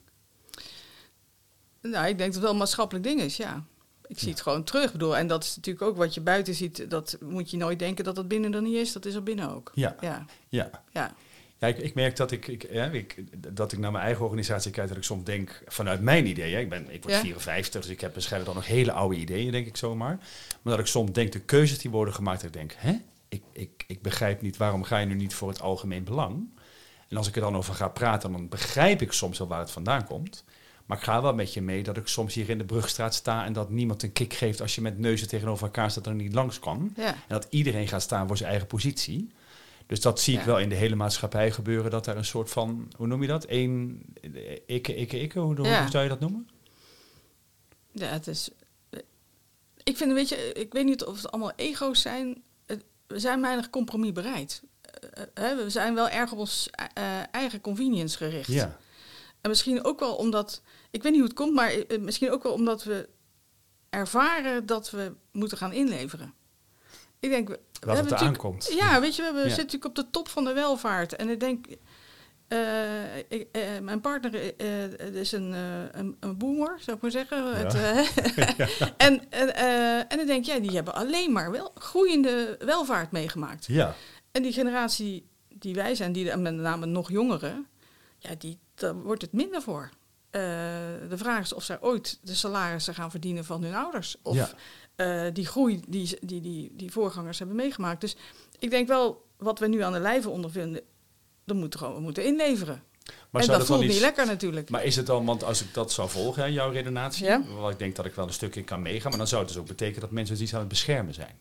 Nou, 1.91 2.09
ik 2.09 2.19
denk 2.19 2.19
dat 2.19 2.35
het 2.35 2.43
wel 2.43 2.51
een 2.51 2.57
maatschappelijk 2.57 3.05
ding 3.05 3.21
is, 3.21 3.37
ja. 3.37 3.65
Ik 4.07 4.19
zie 4.19 4.31
het 4.31 4.41
gewoon 4.41 4.65
terug. 4.65 4.93
Bedoel, 4.93 5.17
en 5.17 5.27
dat 5.27 5.45
is 5.45 5.57
natuurlijk 5.57 5.87
ook 5.87 5.97
wat 5.97 6.15
je 6.15 6.21
buiten 6.21 6.55
ziet. 6.55 6.91
Dat 6.91 7.17
moet 7.21 7.51
je 7.51 7.57
nooit 7.57 7.79
denken 7.79 8.05
dat 8.05 8.17
het 8.17 8.29
binnen 8.29 8.55
er 8.55 8.63
niet 8.63 8.75
is. 8.75 8.93
Dat 8.93 9.05
is 9.05 9.15
er 9.15 9.23
binnen 9.23 9.51
ook. 9.55 9.71
Ja. 9.75 9.97
Ja, 10.01 10.25
Ja. 10.49 10.71
ja. 10.93 11.15
Ja, 11.59 11.67
ik, 11.67 11.79
ik 11.79 11.95
merk 11.95 12.17
dat 12.17 12.31
ik, 12.31 12.49
ik, 12.49 12.63
ik, 12.93 13.25
dat 13.57 13.73
ik 13.73 13.79
naar 13.79 13.93
mijn 13.93 14.05
eigen 14.05 14.25
organisatie 14.25 14.71
kijk, 14.71 14.89
dat 14.89 14.97
ik 14.97 15.03
soms 15.03 15.25
denk 15.25 15.63
vanuit 15.67 16.01
mijn 16.01 16.27
ideeën. 16.27 16.61
Ik, 16.61 16.69
ben, 16.69 16.91
ik 16.91 17.03
word 17.03 17.15
Ja. 17.15 17.21
54, 17.21 17.81
dus 17.81 17.91
ik 17.91 18.01
heb 18.01 18.13
waarschijnlijk 18.15 18.53
dan 18.53 18.63
nog 18.63 18.71
hele 18.71 18.93
oude 18.93 19.17
ideeën, 19.17 19.53
denk 19.53 19.67
ik 19.67 19.77
zomaar. 19.77 20.19
Maar 20.63 20.73
dat 20.73 20.79
ik 20.79 20.87
soms 20.87 21.13
denk, 21.13 21.33
de 21.33 21.41
keuzes 21.41 21.79
die 21.79 21.91
worden 21.91 22.15
gemaakt, 22.15 22.41
dat 22.41 22.47
ik 22.47 22.57
denk, 22.57 22.75
hè? 22.77 22.97
Ik, 23.29 23.43
ik, 23.53 23.85
ik 23.87 24.03
begrijp 24.03 24.43
niet, 24.43 24.57
waarom 24.57 24.83
ga 24.83 24.99
je 24.99 25.07
nu 25.07 25.15
niet 25.15 25.35
voor 25.35 25.49
het 25.49 25.61
algemeen 25.61 26.05
belang? 26.05 26.49
En 27.09 27.17
als 27.17 27.29
ik 27.29 27.35
er 27.35 27.41
dan 27.41 27.57
over 27.57 27.75
ga 27.75 27.89
praten, 27.89 28.33
dan 28.33 28.49
begrijp 28.49 29.03
ik 29.03 29.13
soms 29.13 29.39
wel 29.39 29.49
waar 29.49 29.61
het 29.61 29.71
vandaan 29.71 30.05
komt. 30.05 30.45
Maar 30.87 30.97
ik 30.97 31.03
ga 31.03 31.23
wel 31.23 31.35
met 31.35 31.55
je 31.55 31.63
mee 31.63 31.83
dat 31.83 31.97
ik 31.97 32.07
soms 32.07 32.35
hier 32.35 32.49
in 32.49 32.59
de 32.59 32.65
Brugstraat 32.65 33.15
sta 33.15 33.45
en 33.45 33.53
dat 33.53 33.71
niemand 33.71 34.03
een 34.03 34.13
kick 34.13 34.35
geeft 34.35 34.61
als 34.61 34.75
je 34.75 34.81
met 34.81 34.99
neuzen 34.99 35.29
tegenover 35.29 35.65
elkaar 35.65 35.91
staat 35.91 36.07
en 36.07 36.11
er 36.11 36.17
niet 36.17 36.35
langs 36.35 36.59
kan. 36.59 36.93
ja. 36.97 37.07
En 37.07 37.15
dat 37.29 37.47
iedereen 37.51 37.89
gaat 37.89 38.03
staan 38.03 38.27
voor 38.27 38.37
zijn 38.37 38.51
eigen 38.51 38.69
positie. 38.69 39.31
Dus 39.87 40.01
dat 40.01 40.21
zie 40.21 40.39
ik 40.39 40.45
wel 40.45 40.59
in 40.59 40.69
de 40.69 40.75
hele 40.75 40.95
maatschappij 40.95 41.51
gebeuren. 41.51 41.91
Dat 41.91 42.05
daar 42.05 42.17
een 42.17 42.25
soort 42.25 42.51
van, 42.51 42.93
hoe 42.97 43.07
noem 43.07 43.23
je 43.23 43.29
dat? 43.29 43.45
Eén, 43.49 44.03
ikke, 44.67 44.95
ikke, 44.95 45.21
ikke, 45.21 45.39
hoe, 45.39 45.87
zou 45.91 46.03
je 46.03 46.09
dat 46.09 46.21
noemen? 46.21 46.49
Ja, 47.93 48.07
het 48.07 48.27
is. 48.27 48.51
Ik 49.83 49.97
vind, 49.97 50.13
weet 50.13 50.29
je, 50.29 50.53
ik 50.53 50.73
weet 50.73 50.85
niet 50.85 51.05
of 51.05 51.17
het 51.17 51.31
allemaal 51.31 51.53
ego's 51.57 52.03
zijn. 52.03 52.43
We 53.07 53.19
zijn 53.19 53.41
weinig 53.41 53.71
compromis 53.71 54.13
bereid. 54.13 54.63
Eh, 55.13 55.51
eh, 55.51 55.57
we 55.57 55.71
zijn 55.71 55.95
wel 55.95 56.09
erg 56.09 56.33
op 56.33 56.39
ons 56.39 56.71
eh, 56.71 57.05
eigen 57.31 57.61
convenience 57.61 58.17
gericht. 58.17 58.53
Ja. 58.53 58.77
En 59.41 59.51
misschien 59.51 59.85
ook 59.85 60.01
wel 60.01 60.15
omdat, 60.15 60.63
ik 60.97 61.03
weet 61.03 61.13
niet 61.13 61.21
hoe 61.21 61.31
het 61.31 61.39
komt, 61.39 61.55
maar 61.55 61.71
eh, 61.71 61.99
misschien 61.99 62.31
ook 62.31 62.43
wel 62.43 62.53
omdat 62.53 62.85
we 62.85 63.09
ervaren 63.91 64.67
dat 64.67 64.91
we 64.91 65.13
moeten 65.33 65.59
gaan 65.59 65.73
inleveren. 65.73 66.35
Ik 67.21 67.31
denk, 67.31 67.49
we, 67.49 67.55
Dat 67.55 67.63
het 67.73 67.81
hebben 67.81 67.97
eraan 67.97 68.11
natuurlijk- 68.11 68.39
komt. 68.39 68.73
Ja, 68.79 69.01
weet 69.01 69.17
je, 69.17 69.23
we, 69.23 69.29
Ja. 69.29 69.35
zitten 69.43 69.57
natuurlijk 69.65 69.85
op 69.85 69.95
de 69.95 70.11
top 70.11 70.29
van 70.29 70.45
de 70.45 70.53
welvaart. 70.53 71.17
En 71.17 71.29
ik 71.29 71.41
denk, 71.41 71.67
eh, 72.49 73.17
ik, 73.29 73.49
eh, 73.53 73.63
mijn 73.83 74.01
partner 74.01 74.61
is 75.15 75.33
een, 75.33 75.53
een, 75.93 76.17
een 76.21 76.37
boomer, 76.39 76.77
zou 76.81 76.97
ik 76.97 77.03
maar 77.03 77.11
zeggen. 77.11 77.57
Het, 77.57 77.75
en, 79.07 79.31
en, 79.31 79.55
en 80.09 80.17
dan 80.19 80.27
denk 80.27 80.45
jij, 80.45 80.61
die 80.61 80.71
hebben 80.75 80.95
alleen 80.95 81.33
maar 81.33 81.51
wel 81.51 81.71
groeiende 81.75 82.57
welvaart 82.59 83.11
meegemaakt. 83.11 83.67
Ja. 83.67 83.95
En 84.33 84.43
die 84.43 84.53
generatie 84.53 85.27
die 85.49 85.75
wij 85.75 85.95
zijn, 85.95 86.13
die 86.13 86.37
met 86.37 86.55
name 86.55 86.87
nog 86.87 87.11
jongeren, 87.11 87.67
ja, 88.19 88.35
die, 88.39 88.59
daar 88.75 88.95
wordt 88.95 89.23
het 89.23 89.33
minder 89.33 89.63
voor. 89.63 89.91
Eh, 90.37 90.43
de 91.09 91.17
vraag 91.19 91.41
is 91.43 91.53
of 91.53 91.63
zij 91.63 91.81
ooit 91.81 92.19
de 92.23 92.35
salarissen 92.35 92.95
gaan 92.95 93.11
verdienen 93.11 93.45
van 93.45 93.63
hun 93.63 93.75
ouders. 93.75 94.17
Of 94.23 94.35
Ja. 94.37 94.51
eh, 94.97 95.33
die 95.35 95.47
groei 95.47 95.81
die, 95.89 96.19
die, 96.21 96.41
die, 96.41 96.73
die 96.77 96.91
voorgangers 96.93 97.39
hebben 97.39 97.57
meegemaakt. 97.57 98.01
Dus 98.01 98.17
ik 98.59 98.71
denk 98.71 98.89
wel, 98.89 99.25
wat 99.37 99.59
we 99.59 99.69
nu 99.69 99.81
aan 99.83 99.93
de 99.93 99.99
lijve 100.01 100.29
ondervinden, 100.29 100.81
dan 101.45 101.57
moeten 101.57 101.81
we 101.81 101.87
gewoon 101.87 102.03
moeten 102.03 102.25
inleveren. 102.25 102.83
Maar 103.31 103.43
en 103.43 103.49
dat 103.49 103.67
voelt 103.67 103.81
niet 103.81 104.01
lekker 104.01 104.27
natuurlijk. 104.27 104.71
Maar 104.71 104.85
is 104.85 104.97
het 104.97 105.07
dan, 105.07 105.25
want 105.25 105.45
als 105.45 105.63
ik 105.63 105.75
dat 105.75 105.93
zou 105.93 106.09
volgen, 106.09 106.43
hè, 106.43 106.49
jouw 106.49 106.71
redenatie, 106.71 107.25
Ja. 107.27 107.43
wat 107.61 107.71
ik 107.73 107.79
denk 107.79 107.97
dat 107.97 108.05
ik 108.07 108.15
wel 108.15 108.27
een 108.27 108.33
stukje 108.33 108.65
kan 108.65 108.83
meegaan, 108.83 109.09
maar 109.11 109.19
dan 109.19 109.29
zou 109.29 109.43
het 109.43 109.51
dus 109.53 109.61
ook 109.61 109.67
betekenen 109.67 110.01
dat 110.01 110.11
mensen 110.11 110.43
iets 110.43 110.55
aan 110.55 110.61
het 110.61 110.69
beschermen 110.69 111.15
zijn. 111.15 111.39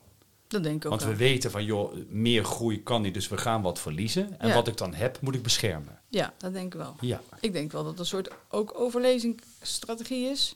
Dat 0.47 0.63
denk 0.63 0.75
ik 0.75 0.83
ook 0.83 0.89
Want 0.89 1.01
wel. 1.03 1.11
we 1.11 1.17
weten 1.17 1.51
van, 1.51 1.65
joh, 1.65 1.93
meer 2.09 2.43
groei 2.43 2.83
kan 2.83 3.01
niet, 3.01 3.13
dus 3.13 3.27
we 3.27 3.37
gaan 3.37 3.61
wat 3.61 3.79
verliezen. 3.79 4.39
En 4.39 4.47
Ja. 4.47 4.53
wat 4.53 4.67
ik 4.67 4.77
dan 4.77 4.93
heb, 4.93 5.21
moet 5.21 5.35
ik 5.35 5.43
beschermen. 5.43 5.99
Ja, 6.09 6.33
dat 6.37 6.53
denk 6.53 6.73
ik 6.73 6.79
wel. 6.79 6.95
Ja. 7.01 7.21
Ik 7.39 7.53
denk 7.53 7.71
wel 7.71 7.81
dat 7.81 7.91
het 7.91 7.99
een 7.99 8.05
soort 8.05 8.29
ook 8.49 8.79
overlevingsstrategie 8.79 10.29
is. 10.29 10.55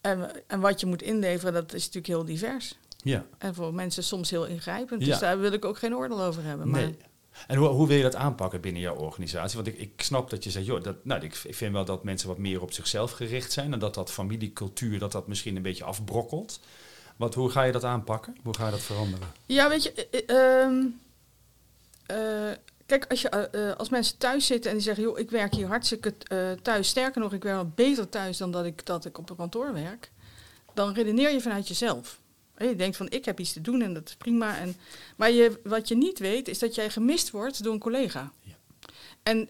En, 0.00 0.30
en 0.46 0.60
wat 0.60 0.80
je 0.80 0.86
moet 0.86 1.02
inleveren, 1.02 1.52
dat 1.52 1.72
is 1.72 1.78
natuurlijk 1.84 2.06
heel 2.06 2.24
divers. 2.24 2.78
Ja. 3.02 3.26
En 3.38 3.54
voor 3.54 3.74
mensen 3.74 4.04
soms 4.04 4.30
heel 4.30 4.46
ingrijpend. 4.46 5.00
Ja. 5.00 5.06
Dus 5.06 5.18
daar 5.18 5.38
wil 5.40 5.52
ik 5.52 5.64
ook 5.64 5.78
geen 5.78 5.94
oordeel 5.96 6.22
over 6.22 6.42
hebben. 6.44 6.68
Maar 6.70 6.80
Nee. 6.80 6.96
En 7.46 7.56
hoe, 7.56 7.68
hoe 7.68 7.86
wil 7.86 7.96
je 7.96 8.02
dat 8.02 8.14
aanpakken 8.14 8.60
binnen 8.60 8.82
jouw 8.82 8.94
organisatie? 8.96 9.56
Want 9.56 9.68
ik, 9.68 9.78
ik 9.78 10.02
snap 10.02 10.30
dat 10.30 10.44
je 10.44 10.50
zegt, 10.50 10.66
joh, 10.66 10.82
dat, 10.82 11.04
nou, 11.04 11.22
ik, 11.24 11.34
ik 11.44 11.54
vind 11.54 11.72
wel 11.72 11.84
dat 11.84 12.04
mensen 12.04 12.28
wat 12.28 12.38
meer 12.38 12.62
op 12.62 12.72
zichzelf 12.72 13.10
gericht 13.10 13.52
zijn. 13.52 13.72
En 13.72 13.78
dat 13.78 13.94
dat 13.94 14.10
familiecultuur, 14.12 14.98
dat 14.98 15.12
dat 15.12 15.26
misschien 15.26 15.56
een 15.56 15.62
beetje 15.62 15.84
afbrokkelt. 15.84 16.60
Wat, 17.16 17.34
hoe 17.34 17.50
ga 17.50 17.62
je 17.62 17.72
dat 17.72 17.84
aanpakken? 17.84 18.36
Hoe 18.42 18.54
ga 18.54 18.64
je 18.64 18.70
dat 18.70 18.80
veranderen? 18.80 19.28
Ja, 19.46 19.68
weet 19.68 19.82
je, 19.82 19.92
eh, 19.92 20.20
eh, 20.28 20.62
ehm, 20.62 20.86
eh, 22.06 22.56
kijk, 22.86 23.06
als, 23.08 23.20
je, 23.20 23.76
als 23.76 23.88
mensen 23.88 24.18
thuis 24.18 24.46
zitten 24.46 24.70
en 24.70 24.76
die 24.76 24.86
zeggen, 24.86 25.04
joh, 25.04 25.18
ik 25.18 25.30
werk 25.30 25.54
hier 25.54 25.66
hartstikke 25.66 26.14
thuis. 26.62 26.88
Sterker 26.88 27.20
nog, 27.20 27.32
ik 27.32 27.42
werk 27.42 27.56
wel 27.56 27.72
beter 27.74 28.08
thuis 28.08 28.36
dan 28.36 28.50
dat 28.50 28.64
ik, 28.64 28.86
dat 28.86 29.04
ik 29.04 29.18
op 29.18 29.30
een 29.30 29.36
kantoor 29.36 29.72
werk. 29.72 30.10
Dan 30.74 30.94
redeneer 30.94 31.32
je 31.32 31.40
vanuit 31.40 31.68
jezelf. 31.68 32.20
Je 32.58 32.76
denkt 32.76 32.96
van, 32.96 33.10
ik 33.10 33.24
heb 33.24 33.40
iets 33.40 33.52
te 33.52 33.60
doen 33.60 33.82
en 33.82 33.94
dat 33.94 34.08
is 34.08 34.16
prima. 34.16 34.58
En, 34.58 34.76
maar 35.16 35.30
je, 35.30 35.60
wat 35.64 35.88
je 35.88 35.96
niet 35.96 36.18
weet, 36.18 36.48
is 36.48 36.58
dat 36.58 36.74
jij 36.74 36.90
gemist 36.90 37.30
wordt 37.30 37.62
door 37.62 37.72
een 37.72 37.78
collega. 37.78 38.32
Ja. 38.40 38.54
En, 39.22 39.48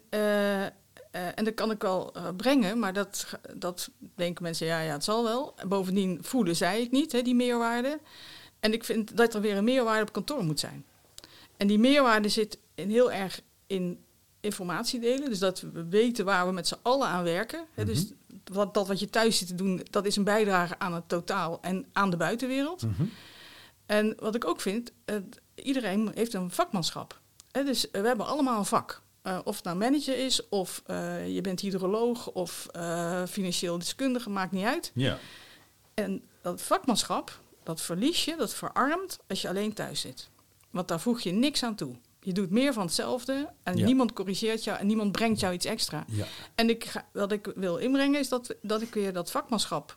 eh, 1.17 1.27
en 1.35 1.45
dat 1.45 1.55
kan 1.55 1.71
ik 1.71 1.83
wel 1.83 2.13
eh, 2.13 2.29
brengen, 2.37 2.79
maar 2.79 2.93
dat, 2.93 3.27
dat 3.55 3.91
denken 4.15 4.43
mensen, 4.43 4.67
ja, 4.67 4.81
ja, 4.81 4.93
het 4.93 5.05
zal 5.05 5.25
wel. 5.25 5.55
En 5.57 5.69
bovendien 5.69 6.19
voelen 6.23 6.57
zij 6.57 6.81
het 6.81 6.91
niet, 6.91 7.13
hè, 7.13 7.23
die 7.23 7.35
meerwaarde. 7.35 8.01
En 8.61 8.73
ik 8.73 8.85
vind 8.85 9.17
dat 9.17 9.35
er 9.35 9.41
weer 9.41 9.57
een 9.57 9.65
meerwaarde 9.65 10.03
op 10.03 10.13
kantoor 10.13 10.45
moet 10.45 10.61
zijn. 10.61 10.85
En 11.57 11.67
die 11.67 11.79
meerwaarde 11.79 12.29
zit 12.29 12.59
in 12.75 12.91
heel 12.91 13.13
erg 13.13 13.41
in 13.67 14.05
informatie 14.41 15.01
delen. 15.01 15.29
Dus 15.29 15.39
dat 15.39 15.61
we 15.61 15.85
weten 15.89 16.25
waar 16.25 16.47
we 16.47 16.53
met 16.53 16.69
z'n 16.69 16.79
allen 16.83 17.09
aan 17.09 17.25
werken. 17.25 17.67
Hè, 17.75 17.85
Dus 17.85 18.13
wat, 18.45 18.75
dat 18.75 18.87
wat 18.87 19.01
je 19.01 19.11
thuis 19.11 19.39
zit 19.39 19.49
te 19.49 19.55
doen, 19.55 19.87
dat 19.91 20.07
is 20.07 20.17
een 20.17 20.25
bijdrage 20.25 20.79
aan 20.79 20.95
het 20.95 21.09
totaal 21.09 21.59
en 21.61 21.87
aan 21.93 22.11
de 22.11 22.17
buitenwereld. 22.17 22.83
Mhm. 22.83 23.05
En 23.87 24.17
wat 24.19 24.35
ik 24.35 24.45
ook 24.45 24.61
vind, 24.61 24.93
iedereen 25.55 26.11
heeft 26.15 26.35
een 26.35 26.51
vakmanschap. 26.51 27.21
Hè, 27.51 27.65
dus 27.65 27.87
we 27.93 28.07
hebben 28.07 28.27
allemaal 28.27 28.59
een 28.59 28.65
vak. 28.65 29.05
Eh, 29.27 29.39
of 29.45 29.55
het 29.57 29.65
nou 29.65 29.77
manager 29.77 30.19
is, 30.19 30.49
of 30.49 30.83
eh, 30.87 31.35
je 31.35 31.41
bent 31.41 31.61
hydroloog, 31.61 32.31
of 32.31 32.67
eh, 32.73 33.23
financieel 33.29 33.79
deskundige, 33.79 34.31
maakt 34.31 34.53
niet 34.53 34.65
uit. 34.65 34.91
Ja. 34.95 35.19
En 35.95 36.23
dat 36.43 36.63
vakmanschap, 36.63 37.41
dat 37.63 37.81
verlies 37.81 38.25
je, 38.25 38.37
dat 38.37 38.55
verarmt 38.55 39.19
als 39.29 39.43
je 39.43 39.49
alleen 39.49 39.73
thuis 39.73 40.01
zit. 40.01 40.29
Want 40.71 40.89
daar 40.89 41.01
voeg 41.01 41.21
je 41.21 41.33
niks 41.33 41.63
aan 41.63 41.75
toe. 41.75 41.95
Je 42.21 42.33
doet 42.33 42.51
meer 42.51 42.73
van 42.73 42.83
hetzelfde 42.85 43.49
en 43.63 43.77
Ja. 43.77 43.85
niemand 43.85 44.13
corrigeert 44.13 44.65
jou 44.65 44.79
en 44.79 44.87
niemand 44.87 45.13
brengt 45.13 45.41
jou 45.41 45.55
iets 45.55 45.67
extra. 45.67 46.05
Ja. 46.09 46.27
En 46.55 46.71
ik 46.71 46.85
ga, 46.85 47.09
wat 47.13 47.33
ik 47.33 47.53
wil 47.55 47.77
inbrengen 47.77 48.21
is 48.21 48.29
dat, 48.29 48.55
dat 48.63 48.83
ik 48.83 48.95
weer 48.95 49.13
dat 49.13 49.31
vakmanschap 49.31 49.97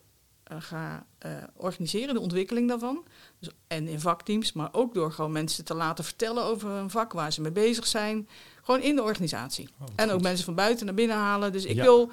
ga 0.59 1.05
eh, 1.17 1.31
organiseren, 1.55 2.13
de 2.13 2.19
ontwikkeling 2.19 2.67
daarvan. 2.67 3.03
Dus, 3.39 3.49
en 3.67 3.88
in 3.88 3.99
vakteams, 3.99 4.53
maar 4.53 4.69
ook 4.71 4.93
door 4.93 5.12
gewoon 5.12 5.31
mensen 5.31 5.65
te 5.65 5.73
laten 5.73 6.03
vertellen 6.03 6.43
over 6.43 6.69
een 6.69 6.89
vak 6.89 7.13
waar 7.13 7.33
ze 7.33 7.41
mee 7.41 7.51
bezig 7.51 7.88
zijn. 7.88 8.29
Gewoon 8.63 8.81
in 8.81 8.95
de 8.95 9.03
organisatie. 9.03 9.69
wat 9.77 9.91
en 9.95 10.05
ook 10.07 10.12
goed. 10.13 10.21
mensen 10.21 10.45
van 10.45 10.55
buiten 10.55 10.85
naar 10.85 10.95
binnen 10.95 11.17
halen. 11.17 11.51
Dus 11.51 11.65
ik 11.65 11.75
Ja. 11.75 11.83
wil 11.83 12.12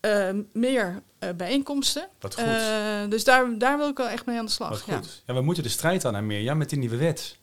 eh, 0.00 0.30
meer 0.52 1.02
eh, 1.18 1.30
bijeenkomsten. 1.36 2.08
Wat 2.20 2.34
goed. 2.34 2.44
Eh, 2.44 3.08
dus 3.08 3.24
daar, 3.24 3.58
daar 3.58 3.76
wil 3.78 3.88
ik 3.88 3.96
wel 3.96 4.08
echt 4.08 4.26
mee 4.26 4.38
aan 4.38 4.44
de 4.44 4.50
slag. 4.50 4.68
Wat 4.68 4.84
ja. 4.86 4.96
goed. 4.96 5.22
Ja. 5.26 5.34
we 5.34 5.40
moeten 5.40 5.62
de 5.62 5.68
strijd 5.68 6.04
aan, 6.04 6.26
Mirjam, 6.26 6.58
met 6.58 6.68
die 6.70 6.78
nieuwe 6.78 6.96
wet. 6.96 7.36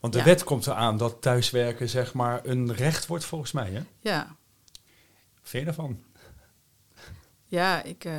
Want 0.00 0.12
de 0.12 0.18
Ja. 0.18 0.24
wet 0.24 0.44
komt 0.44 0.66
eraan 0.66 0.96
dat 0.96 1.16
thuiswerken 1.22 1.88
zeg 1.88 2.14
maar 2.14 2.40
een 2.46 2.74
recht 2.74 3.06
wordt 3.06 3.24
volgens 3.24 3.52
mij. 3.52 3.70
Hè? 3.70 3.80
Ja, 4.00 4.36
vind 5.42 5.64
je 5.64 5.64
daarvan? 5.64 6.02
ja 7.46 7.82
ik, 7.82 8.04
eh, 8.04 8.14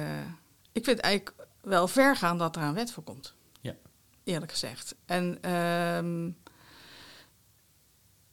ik 0.80 0.86
vind 0.86 1.00
eigenlijk 1.00 1.36
wel 1.62 1.88
ver 1.88 2.16
gaan 2.16 2.38
dat 2.38 2.56
er 2.56 2.62
een 2.62 2.74
wet 2.74 2.92
voor 2.92 3.04
komt. 3.04 3.34
Ja. 3.62 3.76
Eerlijk 4.24 4.52
gezegd. 4.52 4.96
En 5.06 5.38
ehm, 5.42 6.30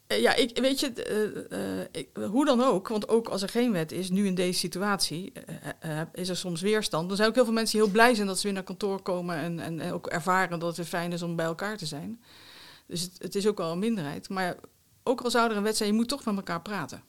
eh, 0.06 0.20
ja, 0.20 0.34
ik, 0.34 0.58
weet 0.58 0.80
je, 0.80 0.92
eh, 0.92 1.80
eh, 1.80 1.86
ik- 1.92 2.08
hoe 2.30 2.44
dan 2.44 2.62
ook, 2.62 2.88
want 2.88 3.08
ook 3.08 3.28
als 3.28 3.42
er 3.42 3.48
geen 3.48 3.72
wet 3.72 3.92
is, 3.92 4.10
nu 4.10 4.26
in 4.26 4.34
deze 4.34 4.58
situatie, 4.58 5.32
is 6.12 6.28
er 6.28 6.36
soms 6.36 6.60
weerstand. 6.60 7.10
Er 7.10 7.16
zijn 7.16 7.28
ook 7.28 7.34
heel 7.34 7.44
veel 7.44 7.52
mensen 7.52 7.72
die 7.76 7.82
heel 7.84 7.92
blij 7.94 8.14
zijn 8.14 8.26
dat 8.26 8.36
ze 8.36 8.42
weer 8.42 8.52
naar 8.52 8.62
kantoor 8.62 9.02
komen 9.02 9.36
en, 9.36 9.60
en, 9.60 9.80
en 9.80 9.92
ook 9.92 10.06
ervaren 10.06 10.58
dat 10.58 10.68
het 10.68 10.76
weer 10.76 10.86
fijn 10.86 11.12
is 11.12 11.22
om 11.22 11.36
bij 11.36 11.46
elkaar 11.46 11.76
te 11.76 11.86
zijn. 11.86 12.22
Dus 12.86 13.00
het, 13.00 13.12
het 13.18 13.34
is 13.34 13.46
ook 13.46 13.58
wel 13.58 13.72
een 13.72 13.78
minderheid. 13.78 14.28
Maar 14.28 14.56
ook 15.02 15.20
al 15.20 15.30
zou 15.30 15.50
er 15.50 15.56
een 15.56 15.62
wet 15.62 15.76
zijn, 15.76 15.88
je 15.88 15.94
moet 15.94 16.08
toch 16.08 16.24
met 16.24 16.36
elkaar 16.36 16.62
praten. 16.62 17.02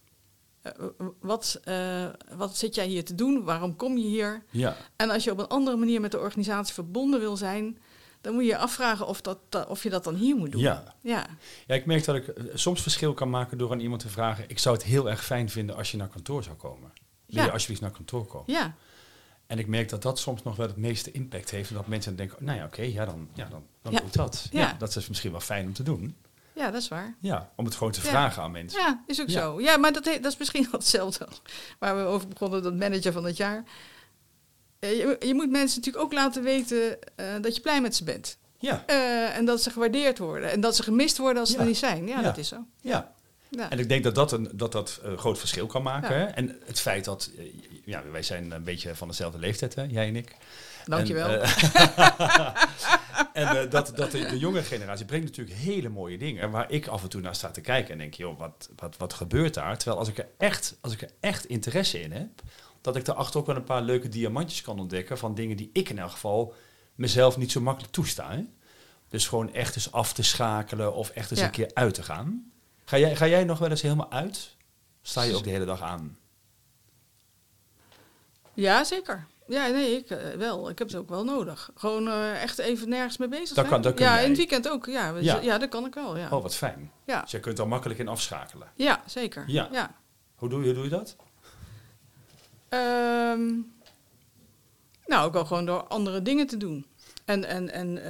Eh, 0.75 1.05
wat, 1.21 1.59
eh, 1.63 2.05
wat 2.35 2.57
zit 2.57 2.75
jij 2.75 2.87
hier 2.87 3.05
te 3.05 3.15
doen? 3.15 3.43
Waarom 3.43 3.75
kom 3.75 3.97
je 3.97 4.07
hier? 4.07 4.43
Ja. 4.49 4.75
En 4.95 5.09
als 5.09 5.23
je 5.23 5.31
op 5.31 5.37
een 5.39 5.47
andere 5.47 5.77
manier 5.77 6.01
met 6.01 6.11
de 6.11 6.19
organisatie 6.19 6.73
verbonden 6.73 7.19
wil 7.19 7.37
zijn, 7.37 7.77
dan 8.21 8.33
moet 8.33 8.43
je 8.43 8.49
je 8.49 8.57
afvragen 8.57 9.07
of, 9.07 9.21
dat, 9.21 9.39
da- 9.49 9.65
of 9.69 9.83
je 9.83 9.89
dat 9.89 10.03
dan 10.03 10.15
hier 10.15 10.35
moet 10.35 10.51
doen. 10.51 10.61
Ja. 10.61 10.93
Ja, 11.01 11.25
ja, 11.67 11.75
ik 11.75 11.85
merk 11.85 12.05
dat 12.05 12.15
ik 12.15 12.27
eh, 12.27 12.43
soms 12.53 12.81
verschil 12.81 13.13
kan 13.13 13.29
maken 13.29 13.57
door 13.57 13.71
aan 13.71 13.79
iemand 13.79 14.01
te 14.01 14.09
vragen... 14.09 14.45
ik 14.47 14.59
zou 14.59 14.75
het 14.75 14.85
heel 14.85 15.09
erg 15.09 15.25
fijn 15.25 15.49
vinden 15.49 15.75
als 15.75 15.91
je 15.91 15.97
naar 15.97 16.07
kantoor 16.07 16.43
zou 16.43 16.55
komen. 16.55 16.91
Wil 17.25 17.39
Ja. 17.39 17.43
je 17.45 17.51
alsjeblieft 17.51 17.81
naar 17.81 17.91
kantoor 17.91 18.25
komen? 18.25 18.53
ja, 18.53 18.75
En 19.47 19.59
ik 19.59 19.67
merk 19.67 19.89
dat 19.89 20.01
dat 20.01 20.19
soms 20.19 20.43
nog 20.43 20.55
wel 20.55 20.67
het 20.67 20.75
meeste 20.77 21.11
impact 21.11 21.49
heeft. 21.49 21.69
En 21.69 21.75
dat 21.75 21.87
mensen 21.87 22.15
denken, 22.15 22.37
nou 22.45 22.57
ja, 22.57 22.65
oké, 22.65 22.81
ja, 22.81 23.05
dan, 23.05 23.27
ja, 23.33 23.45
dan, 23.49 23.63
dan 23.81 23.91
Ja. 23.91 23.97
doe 23.99 24.07
ik 24.07 24.13
dat. 24.13 24.47
Ja. 24.51 24.59
Ja. 24.59 24.75
dat 24.79 24.95
is 24.95 25.07
misschien 25.07 25.31
wel 25.31 25.39
fijn 25.39 25.65
om 25.65 25.73
te 25.73 25.83
doen. 25.83 26.15
Ja, 26.57 26.71
dat 26.71 26.81
is 26.81 26.87
waar. 26.87 27.15
Ja, 27.21 27.49
om 27.55 27.65
het 27.65 27.75
gewoon 27.75 27.91
te 27.93 28.01
Ja. 28.03 28.07
vragen 28.09 28.43
aan 28.43 28.51
mensen. 28.51 28.79
Ja, 28.81 29.03
is 29.07 29.21
ook 29.21 29.29
Ja. 29.29 29.41
zo. 29.41 29.61
Ja, 29.61 29.77
maar 29.77 29.93
dat, 29.93 30.03
dat 30.03 30.25
is 30.25 30.37
misschien 30.37 30.63
wel 30.63 30.71
hetzelfde 30.79 31.27
waar 31.79 31.97
we 31.97 32.03
over 32.03 32.27
begonnen, 32.27 32.63
dat 32.63 32.75
manager 32.75 33.11
van 33.11 33.25
het 33.25 33.37
jaar. 33.37 33.63
Eh, 34.79 34.97
je, 34.97 35.15
je 35.19 35.33
moet 35.33 35.49
mensen 35.49 35.77
natuurlijk 35.77 36.05
ook 36.05 36.13
laten 36.13 36.43
weten 36.43 36.97
eh, 37.15 37.25
dat 37.41 37.55
je 37.55 37.61
blij 37.61 37.81
met 37.81 37.95
ze 37.95 38.03
bent. 38.03 38.37
Ja, 38.59 38.83
Eh, 38.85 39.37
en 39.37 39.45
dat 39.45 39.61
ze 39.63 39.69
gewaardeerd 39.71 40.17
worden. 40.17 40.51
En 40.51 40.61
dat 40.61 40.75
ze 40.75 40.83
gemist 40.83 41.17
worden 41.17 41.39
als 41.39 41.49
ze 41.49 41.55
Ja. 41.55 41.61
er 41.61 41.67
niet 41.67 41.77
zijn. 41.77 42.07
Ja, 42.07 42.21
dat 42.21 42.37
is 42.37 42.47
zo. 42.47 42.65
ja. 42.81 43.15
En 43.69 43.79
ik 43.79 43.89
denk 43.89 44.03
dat 44.03 44.15
dat 44.15 44.31
een 44.31 44.49
dat 44.53 44.71
dat 44.71 44.99
een 45.03 45.17
groot 45.17 45.39
verschil 45.39 45.67
kan 45.67 45.83
maken. 45.83 46.35
En 46.35 46.59
het 46.65 46.79
feit 46.79 47.05
dat, 47.05 47.31
ja, 47.85 48.03
wij 48.11 48.23
zijn 48.23 48.51
een 48.51 48.63
beetje 48.63 48.95
van 48.95 49.07
dezelfde 49.07 49.39
leeftijd, 49.39 49.75
hè? 49.75 49.83
jij 49.83 50.07
en 50.07 50.15
ik. 50.15 50.35
Dankjewel. 50.87 51.29
En, 51.29 51.41
eh, 51.41 52.63
en 53.33 53.47
eh, 53.47 53.69
dat, 53.69 53.91
dat 53.95 54.11
de, 54.11 54.25
de 54.25 54.37
jonge 54.37 54.63
generatie 54.63 55.05
brengt 55.05 55.25
natuurlijk 55.25 55.57
hele 55.57 55.89
mooie 55.89 56.17
dingen. 56.17 56.41
En 56.41 56.51
waar 56.51 56.71
ik 56.71 56.87
af 56.87 57.03
en 57.03 57.09
toe 57.09 57.21
naar 57.21 57.35
sta 57.35 57.51
te 57.51 57.61
kijken 57.61 57.91
en 57.91 57.97
denk, 57.97 58.13
joh, 58.13 58.39
wat, 58.39 58.69
wat, 58.75 58.97
wat 58.97 59.13
gebeurt 59.13 59.53
daar? 59.53 59.77
Terwijl 59.77 59.99
als 59.99 60.09
ik, 60.09 60.17
er 60.17 60.27
echt, 60.37 60.77
als 60.81 60.93
ik 60.93 61.01
er 61.01 61.11
echt 61.19 61.45
interesse 61.45 62.01
in 62.01 62.11
heb, 62.11 62.41
dat 62.81 62.95
ik 62.95 63.05
daarachter 63.05 63.39
ook 63.39 63.45
wel 63.45 63.55
een 63.55 63.63
paar 63.63 63.81
leuke 63.81 64.09
diamantjes 64.09 64.61
kan 64.61 64.79
ontdekken 64.79 65.17
van 65.17 65.35
dingen 65.35 65.57
die 65.57 65.69
ik 65.73 65.89
in 65.89 65.99
elk 65.99 66.11
geval 66.11 66.53
mezelf 66.95 67.37
niet 67.37 67.51
zo 67.51 67.61
makkelijk 67.61 67.93
toesta. 67.93 68.31
Hè? 68.31 68.43
Dus 69.09 69.27
gewoon 69.27 69.53
echt 69.53 69.75
eens 69.75 69.91
af 69.91 70.13
te 70.13 70.23
schakelen 70.23 70.93
of 70.93 71.09
echt 71.09 71.31
eens 71.31 71.39
Ja. 71.39 71.45
een 71.45 71.51
keer 71.51 71.71
uit 71.73 71.93
te 71.93 72.03
gaan. 72.03 72.51
Ga 72.85 72.97
jij, 72.97 73.15
ga 73.15 73.27
jij 73.27 73.43
nog 73.43 73.59
wel 73.59 73.69
eens 73.69 73.81
helemaal 73.81 74.11
uit? 74.11 74.55
Sta 75.01 75.21
je 75.21 75.35
ook 75.35 75.43
de 75.43 75.49
hele 75.49 75.65
dag 75.65 75.81
aan? 75.81 76.17
Ja, 78.53 78.83
zeker. 78.83 79.25
Ja, 79.47 79.67
nee, 79.67 79.97
ik 79.97 80.09
eh, 80.09 80.17
wel. 80.37 80.69
Ik 80.69 80.79
heb 80.79 80.87
het 80.87 80.97
ook 80.97 81.09
wel 81.09 81.23
nodig. 81.23 81.69
Gewoon 81.75 82.07
eh, 82.07 82.41
echt 82.41 82.57
even 82.59 82.89
nergens 82.89 83.17
mee 83.17 83.27
bezig 83.27 83.47
Dat 83.47 83.55
zijn. 83.55 83.67
kan- 83.69 83.81
dat 83.81 83.99
ja, 83.99 84.13
jij. 84.13 84.23
in 84.23 84.29
het 84.29 84.37
weekend 84.37 84.69
ook. 84.69 84.85
Ja, 84.85 85.13
we- 85.13 85.23
Ja. 85.23 85.39
ja. 85.41 85.57
dat 85.57 85.69
kan 85.69 85.85
ik 85.85 85.93
wel. 85.93 86.17
Ja, 86.17 86.29
Oh, 86.29 86.41
wat 86.41 86.55
fijn. 86.55 86.91
ja. 87.05 87.21
Dus 87.21 87.31
je 87.31 87.39
kunt 87.39 87.59
er 87.59 87.67
makkelijk 87.67 87.99
in 87.99 88.07
afschakelen. 88.07 88.67
ja 88.75 89.01
zeker. 89.05 89.43
Ja. 89.47 89.67
Ja. 89.71 89.91
Hoe 90.35 90.49
doe 90.49 90.59
je, 90.59 90.65
hoe 90.65 90.73
doe 90.75 90.83
je 90.83 90.89
dat? 90.89 91.15
Ehm, 92.69 93.45
nou, 95.05 95.25
ook 95.25 95.33
wel 95.33 95.45
gewoon 95.45 95.65
door 95.65 95.83
andere 95.83 96.21
dingen 96.21 96.47
te 96.47 96.57
doen. 96.57 96.85
En, 97.25 97.43
en, 97.45 97.69
en 97.71 98.03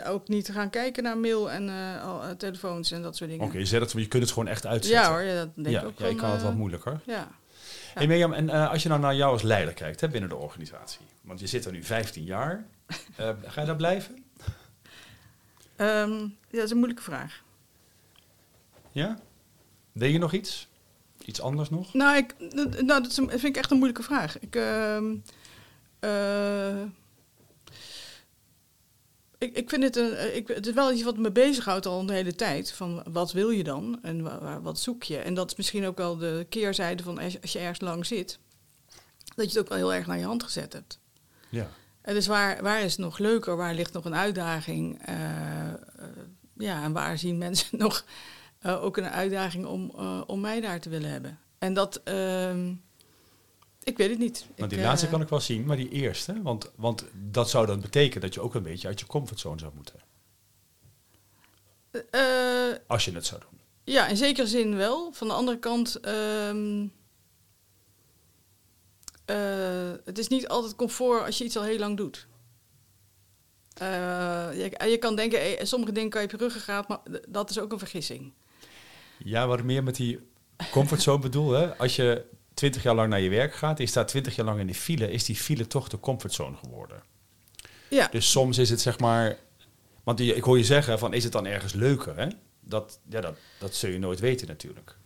eh, 0.00 0.10
ook 0.12 0.28
niet 0.28 0.44
te 0.44 0.52
gaan 0.52 0.70
kijken 0.70 1.02
naar 1.02 1.18
mail 1.18 1.50
en 1.50 1.68
al- 2.02 2.36
telefoons 2.36 2.90
en 2.90 3.02
dat 3.02 3.16
soort 3.16 3.30
dingen. 3.30 3.46
Oké, 3.46 3.58
je, 3.58 3.64
zet 3.64 3.80
het, 3.80 3.92
je 3.92 4.08
kunt 4.08 4.22
het 4.22 4.32
gewoon 4.32 4.48
echt 4.48 4.66
uitzetten. 4.66 5.02
Ja 5.02 5.10
hoor, 5.10 5.22
ja, 5.22 5.34
dat 5.34 5.48
denk 5.54 5.66
ja, 5.68 5.80
ik 5.80 5.86
ook 5.86 5.98
ja, 5.98 6.04
je 6.04 6.10
van, 6.10 6.20
kan 6.20 6.30
het 6.30 6.42
wat 6.42 6.54
moeilijker. 6.54 7.00
Ja. 7.04 7.28
Hey 7.94 8.06
Mirjam, 8.06 8.32
en 8.32 8.48
eh, 8.48 8.70
als 8.70 8.82
je 8.82 8.88
nou 8.88 9.00
naar 9.00 9.14
jou 9.14 9.32
als 9.32 9.42
leider 9.42 9.74
kijkt 9.74 10.00
hè, 10.00 10.08
binnen 10.08 10.30
de 10.30 10.36
organisatie. 10.36 11.00
Want 11.22 11.40
je 11.40 11.46
zit 11.46 11.64
er 11.64 11.72
nu 11.72 11.84
15 11.84 12.24
jaar. 12.24 12.64
Eh, 13.16 13.30
ga 13.44 13.60
je 13.60 13.66
daar 13.66 13.76
blijven? 13.76 14.24
Ehm, 15.76 16.18
ja, 16.20 16.30
dat 16.50 16.64
is 16.64 16.70
een 16.70 16.76
moeilijke 16.76 17.02
vraag. 17.02 17.42
Ja? 18.92 19.18
Deed 19.92 20.12
je 20.12 20.18
nog 20.18 20.32
iets? 20.32 20.68
Iets 21.24 21.40
anders 21.40 21.70
nog? 21.70 21.94
Nou, 21.94 22.16
ik, 22.16 22.34
nou, 22.82 23.02
dat 23.02 23.14
vind 23.14 23.44
ik 23.44 23.56
echt 23.56 23.70
een 23.70 23.76
moeilijke 23.76 24.02
vraag. 24.02 24.38
Ik, 24.38 24.56
ehm, 24.56 25.14
eh, 25.98 26.82
ik, 29.40 29.56
ik 29.56 29.68
vind 29.68 29.82
het, 29.82 29.96
een, 29.96 30.12
eh, 30.14 30.36
ik, 30.36 30.48
het 30.48 30.66
is 30.66 30.72
wel 30.74 30.92
iets 30.92 31.02
wat 31.02 31.16
me 31.16 31.30
bezighoudt 31.30 31.86
al 31.86 32.00
een 32.00 32.10
hele 32.10 32.34
tijd. 32.34 32.72
Van 32.72 33.02
wat 33.12 33.32
wil 33.32 33.50
je 33.50 33.64
dan 33.64 33.98
en 34.02 34.22
wa- 34.22 34.38
wa- 34.40 34.60
wat 34.60 34.78
zoek 34.80 35.02
je? 35.02 35.18
En 35.18 35.34
dat 35.34 35.50
is 35.50 35.56
misschien 35.56 35.86
ook 35.86 35.96
wel 35.96 36.16
de 36.16 36.46
keerzijde 36.48 37.02
van 37.02 37.18
als 37.18 37.52
je, 37.52 37.58
ergens 37.58 37.80
lang 37.80 38.06
zit. 38.06 38.38
Dat 39.34 39.52
je 39.52 39.58
het 39.58 39.58
ook 39.58 39.68
wel 39.68 39.78
heel 39.78 39.94
erg 39.94 40.06
naar 40.06 40.18
je 40.18 40.24
hand 40.24 40.42
gezet 40.42 40.72
hebt. 40.72 40.98
Ja. 41.48 41.70
En 42.00 42.14
dus 42.14 42.26
waar, 42.26 42.62
waar 42.62 42.82
is 42.82 42.90
het 42.92 43.00
nog 43.00 43.18
leuker? 43.18 43.56
Waar 43.56 43.74
ligt 43.74 43.92
nog 43.92 44.04
een 44.04 44.14
uitdaging? 44.14 45.02
Eh, 45.06 45.68
eh, 45.72 45.76
ja, 46.56 46.82
en 46.82 46.92
waar 46.92 47.18
zien 47.18 47.38
mensen 47.38 47.78
nog 47.84 48.04
ook 48.62 48.96
een 48.96 49.08
uitdaging 49.08 49.66
om, 49.66 49.90
om 50.26 50.40
mij 50.40 50.60
daar 50.60 50.80
te 50.80 50.88
willen 50.88 51.10
hebben? 51.10 51.38
En 51.58 51.74
dat, 51.74 52.00
ehm, 52.04 52.72
ik 53.84 53.96
weet 53.96 54.10
het 54.10 54.18
niet. 54.18 54.46
Want 54.56 54.72
Ik, 54.72 54.78
die 54.78 54.86
laatste 54.86 55.06
eh, 55.06 55.12
kan 55.12 55.20
ik 55.22 55.28
wel 55.28 55.40
zien, 55.40 55.64
maar 55.64 55.76
die 55.76 55.88
eerste, 55.88 56.42
want, 56.42 56.70
want 56.74 57.04
dat 57.14 57.50
zou 57.50 57.66
dan 57.66 57.80
betekenen 57.80 58.20
dat 58.20 58.34
je 58.34 58.40
ook 58.40 58.54
een 58.54 58.62
beetje 58.62 58.88
uit 58.88 59.00
je 59.00 59.06
comfortzone 59.06 59.58
zou 59.58 59.72
moeten. 59.74 60.00
eh, 62.10 62.78
Als 62.86 63.04
je 63.04 63.12
het 63.12 63.26
zou 63.26 63.40
doen. 63.40 63.60
ja, 63.84 64.06
in 64.06 64.16
zekere 64.16 64.46
zin 64.46 64.76
wel. 64.76 65.12
Van 65.12 65.26
de 65.28 65.32
andere 65.34 65.58
kant, 65.58 66.00
ehm, 66.00 66.86
eh, 69.24 69.90
het 70.04 70.18
is 70.18 70.28
niet 70.28 70.48
altijd 70.48 70.74
comfort 70.76 71.24
als 71.24 71.38
je 71.38 71.44
iets 71.44 71.56
al 71.56 71.62
heel 71.62 71.78
lang 71.78 71.96
doet. 71.96 72.26
Eh, 73.74 73.86
je, 74.52 74.88
je 74.90 74.96
kan 74.98 75.16
denken, 75.16 75.66
sommige 75.66 75.92
dingen 75.92 76.10
kan 76.10 76.20
je 76.20 76.26
op 76.26 76.32
je 76.32 76.38
ruggengraat, 76.46 76.88
maar 76.88 77.00
dat 77.28 77.50
is 77.50 77.58
ook 77.58 77.72
een 77.72 77.78
vergissing. 77.78 78.32
Ja, 79.18 79.46
wat 79.46 79.62
meer 79.62 79.82
met 79.82 79.96
die 79.96 80.18
comfortzone 80.70 81.18
bedoel, 81.18 81.50
hè? 81.50 81.76
als 81.78 81.96
je 81.96 82.24
twintig 82.60 82.82
jaar 82.82 82.94
lang 82.94 83.08
naar 83.08 83.20
je 83.20 83.28
werk 83.28 83.54
gaat 83.54 83.78
je 83.78 83.86
staat 83.86 84.08
twintig 84.08 84.36
jaar 84.36 84.46
lang 84.46 84.60
in 84.60 84.66
de 84.66 84.74
file, 84.74 85.10
is 85.10 85.24
die 85.24 85.36
file 85.36 85.66
toch 85.66 85.88
de 85.88 86.00
comfortzone 86.00 86.56
geworden. 86.56 87.02
Ja, 87.88 88.08
Dus 88.10 88.30
soms 88.30 88.58
is 88.58 88.70
het 88.70 88.80
zeg 88.80 88.98
maar, 88.98 89.36
want 90.04 90.18
die- 90.18 90.34
ik 90.34 90.42
hoor 90.42 90.58
je 90.58 90.64
zeggen 90.64 90.98
van 90.98 91.14
is 91.14 91.24
het 91.24 91.32
dan 91.32 91.46
ergens 91.46 91.72
leuker, 91.72 92.16
hè? 92.16 92.26
Dat, 92.60 92.98
ja, 93.08 93.20
dat, 93.20 93.36
dat 93.58 93.74
zul 93.74 93.90
je 93.90 93.98
nooit 93.98 94.20
weten 94.20 94.46
natuurlijk. 94.46 94.96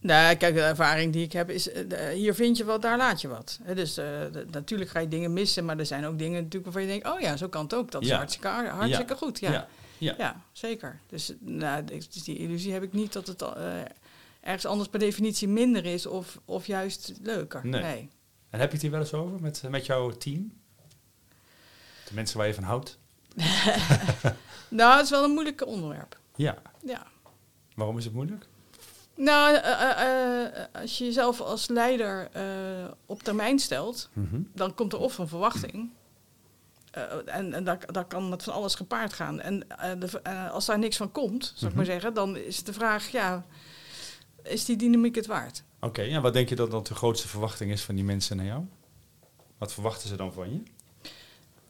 Nou, 0.00 0.34
kijk, 0.36 0.54
de 0.54 0.60
ervaring 0.60 1.12
die 1.12 1.24
ik 1.24 1.32
heb 1.32 1.50
is, 1.50 1.70
eh, 1.72 2.08
hier 2.08 2.34
vind 2.34 2.56
je 2.56 2.64
wat, 2.64 2.82
daar 2.82 2.96
laat 2.96 3.20
je 3.20 3.28
wat. 3.28 3.58
Dus 3.74 3.96
eh, 3.96 4.04
de- 4.32 4.46
natuurlijk 4.50 4.90
ga 4.90 4.98
je 5.00 5.08
dingen 5.08 5.32
missen, 5.32 5.64
maar 5.64 5.78
er 5.78 5.86
zijn 5.86 6.04
ook 6.06 6.18
dingen 6.18 6.42
natuurlijk 6.42 6.64
waarvan 6.64 6.82
je 6.82 6.88
denkt, 6.88 7.06
oh 7.16 7.20
ja, 7.20 7.36
zo 7.36 7.48
kan 7.48 7.62
het 7.62 7.74
ook. 7.74 7.90
Dat 7.90 8.02
is 8.02 8.08
Ja. 8.08 8.16
hartstikke, 8.16 8.48
hartstikke 8.48 9.14
goed. 9.16 9.38
Ja. 9.40 9.68
ja. 9.98 10.14
Ja. 10.18 10.42
zeker. 10.52 11.00
Dus, 11.08 11.32
nou, 11.40 11.84
dus 11.84 12.08
die 12.24 12.38
illusie 12.38 12.72
heb 12.72 12.82
ik 12.82 12.92
niet 12.92 13.12
dat 13.12 13.26
het 13.26 13.42
eh, 13.42 13.48
ergens 14.46 14.66
anders 14.66 14.88
per 14.88 14.98
definitie 14.98 15.48
minder 15.48 15.84
is 15.84 16.06
of, 16.06 16.40
of 16.44 16.66
juist 16.66 17.12
leuker. 17.22 17.66
Nee. 17.66 17.82
Nee. 17.82 18.10
En 18.50 18.58
heb 18.58 18.68
je 18.68 18.72
het 18.72 18.82
hier 18.82 18.90
wel 18.90 19.00
eens 19.00 19.12
over 19.12 19.40
met, 19.40 19.62
met 19.70 19.86
jouw 19.86 20.10
team? 20.10 20.52
De 22.08 22.14
mensen 22.14 22.38
waar 22.38 22.46
je 22.46 22.54
van 22.54 22.64
houdt? 22.64 22.98
Nou, 24.68 24.94
het 24.96 25.04
is 25.04 25.10
wel 25.10 25.24
een 25.24 25.30
moeilijk 25.30 25.66
onderwerp. 25.66 26.18
Ja. 26.36 26.56
Ja. 26.84 27.06
Waarom 27.74 27.98
is 27.98 28.04
het 28.04 28.14
moeilijk? 28.14 28.46
Nou, 29.14 29.56
eh, 29.56 29.90
eh, 29.90 30.44
eh, 30.44 30.64
als 30.72 30.98
je 30.98 31.04
jezelf 31.04 31.40
als 31.40 31.68
leider 31.68 32.28
eh, 32.32 32.42
op 33.06 33.22
termijn 33.22 33.58
stelt, 33.58 34.08
dan 34.54 34.74
komt 34.74 34.92
er 34.92 34.98
of 34.98 35.18
een 35.18 35.28
verwachting. 35.28 35.90
Eh, 36.96 37.02
en 37.24 37.52
en 37.54 37.64
daar, 37.64 37.78
daar 37.92 38.04
kan 38.04 38.28
met 38.28 38.42
van 38.42 38.52
alles 38.52 38.74
gepaard 38.74 39.12
gaan. 39.12 39.40
En 39.40 39.68
eh, 39.68 39.90
de, 39.98 40.20
eh, 40.22 40.50
als 40.50 40.66
daar 40.66 40.78
niks 40.78 40.96
van 40.96 41.12
komt, 41.12 41.52
zou 41.56 41.70
ik 41.70 41.76
maar 41.76 41.86
zeggen, 41.86 42.14
dan 42.14 42.36
is 42.36 42.64
de 42.64 42.72
vraag, 42.72 43.08
ja, 43.08 43.44
is 44.48 44.64
die 44.64 44.76
dynamiek 44.76 45.14
het 45.14 45.26
waard? 45.26 45.62
Oké, 45.80 46.02
en 46.02 46.22
wat 46.22 46.32
denk 46.32 46.48
je 46.48 46.56
dat, 46.56 46.70
dat 46.70 46.86
de 46.86 46.94
grootste 46.94 47.28
verwachting 47.28 47.72
is 47.72 47.82
van 47.82 47.94
die 47.94 48.04
mensen 48.04 48.36
naar 48.36 48.46
jou? 48.46 48.64
Wat 49.58 49.72
verwachten 49.72 50.08
ze 50.08 50.16
dan 50.16 50.32
van 50.32 50.52
je? 50.52 50.60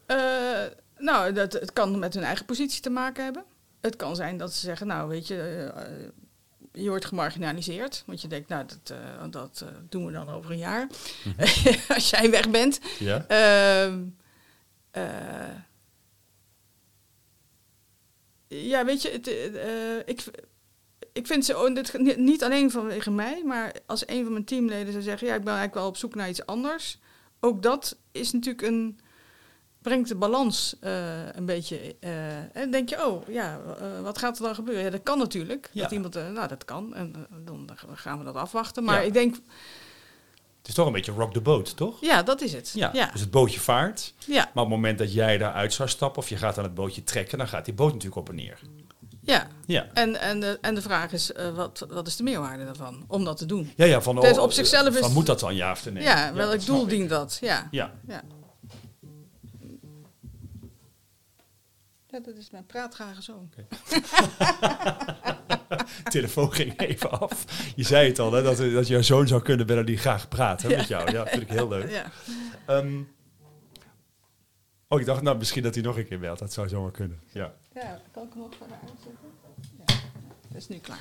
Eh, 0.05 0.77
nou, 0.97 1.33
dat, 1.33 1.53
het 1.53 1.73
kan 1.73 1.99
met 1.99 2.13
hun 2.13 2.23
eigen 2.23 2.45
positie 2.45 2.81
te 2.81 2.89
maken 2.89 3.23
hebben. 3.23 3.43
Het 3.81 3.95
kan 3.95 4.15
zijn 4.15 4.37
dat 4.37 4.53
ze 4.53 4.59
zeggen, 4.59 4.87
nou 4.87 5.09
weet 5.09 5.27
je, 5.27 5.71
eh, 5.75 6.09
je 6.83 6.89
wordt 6.89 7.05
gemarginaliseerd. 7.05 8.03
Want 8.05 8.21
je 8.21 8.27
denkt, 8.27 8.49
nou, 8.49 8.65
dat, 8.65 8.97
eh, 8.97 9.23
dat 9.29 9.65
doen 9.89 10.05
we 10.05 10.11
dan 10.11 10.29
over 10.29 10.51
een 10.51 10.57
jaar. 10.57 10.87
Als 11.95 12.09
jij 12.09 12.29
weg 12.29 12.49
bent. 12.49 12.79
Ja. 12.99 13.25
Ehm, 13.27 14.03
eh, 14.91 15.55
ja, 18.47 18.85
weet 18.85 19.01
je, 19.01 19.09
het, 19.09 19.27
ik, 20.09 20.25
ik 21.17 21.27
vind 21.27 21.45
ze 21.45 21.71
dit, 22.03 22.17
niet- 22.17 22.43
alleen 22.43 22.71
vanwege 22.71 23.11
mij, 23.11 23.43
maar 23.45 23.73
als 23.85 24.07
een 24.07 24.23
van 24.23 24.31
mijn 24.31 24.45
teamleden 24.45 24.91
zou 24.91 25.03
zeggen: 25.03 25.27
Ja, 25.27 25.33
ik 25.33 25.39
ben 25.43 25.53
eigenlijk 25.53 25.75
wel 25.79 25.87
op 25.87 25.97
zoek 25.97 26.15
naar 26.15 26.29
iets 26.29 26.45
anders. 26.45 26.99
Ook 27.39 27.63
dat 27.63 27.97
is 28.11 28.31
natuurlijk 28.31 28.61
een. 28.67 28.99
brengt 29.81 30.07
de 30.09 30.15
balans 30.15 30.75
eh, 30.79 31.35
een 31.35 31.45
beetje. 31.45 31.95
eh, 31.99 32.55
en 32.57 32.71
denk 32.71 32.89
je: 32.89 33.05
Oh 33.07 33.27
ja, 33.27 33.59
eh, 33.79 34.01
wat 34.01 34.17
gaat 34.17 34.37
er 34.37 34.43
dan 34.43 34.55
gebeuren? 34.55 34.83
Ja, 34.83 34.89
dat 34.89 35.03
kan 35.03 35.17
natuurlijk. 35.17 35.69
Ja. 35.71 35.81
Dat 35.81 35.91
iemand, 35.91 36.13
nou, 36.13 36.47
dat 36.47 36.65
kan. 36.65 36.95
En 36.95 37.13
dan 37.45 37.69
gaan 37.93 38.17
we 38.17 38.23
dat 38.23 38.35
afwachten. 38.35 38.83
Maar 38.83 38.99
Ja. 39.01 39.07
ik 39.07 39.13
denk: 39.13 39.35
Het 40.57 40.67
is 40.67 40.73
toch 40.73 40.85
een 40.87 40.91
beetje 40.93 41.11
rock 41.11 41.33
the 41.33 41.41
boat, 41.41 41.75
toch? 41.77 42.01
Ja, 42.01 42.23
dat 42.23 42.41
is 42.41 42.53
het. 42.53 42.71
Ja. 42.75 42.89
ja. 42.93 43.09
Dus 43.11 43.21
het 43.21 43.31
bootje 43.31 43.59
vaart. 43.59 44.13
ja. 44.25 44.33
Maar 44.53 44.63
op 44.63 44.69
het 44.69 44.79
moment 44.79 44.97
dat 44.97 45.13
jij 45.13 45.37
daaruit 45.37 45.73
zou 45.73 45.89
stappen 45.89 46.21
of 46.21 46.29
je 46.29 46.37
gaat 46.37 46.57
aan 46.57 46.63
het 46.63 46.73
bootje 46.75 47.03
trekken, 47.03 47.37
dan 47.37 47.47
gaat 47.47 47.65
die 47.65 47.73
boot 47.73 47.93
natuurlijk 47.93 48.15
op 48.21 48.29
en 48.29 48.35
neer. 48.35 48.59
Ja. 49.27 49.47
Ja. 49.65 49.87
En, 49.93 50.19
en, 50.19 50.39
de, 50.39 50.57
en 50.61 50.75
de 50.75 50.81
vraag 50.81 51.11
is, 51.11 51.31
eh, 51.31 51.55
wat, 51.55 51.85
wat 51.89 52.07
is 52.07 52.15
de 52.15 52.23
meerwaarde 52.23 52.65
daarvan 52.65 53.03
om 53.07 53.23
dat 53.23 53.37
te 53.37 53.45
doen? 53.45 53.71
Ja, 53.75 53.85
ja, 53.85 54.01
van, 54.01 54.15
Dus 54.15 54.37
op 54.37 54.51
zichzelf 54.51 54.93
is- 54.93 54.99
van 54.99 55.13
moet 55.13 55.25
dat 55.25 55.39
dan 55.39 55.55
ja 55.55 55.71
of 55.71 55.91
nee? 55.91 56.03
ja, 56.03 56.33
welk 56.33 56.65
doel 56.65 56.83
ik. 56.83 56.89
dient 56.89 57.09
dat? 57.09 57.37
Ja. 57.41 57.67
Ja, 57.71 57.93
ja. 58.07 58.21
Ja, 62.07 62.19
dat 62.19 62.35
is 62.37 62.49
mijn 62.51 62.65
praatgrage 62.65 63.21
zoon. 63.21 63.49
telefoon 66.09 66.53
ging 66.53 66.79
even 66.79 67.11
af. 67.19 67.45
Je 67.75 67.83
zei 67.83 68.07
het 68.07 68.19
al, 68.19 68.33
hè, 68.33 68.43
dat, 68.43 68.57
dat 68.57 68.87
jouw 68.87 69.01
zoon 69.01 69.27
zou 69.27 69.41
kunnen 69.41 69.67
bellen 69.67 69.85
die 69.85 69.97
graag 69.97 70.27
praat 70.27 70.61
hè, 70.61 70.69
met 70.69 70.87
jou. 70.87 71.05
Ja, 71.05 71.11
dat 71.11 71.29
vind 71.29 71.41
ik 71.41 71.49
heel 71.49 71.67
leuk. 71.67 71.89
Ja. 71.91 72.11
Ehm, 72.65 73.01
oh, 74.87 74.99
ik 74.99 75.05
dacht 75.05 75.21
nou 75.21 75.37
misschien 75.37 75.63
dat 75.63 75.73
hij 75.73 75.83
nog 75.83 75.97
een 75.97 76.07
keer 76.07 76.19
belt. 76.19 76.39
Dat 76.39 76.53
zou 76.53 76.67
zomaar 76.67 76.91
kunnen. 76.91 77.19
Ja. 77.31 77.53
Ja, 77.83 78.01
kan 78.11 78.23
ik 78.23 78.29
hem 78.33 78.41
nog 78.41 78.51
verder 78.57 78.77
uitzetten? 78.81 79.29
Ja, 79.87 79.95
dat 80.47 80.61
is 80.61 80.67
nu 80.67 80.77
klaar. 80.77 80.99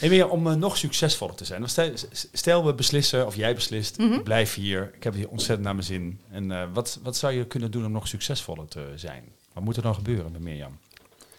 En 0.00 0.08
weer 0.08 0.28
om 0.28 0.46
eh, 0.46 0.54
nog 0.54 0.76
succesvoller 0.76 1.34
te 1.34 1.44
zijn. 1.44 1.68
Stel, 1.68 1.92
stel 2.32 2.66
we 2.66 2.74
beslissen, 2.74 3.26
of 3.26 3.36
jij 3.36 3.54
beslist, 3.54 3.98
Mhm. 3.98 4.12
ik 4.12 4.24
blijf 4.24 4.54
hier. 4.54 4.90
Ik 4.94 5.02
heb 5.04 5.14
hier 5.14 5.28
ontzettend 5.28 5.62
naar 5.64 5.74
mijn 5.74 5.86
zin. 5.86 6.20
En 6.30 6.50
eh, 6.52 6.66
wat, 6.72 6.98
wat 7.02 7.16
zou 7.16 7.32
je 7.32 7.46
kunnen 7.46 7.70
doen 7.70 7.84
om 7.84 7.92
nog 7.92 8.08
succesvoller 8.08 8.68
te 8.68 8.92
zijn? 8.94 9.24
Wat 9.52 9.64
moet 9.64 9.76
er 9.76 9.82
dan 9.82 9.94
gebeuren 9.94 10.32
met 10.32 10.40
Mirjam? 10.40 10.78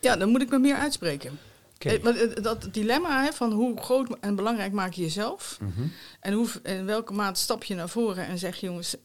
Ja, 0.01 0.15
dan 0.15 0.29
moet 0.29 0.41
ik 0.41 0.49
me 0.49 0.59
meer 0.59 0.75
uitspreken. 0.75 1.39
Eh, 1.77 2.03
dat 2.41 2.67
dilemma 2.71 3.23
hè, 3.23 3.31
van 3.31 3.51
hoe 3.51 3.77
groot 3.81 4.17
en 4.19 4.35
belangrijk 4.35 4.71
maak 4.71 4.93
je 4.93 5.01
jezelf... 5.01 5.57
Mhm. 5.61 5.87
En 6.19 6.33
hoe, 6.33 6.47
in 6.63 6.85
welke 6.85 7.13
mate 7.13 7.39
stap 7.39 7.63
je 7.63 7.75
naar 7.75 7.89
voren 7.89 8.25
en 8.27 8.37
zeg 8.37 8.55
je, 8.57 8.65
jongens, 8.65 8.95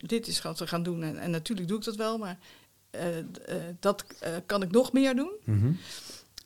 dit 0.00 0.26
is 0.26 0.42
wat 0.42 0.58
we 0.58 0.66
gaan 0.66 0.82
doen. 0.82 1.02
En, 1.02 1.18
en 1.18 1.30
natuurlijk 1.30 1.68
doe 1.68 1.78
ik 1.78 1.84
dat 1.84 1.96
wel, 1.96 2.18
maar 2.18 2.38
dat 3.80 4.04
eh, 4.20 4.30
kan 4.46 4.62
ik 4.62 4.70
nog 4.70 4.92
meer 4.92 5.14
doen. 5.16 5.32
Mhm. 5.44 5.72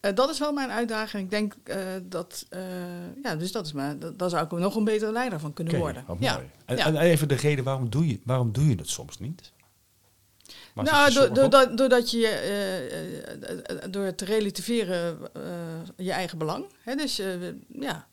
Eh, 0.00 0.14
dat 0.14 0.30
is 0.30 0.38
wel 0.38 0.52
mijn 0.52 0.70
uitdaging. 0.70 1.22
Ik 1.24 1.30
denk 1.30 1.54
eh, 1.64 1.78
dat, 2.02 2.46
eh, 2.48 2.60
ja, 3.22 3.36
dus 3.36 3.52
dat 3.52 3.66
is 3.66 3.72
mijn, 3.72 3.98
dat, 3.98 4.18
daar 4.18 4.30
zou 4.30 4.44
ik 4.44 4.50
nog 4.50 4.76
een 4.76 4.84
betere 4.84 5.12
leider 5.12 5.40
van 5.40 5.52
kunnen 5.52 5.78
worden. 5.78 6.04
ja. 6.20 6.34
mooi. 6.34 6.46
En, 6.66 6.76
Ja. 6.76 6.86
en 6.86 6.96
even 6.96 7.28
de 7.28 7.34
reden, 7.34 7.64
waarom 7.64 7.90
doe 7.90 8.06
je, 8.08 8.20
waarom 8.24 8.52
doe 8.52 8.68
je 8.68 8.74
het 8.74 8.88
soms 8.88 9.18
niet? 9.18 9.52
Nou, 10.74 11.32
doordat, 11.74 12.10
je 12.10 12.26
eh, 12.26 12.86
eh, 12.86 13.52
eh, 13.52 13.76
door 13.90 14.04
het 14.04 14.18
te 14.18 14.24
relativeren 14.24 15.18
eh, 15.34 15.42
je 15.96 16.12
eigen 16.12 16.38
belang. 16.38 16.64
Hè, 16.82 16.94
dus 16.94 17.18
eh, 17.18 17.28
ja. 17.68 18.06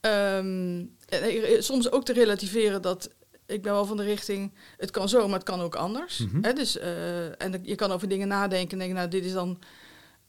Ehm, 0.00 0.84
eh, 1.08 1.60
soms 1.60 1.90
ook 1.90 2.04
te 2.04 2.12
relativeren 2.12 2.82
dat 2.82 3.10
ik 3.50 3.62
ben 3.62 3.72
wel 3.72 3.84
van 3.84 3.96
de 3.96 4.02
richting, 4.02 4.52
het 4.76 4.90
kan 4.90 5.08
zo, 5.08 5.26
maar 5.28 5.38
het 5.38 5.48
kan 5.48 5.60
ook 5.60 5.74
anders. 5.74 6.18
Mhm. 6.18 6.42
Hè, 6.44 6.52
dus, 6.52 6.78
eh, 6.78 7.42
en 7.42 7.60
je 7.62 7.74
kan 7.74 7.90
over 7.90 8.08
dingen 8.08 8.28
nadenken 8.28 8.70
en 8.70 8.78
denken, 8.78 8.96
nou, 8.96 9.08
dit 9.08 9.24
is 9.24 9.32
dan 9.32 9.58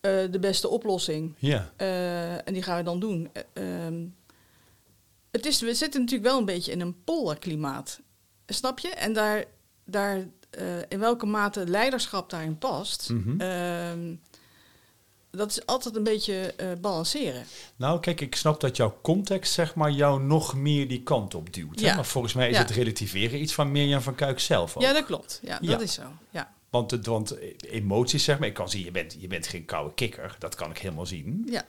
eh, 0.02 0.32
de 0.32 0.40
beste 0.40 0.68
oplossing. 0.68 1.36
Ja, 1.38 1.72
Eh, 1.78 2.48
en 2.48 2.54
die 2.54 2.64
gaan 2.64 2.78
we 2.78 2.84
dan 2.84 3.00
doen. 3.00 3.30
Eh, 3.34 3.86
ehm, 3.86 4.06
het 5.32 5.46
is, 5.46 5.62
we 5.62 5.74
zitten 5.74 6.00
natuurlijk 6.00 6.30
wel 6.30 6.40
een 6.40 6.46
beetje 6.46 6.72
in 6.72 6.82
een 6.82 7.04
polderklimaat. 7.04 8.00
Snap 8.46 8.80
je? 8.80 8.90
En 8.90 9.14
daar, 9.14 9.46
daar 9.86 10.28
in 10.88 11.00
welke 11.00 11.26
mate 11.26 11.68
leiderschap 11.68 12.30
daarin 12.30 12.58
past, 12.58 13.10
ehm, 13.38 14.16
dat 15.32 15.50
is 15.52 15.66
altijd 15.66 15.96
een 15.96 16.04
beetje 16.04 16.54
eh, 16.58 16.68
balanceren. 16.82 17.44
Nou, 17.76 18.00
kijk, 18.00 18.22
ik 18.22 18.36
snap 18.36 18.60
dat 18.62 18.76
jouw 18.78 18.98
context, 19.02 19.54
zeg 19.54 19.76
maar, 19.76 19.92
jou 19.92 20.22
nog 20.24 20.56
meer 20.56 20.88
die 20.88 21.04
kant 21.04 21.36
op 21.36 21.54
duwt. 21.54 21.80
hè? 21.80 21.96
Maar 21.96 22.06
volgens 22.06 22.34
mij 22.34 22.50
is 22.50 22.56
Ja. 22.56 22.62
het 22.62 22.72
relativeren 22.72 23.42
iets 23.42 23.54
van 23.54 23.72
Mirjam 23.72 24.02
van 24.02 24.16
Kuik 24.16 24.40
zelf 24.40 24.76
ook. 24.78 24.84
Ja, 24.84 24.94
dat 24.94 25.06
klopt. 25.06 25.40
Ja, 25.44 25.60
dat 25.60 25.82
is 25.82 25.94
zo. 25.94 26.04
Ja. 26.30 26.54
Want, 26.70 26.92
het, 26.92 27.06
want 27.06 27.36
emoties, 27.62 28.24
zeg 28.24 28.40
maar, 28.40 28.48
ik 28.48 28.54
kan 28.54 28.70
zien, 28.70 28.84
je 28.84 28.92
bent, 28.92 29.16
je 29.20 29.28
bent 29.28 29.48
geen 29.48 29.66
koude 29.66 29.94
kikker. 29.94 30.36
Dat 30.40 30.56
kan 30.56 30.70
ik 30.70 30.78
helemaal 30.78 31.06
zien. 31.06 31.48
Ja. 31.50 31.66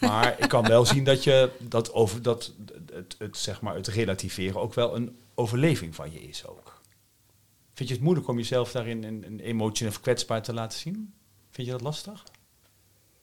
Maar 0.00 0.36
ik 0.38 0.48
kan 0.48 0.66
wel 0.66 0.84
zien 0.94 1.04
dat, 1.04 1.24
je, 1.24 1.50
dat, 1.60 1.92
over, 1.92 2.22
dat 2.22 2.52
het, 2.92 3.14
het, 3.18 3.36
zeg 3.36 3.60
maar, 3.60 3.74
het 3.74 3.86
relativeren 3.86 4.60
ook 4.60 4.74
wel 4.74 4.96
een 4.96 5.16
overleving 5.34 5.94
van 5.94 6.12
je 6.12 6.20
is 6.22 6.46
ook. 6.46 6.80
Vind 7.74 7.88
je 7.88 7.94
het 7.94 8.04
moeilijk 8.04 8.28
om 8.28 8.36
jezelf 8.36 8.72
daarin 8.72 9.04
een, 9.04 9.24
een 9.26 9.40
emotie 9.40 9.88
of 9.88 10.00
kwetsbaar 10.00 10.42
te 10.42 10.52
laten 10.52 10.78
zien? 10.78 11.14
Vind 11.50 11.66
je 11.66 11.72
dat 11.72 11.82
lastig? 11.82 12.24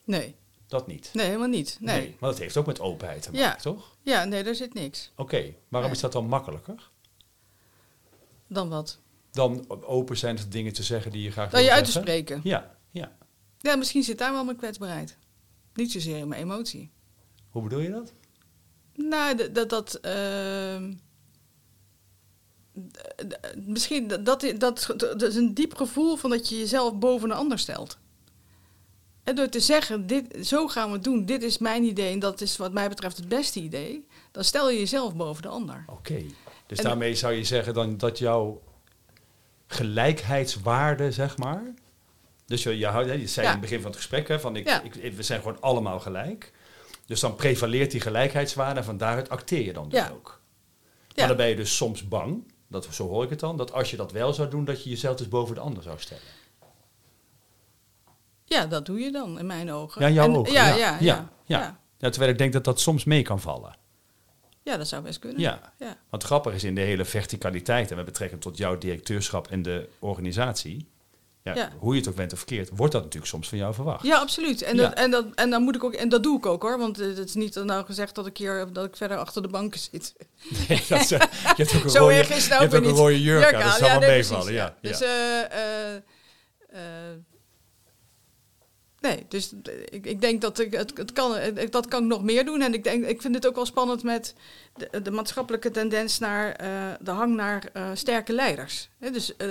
Nee. 0.04 0.36
Dat 0.66 0.86
niet? 0.86 1.10
Nee, 1.12 1.26
helemaal 1.26 1.48
niet. 1.48 1.76
Nee. 1.80 2.16
maar 2.20 2.30
dat 2.30 2.38
heeft 2.38 2.56
ook 2.56 2.66
met 2.66 2.80
openheid 2.80 3.22
te 3.22 3.30
maken, 3.30 3.46
ja. 3.46 3.54
toch? 3.56 3.96
Ja, 4.02 4.24
nee, 4.24 4.42
daar 4.42 4.54
zit 4.54 4.74
niks. 4.74 5.12
Oké, 5.16 5.54
waarom 5.68 5.92
is 5.92 6.00
dat 6.00 6.12
dan 6.12 6.26
makkelijker? 6.26 6.90
Dan 8.46 8.68
wat? 8.68 8.98
Dan 9.30 9.64
open 9.84 10.16
zijn 10.16 10.36
tot 10.36 10.52
dingen 10.52 10.72
te 10.72 10.82
zeggen 10.82 11.12
die 11.12 11.22
je 11.22 11.30
graag 11.30 11.50
Dan 11.50 11.62
je 11.62 11.72
uit 11.72 11.84
te 11.84 11.90
spreken. 11.90 12.40
Ja, 12.44 12.76
ja. 12.90 13.16
Ja, 13.58 13.76
misschien 13.76 14.02
zit 14.02 14.18
daar 14.18 14.32
wel 14.32 14.44
mijn 14.44 14.56
kwetsbaarheid. 14.56 15.16
Niet 15.74 15.92
zozeer 15.92 16.16
in 16.16 16.28
mijn 16.28 16.42
emotie. 16.42 16.90
Hoe 17.50 17.62
bedoel 17.62 17.80
je 17.80 17.90
dat? 17.90 18.12
Nou, 18.94 19.52
dat... 19.52 19.70
dat, 19.70 19.94
ehm, 19.94 20.94
misschien 23.56 24.08
dat, 24.08 24.24
dat, 24.24 24.54
dat, 24.58 24.94
dat 24.96 25.22
is 25.22 25.36
een 25.36 25.54
diep 25.54 25.74
gevoel 25.74 26.16
van 26.16 26.30
dat 26.30 26.48
je 26.48 26.58
jezelf 26.58 26.98
boven 26.98 27.30
een 27.30 27.36
ander 27.36 27.58
stelt. 27.58 27.98
En 29.24 29.34
door 29.34 29.48
te 29.48 29.60
zeggen, 29.60 30.06
dit, 30.06 30.46
zo 30.46 30.68
gaan 30.68 30.88
we 30.88 30.94
het 30.94 31.04
doen, 31.04 31.24
dit 31.24 31.42
is 31.42 31.58
mijn 31.58 31.82
idee 31.84 32.12
en 32.12 32.18
dat 32.18 32.40
is 32.40 32.56
wat 32.56 32.72
mij 32.72 32.88
betreft 32.88 33.16
het 33.16 33.28
beste 33.28 33.60
idee, 33.60 34.06
dan 34.30 34.44
stel 34.44 34.70
je 34.70 34.78
jezelf 34.78 35.14
boven 35.16 35.42
de 35.42 35.48
ander. 35.48 35.84
Oké. 35.86 36.22
Dus 36.66 36.78
En- 36.78 36.84
daarmee 36.84 37.14
zou 37.14 37.32
je 37.32 37.44
zeggen 37.44 37.74
dan 37.74 37.96
dat 37.96 38.18
jouw 38.18 38.62
gelijkheidswaarde, 39.66 41.12
zeg 41.12 41.36
maar. 41.38 41.62
Dus 42.46 42.62
je, 42.62 42.78
je, 42.78 42.86
houdt- 42.86 43.10
je 43.10 43.26
zei 43.26 43.46
Ja. 43.46 43.52
in 43.52 43.58
het 43.58 43.60
begin 43.68 43.80
van 43.80 43.90
het 43.90 43.96
gesprek, 44.00 44.28
hè, 44.28 44.40
van 44.40 44.56
ik, 44.56 44.66
Ja. 44.68 44.82
ik, 44.82 45.14
we 45.14 45.22
zijn 45.22 45.40
gewoon 45.40 45.60
allemaal 45.60 46.00
gelijk. 46.00 46.52
Dus 47.06 47.20
dan 47.20 47.34
prevaleert 47.34 47.90
die 47.90 48.00
gelijkheidswaarde 48.00 48.78
en 48.80 48.84
van 48.86 48.96
daaruit 48.96 49.28
acteer 49.28 49.64
je 49.64 49.72
dan 49.72 49.88
dus 49.88 49.98
Ja. 50.00 50.10
ook. 50.14 50.40
Maar 51.16 51.26
dan 51.28 51.36
ben 51.36 51.48
je 51.48 51.56
dus 51.56 51.76
soms 51.76 52.08
bang, 52.08 52.52
dat, 52.68 52.88
zo 52.90 53.08
hoor 53.08 53.24
ik 53.24 53.30
het 53.30 53.40
dan, 53.40 53.56
dat 53.56 53.72
als 53.72 53.90
je 53.90 53.96
dat 53.96 54.12
wel 54.12 54.32
zou 54.32 54.48
doen, 54.50 54.64
dat 54.64 54.84
je 54.84 54.90
jezelf 54.90 55.16
dus 55.16 55.28
boven 55.28 55.54
de 55.54 55.60
ander 55.60 55.82
zou 55.82 55.98
stellen. 55.98 56.22
Ja, 58.52 58.66
dat 58.66 58.86
doe 58.86 59.00
je 59.00 59.10
dan 59.10 59.38
in 59.38 59.46
mijn 59.46 59.72
ogen. 59.72 60.02
Ja, 60.02 60.08
jouw 60.10 60.24
En- 60.24 60.36
ogen, 60.36 60.52
Ja, 60.52 60.74
ja. 60.74 60.96
ja, 61.00 61.30
Ja, 61.98 62.10
terwijl 62.10 62.30
ik 62.32 62.38
denk 62.38 62.52
dat 62.52 62.64
dat 62.64 62.80
soms 62.80 63.04
mee 63.04 63.22
kan 63.22 63.40
vallen. 63.40 63.76
Ja, 64.62 64.76
dat 64.76 64.88
zou 64.88 65.02
best 65.02 65.18
kunnen. 65.18 65.40
Ja. 65.40 65.72
Want 66.10 66.22
grappig 66.22 66.54
is 66.54 66.64
in 66.64 66.74
de 66.74 66.80
hele 66.80 67.04
verticaliteit, 67.04 67.90
en 67.90 67.96
met 67.96 68.04
betrekking 68.04 68.40
tot 68.40 68.56
jouw 68.56 68.78
directeurschap 68.78 69.48
en 69.48 69.62
de 69.62 69.88
organisatie, 69.98 70.86
ja, 71.42 71.70
hoe 71.78 71.94
je 71.94 72.00
het 72.00 72.08
ook 72.08 72.14
bent 72.14 72.32
of 72.32 72.38
verkeerd, 72.38 72.70
wordt 72.74 72.92
dat 72.92 73.02
natuurlijk 73.02 73.30
soms 73.32 73.48
van 73.48 73.58
jou 73.58 73.74
verwacht. 73.74 74.04
Ja, 74.04 74.18
absoluut. 74.18 74.62
En. 74.62 74.76
Dat, 74.76 74.92
en, 74.94 75.10
dat, 75.10 75.24
en 75.34 75.50
dan 75.50 75.62
moet 75.62 75.74
ik 75.74 75.84
ook, 75.84 75.92
en 75.94 76.08
dat 76.08 76.22
doe 76.22 76.36
ik 76.38 76.46
ook 76.46 76.62
hoor. 76.62 76.78
Want 76.78 77.00
eh, 77.00 77.06
het 77.06 77.28
is 77.28 77.34
niet 77.34 77.54
nou 77.54 77.84
gezegd 77.84 78.14
dat 78.14 78.26
ik 78.26 78.36
hier 78.36 78.72
dat 78.72 78.84
ik 78.84 78.96
verder 78.96 79.16
achter 79.16 79.42
de 79.42 79.48
banken 79.48 79.80
zit. 79.80 80.14
Nee, 80.68 80.82
dat 80.88 81.00
is, 81.00 81.08
je 81.08 81.16
hebt 81.56 81.74
ook 81.76 81.84
een 81.84 81.90
Zo 81.98 81.98
rode, 81.98 82.14
het 82.14 82.42
je 82.42 82.48
nou 82.48 82.60
hebt 82.62 82.74
ook 82.74 82.80
een 82.80 82.86
weer 82.86 82.96
rode 82.96 83.22
jurk 83.22 83.54
aan, 83.54 83.62
dat 83.62 83.78
zal 83.78 83.88
wel 83.88 84.08
meevallen. 84.08 84.52
Ja. 84.52 84.76
Dus 84.80 85.00
eh, 85.02 85.40
eh, 85.40 86.02
nee, 89.02 89.24
dus 89.28 89.52
ik, 89.90 90.06
ik 90.06 90.20
denk 90.20 90.40
dat 90.40 90.58
ik 90.58 90.72
het, 90.72 90.96
het 90.96 91.12
kan, 91.12 91.36
dat 91.70 91.88
kan 91.88 92.02
ik 92.02 92.08
nog 92.08 92.22
meer 92.22 92.44
doen. 92.44 92.62
En 92.62 92.74
ik 92.74 92.84
denk, 92.84 93.04
ik 93.04 93.20
vind 93.20 93.34
het 93.34 93.46
ook 93.46 93.54
wel 93.54 93.66
spannend 93.66 94.02
met 94.02 94.34
de, 95.02 95.10
maatschappelijke 95.10 95.70
tendens 95.70 96.18
naar 96.18 96.52
eh, 96.52 96.92
de 97.00 97.10
hang 97.10 97.34
naar 97.34 97.70
eh, 97.72 97.90
sterke 97.94 98.32
leiders. 98.32 98.88
Dus 98.98 99.36
eh, 99.36 99.46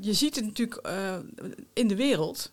je, 0.00 0.12
ziet 0.12 0.34
het 0.36 0.44
natuurlijk 0.44 0.88
in 1.72 1.88
de 1.88 1.96
wereld. 1.96 2.52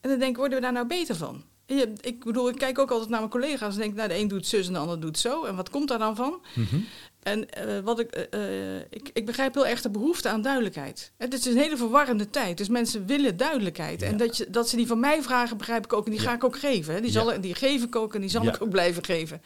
En 0.00 0.10
dan 0.10 0.18
denk 0.18 0.30
ik, 0.30 0.36
worden 0.36 0.56
we 0.56 0.64
daar 0.64 0.72
nou 0.72 0.86
beter 0.86 1.16
van? 1.16 1.44
Je, 1.66 1.92
ik 2.00 2.24
bedoel, 2.24 2.48
ik 2.48 2.58
kijk 2.58 2.78
ook 2.78 2.90
altijd 2.90 3.10
naar 3.10 3.18
mijn 3.18 3.30
collega's 3.30 3.74
en 3.74 3.80
denk, 3.80 3.94
nou, 3.94 4.08
de 4.08 4.18
een 4.18 4.28
doet 4.28 4.46
zus 4.46 4.66
en 4.66 4.72
de 4.72 4.78
ander 4.78 5.00
doet 5.00 5.18
zo. 5.18 5.44
En 5.44 5.56
wat 5.56 5.70
komt 5.70 5.88
daar 5.88 5.98
dan 5.98 6.16
van? 6.16 6.40
Mhm. 6.54 6.76
En 7.22 7.50
eh, 7.50 7.80
wat 7.84 7.98
ik, 7.98 8.10
eh, 8.10 8.76
eh, 8.76 8.82
ik, 8.90 9.10
ik 9.12 9.26
begrijp 9.26 9.54
heel 9.54 9.66
erg 9.66 9.80
de 9.80 9.90
behoefte 9.90 10.28
aan 10.28 10.42
duidelijkheid. 10.42 11.12
Het 11.18 11.32
is 11.34 11.44
een 11.44 11.56
hele 11.56 11.76
verwarrende 11.76 12.30
tijd, 12.30 12.56
dus 12.58 12.68
mensen 12.68 13.06
willen 13.06 13.36
duidelijkheid. 13.36 14.00
Ja. 14.00 14.06
En 14.06 14.16
dat, 14.16 14.36
je, 14.36 14.50
dat 14.50 14.68
ze 14.68 14.76
die 14.76 14.86
van 14.86 15.00
mij 15.00 15.22
vragen, 15.22 15.56
begrijp 15.56 15.84
ik 15.84 15.92
ook. 15.92 16.04
En 16.04 16.10
die 16.10 16.20
Ja. 16.20 16.26
ga 16.28 16.34
ik 16.34 16.44
ook 16.44 16.58
geven. 16.58 16.94
Hè. 16.94 17.00
Die, 17.00 17.10
zal, 17.10 17.32
Ja. 17.32 17.38
die 17.38 17.54
geef 17.54 17.82
ik 17.82 17.96
ook 17.96 18.14
en 18.14 18.20
die 18.20 18.30
zal 18.30 18.42
Ja. 18.42 18.54
ik 18.54 18.62
ook 18.62 18.70
blijven 18.70 19.04
geven. 19.04 19.42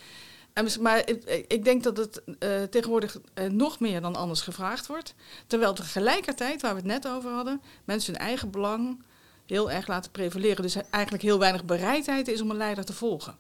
En, 0.53 0.67
maar 0.81 1.09
ik, 1.09 1.45
ik 1.49 1.65
denk 1.65 1.83
dat 1.83 1.97
het 1.97 2.23
tegenwoordig 2.71 3.19
nog 3.51 3.81
meer 3.81 4.01
dan 4.01 4.17
anders 4.17 4.41
gevraagd 4.41 4.87
wordt. 4.87 5.15
Terwijl 5.47 5.73
tegelijkertijd, 5.73 6.63
waar 6.63 6.71
we 6.75 6.77
het 6.79 6.87
net 6.87 7.09
over 7.09 7.31
hadden, 7.31 7.61
mensen 7.85 8.13
hun 8.13 8.23
eigen 8.23 8.51
belang 8.51 9.03
heel 9.49 9.71
erg 9.71 9.87
laten 9.87 10.11
prevaleren. 10.11 10.63
Dus 10.63 10.77
eigenlijk 10.91 11.23
heel 11.25 11.39
weinig 11.39 11.65
bereidheid 11.65 12.29
is 12.29 12.41
om 12.41 12.51
een 12.51 12.57
leider 12.57 12.85
te 12.85 12.93
volgen. 12.93 13.35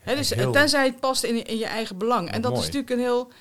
Hè, 0.00 0.16
dus, 0.16 0.30
Heel- 0.30 0.52
Tenzij 0.52 0.84
het 0.86 1.00
past 1.00 1.22
in, 1.24 1.44
in 1.46 1.58
je 1.58 1.66
eigen 1.66 1.98
belang. 1.98 2.30
En 2.30 2.40
dat 2.40 2.50
mooi. 2.52 2.62
is 2.62 2.66
natuurlijk 2.72 2.92
een 2.92 3.06
heel. 3.06 3.32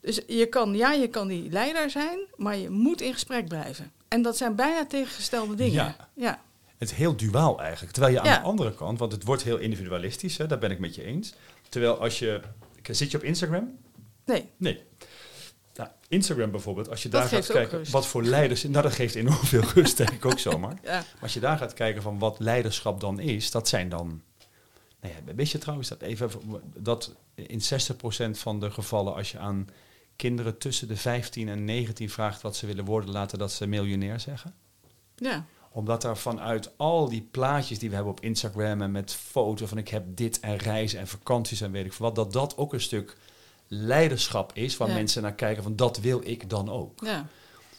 Dus 0.00 0.20
je 0.26 0.46
kan, 0.46 0.74
ja, 0.74 0.92
je 0.92 1.08
kan 1.08 1.28
die 1.28 1.50
leider 1.50 1.90
zijn, 1.90 2.18
maar 2.36 2.56
je 2.56 2.70
moet 2.70 3.00
in 3.00 3.12
gesprek 3.12 3.48
blijven. 3.48 3.92
En 4.08 4.22
dat 4.22 4.36
zijn 4.36 4.54
bijna 4.54 4.86
tegengestelde 4.86 5.54
dingen. 5.54 5.72
Ja. 5.74 6.08
ja. 6.14 6.40
Het 6.78 6.90
is 6.90 6.96
heel 6.96 7.16
duaal 7.16 7.60
eigenlijk. 7.60 7.92
Terwijl 7.92 8.14
je 8.14 8.20
aan 8.20 8.26
Ja. 8.26 8.38
de 8.38 8.44
andere 8.44 8.74
kant, 8.74 8.98
want 8.98 9.12
het 9.12 9.24
wordt 9.24 9.42
heel 9.42 9.56
individualistisch, 9.58 10.36
hè, 10.38 10.46
daar 10.46 10.58
ben 10.58 10.70
ik 10.70 10.78
met 10.78 10.94
je 10.94 11.02
eens. 11.04 11.34
Terwijl 11.68 11.98
als 12.00 12.18
je. 12.18 12.40
Zit 12.90 13.10
je 13.10 13.16
op 13.16 13.22
Instagram? 13.22 13.78
Nee, 14.24 14.48
Nee. 14.56 14.82
Instagram 16.08 16.50
bijvoorbeeld, 16.50 16.90
als 16.90 17.02
je 17.02 17.08
Dat 17.08 17.20
daar 17.20 17.30
gaat 17.30 17.46
kijken 17.52 17.78
rust. 17.78 17.92
wat 17.92 18.06
voor 18.06 18.22
leiders. 18.22 18.62
Nou, 18.62 18.82
dat 18.82 18.92
geeft 18.92 19.14
enorm 19.14 19.36
veel 19.44 19.64
rust, 19.74 19.96
denk 19.96 20.10
ik 20.10 20.24
ook 20.24 20.38
zomaar. 20.48 20.78
ja. 20.82 20.90
Maar 20.92 21.06
als 21.20 21.34
je 21.34 21.40
daar 21.40 21.58
gaat 21.58 21.74
kijken 21.74 22.02
van 22.02 22.18
wat 22.18 22.38
leiderschap 22.38 23.00
dan 23.00 23.20
is, 23.20 23.50
dat 23.50 23.68
zijn 23.68 23.88
dan. 23.88 24.22
Nou 25.00 25.14
ja, 25.14 25.34
weet 25.34 25.50
je 25.50 25.58
trouwens 25.58 25.88
dat 25.88 26.02
even 26.02 26.30
dat 26.76 27.14
in 27.34 27.60
60% 27.60 28.30
van 28.30 28.60
de 28.60 28.70
gevallen, 28.70 29.14
als 29.14 29.30
je 29.32 29.38
aan 29.38 29.68
kinderen 30.16 30.58
tussen 30.58 30.88
de 30.88 30.96
15 30.96 31.48
en 31.48 31.64
19 31.64 32.10
vraagt 32.10 32.42
wat 32.42 32.56
ze 32.56 32.66
willen 32.66 32.84
worden, 32.84 33.10
laten 33.10 33.38
dat 33.38 33.52
ze 33.52 33.66
miljonair 33.66 34.20
zeggen? 34.20 34.54
ja. 35.16 35.44
Omdat 35.70 36.04
er 36.04 36.16
vanuit 36.16 36.70
al 36.76 37.08
die 37.08 37.28
plaatjes 37.30 37.78
die 37.78 37.88
we 37.88 37.94
hebben 37.94 38.12
op 38.12 38.20
Instagram 38.20 38.82
en 38.82 38.90
met 38.90 39.14
foto's 39.14 39.68
van 39.68 39.78
ik 39.78 39.88
heb 39.88 40.04
dit 40.08 40.40
en 40.40 40.56
reizen 40.56 40.98
en 40.98 41.08
vakanties 41.08 41.60
en 41.60 41.70
weet 41.70 41.84
ik 41.84 41.92
veel 41.92 42.06
wat, 42.06 42.14
dat 42.14 42.32
dat 42.32 42.56
ook 42.56 42.72
een 42.72 42.80
stuk 42.80 43.16
leiderschap 43.74 44.50
is 44.54 44.76
waar 44.76 44.88
Ja. 44.88 44.94
mensen 44.94 45.22
naar 45.22 45.34
kijken 45.34 45.62
van 45.62 45.76
dat 45.76 45.98
wil 45.98 46.20
ik 46.24 46.50
dan 46.50 46.68
ook. 46.70 47.00
ja. 47.04 47.26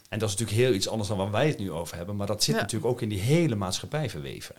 En 0.10 0.20
dat 0.20 0.30
is 0.30 0.36
natuurlijk 0.36 0.66
heel 0.68 0.76
iets 0.76 0.88
anders 0.90 1.10
dan 1.10 1.18
waar 1.18 1.32
wij 1.32 1.48
het 1.48 1.58
nu 1.58 1.72
over 1.72 1.98
hebben, 1.98 2.16
maar 2.16 2.28
dat 2.28 2.44
zit 2.44 2.56
Ja. 2.56 2.62
natuurlijk 2.62 2.92
ook 2.92 3.02
in 3.02 3.10
die 3.10 3.20
hele 3.20 3.56
maatschappij 3.56 4.10
verweven. 4.10 4.56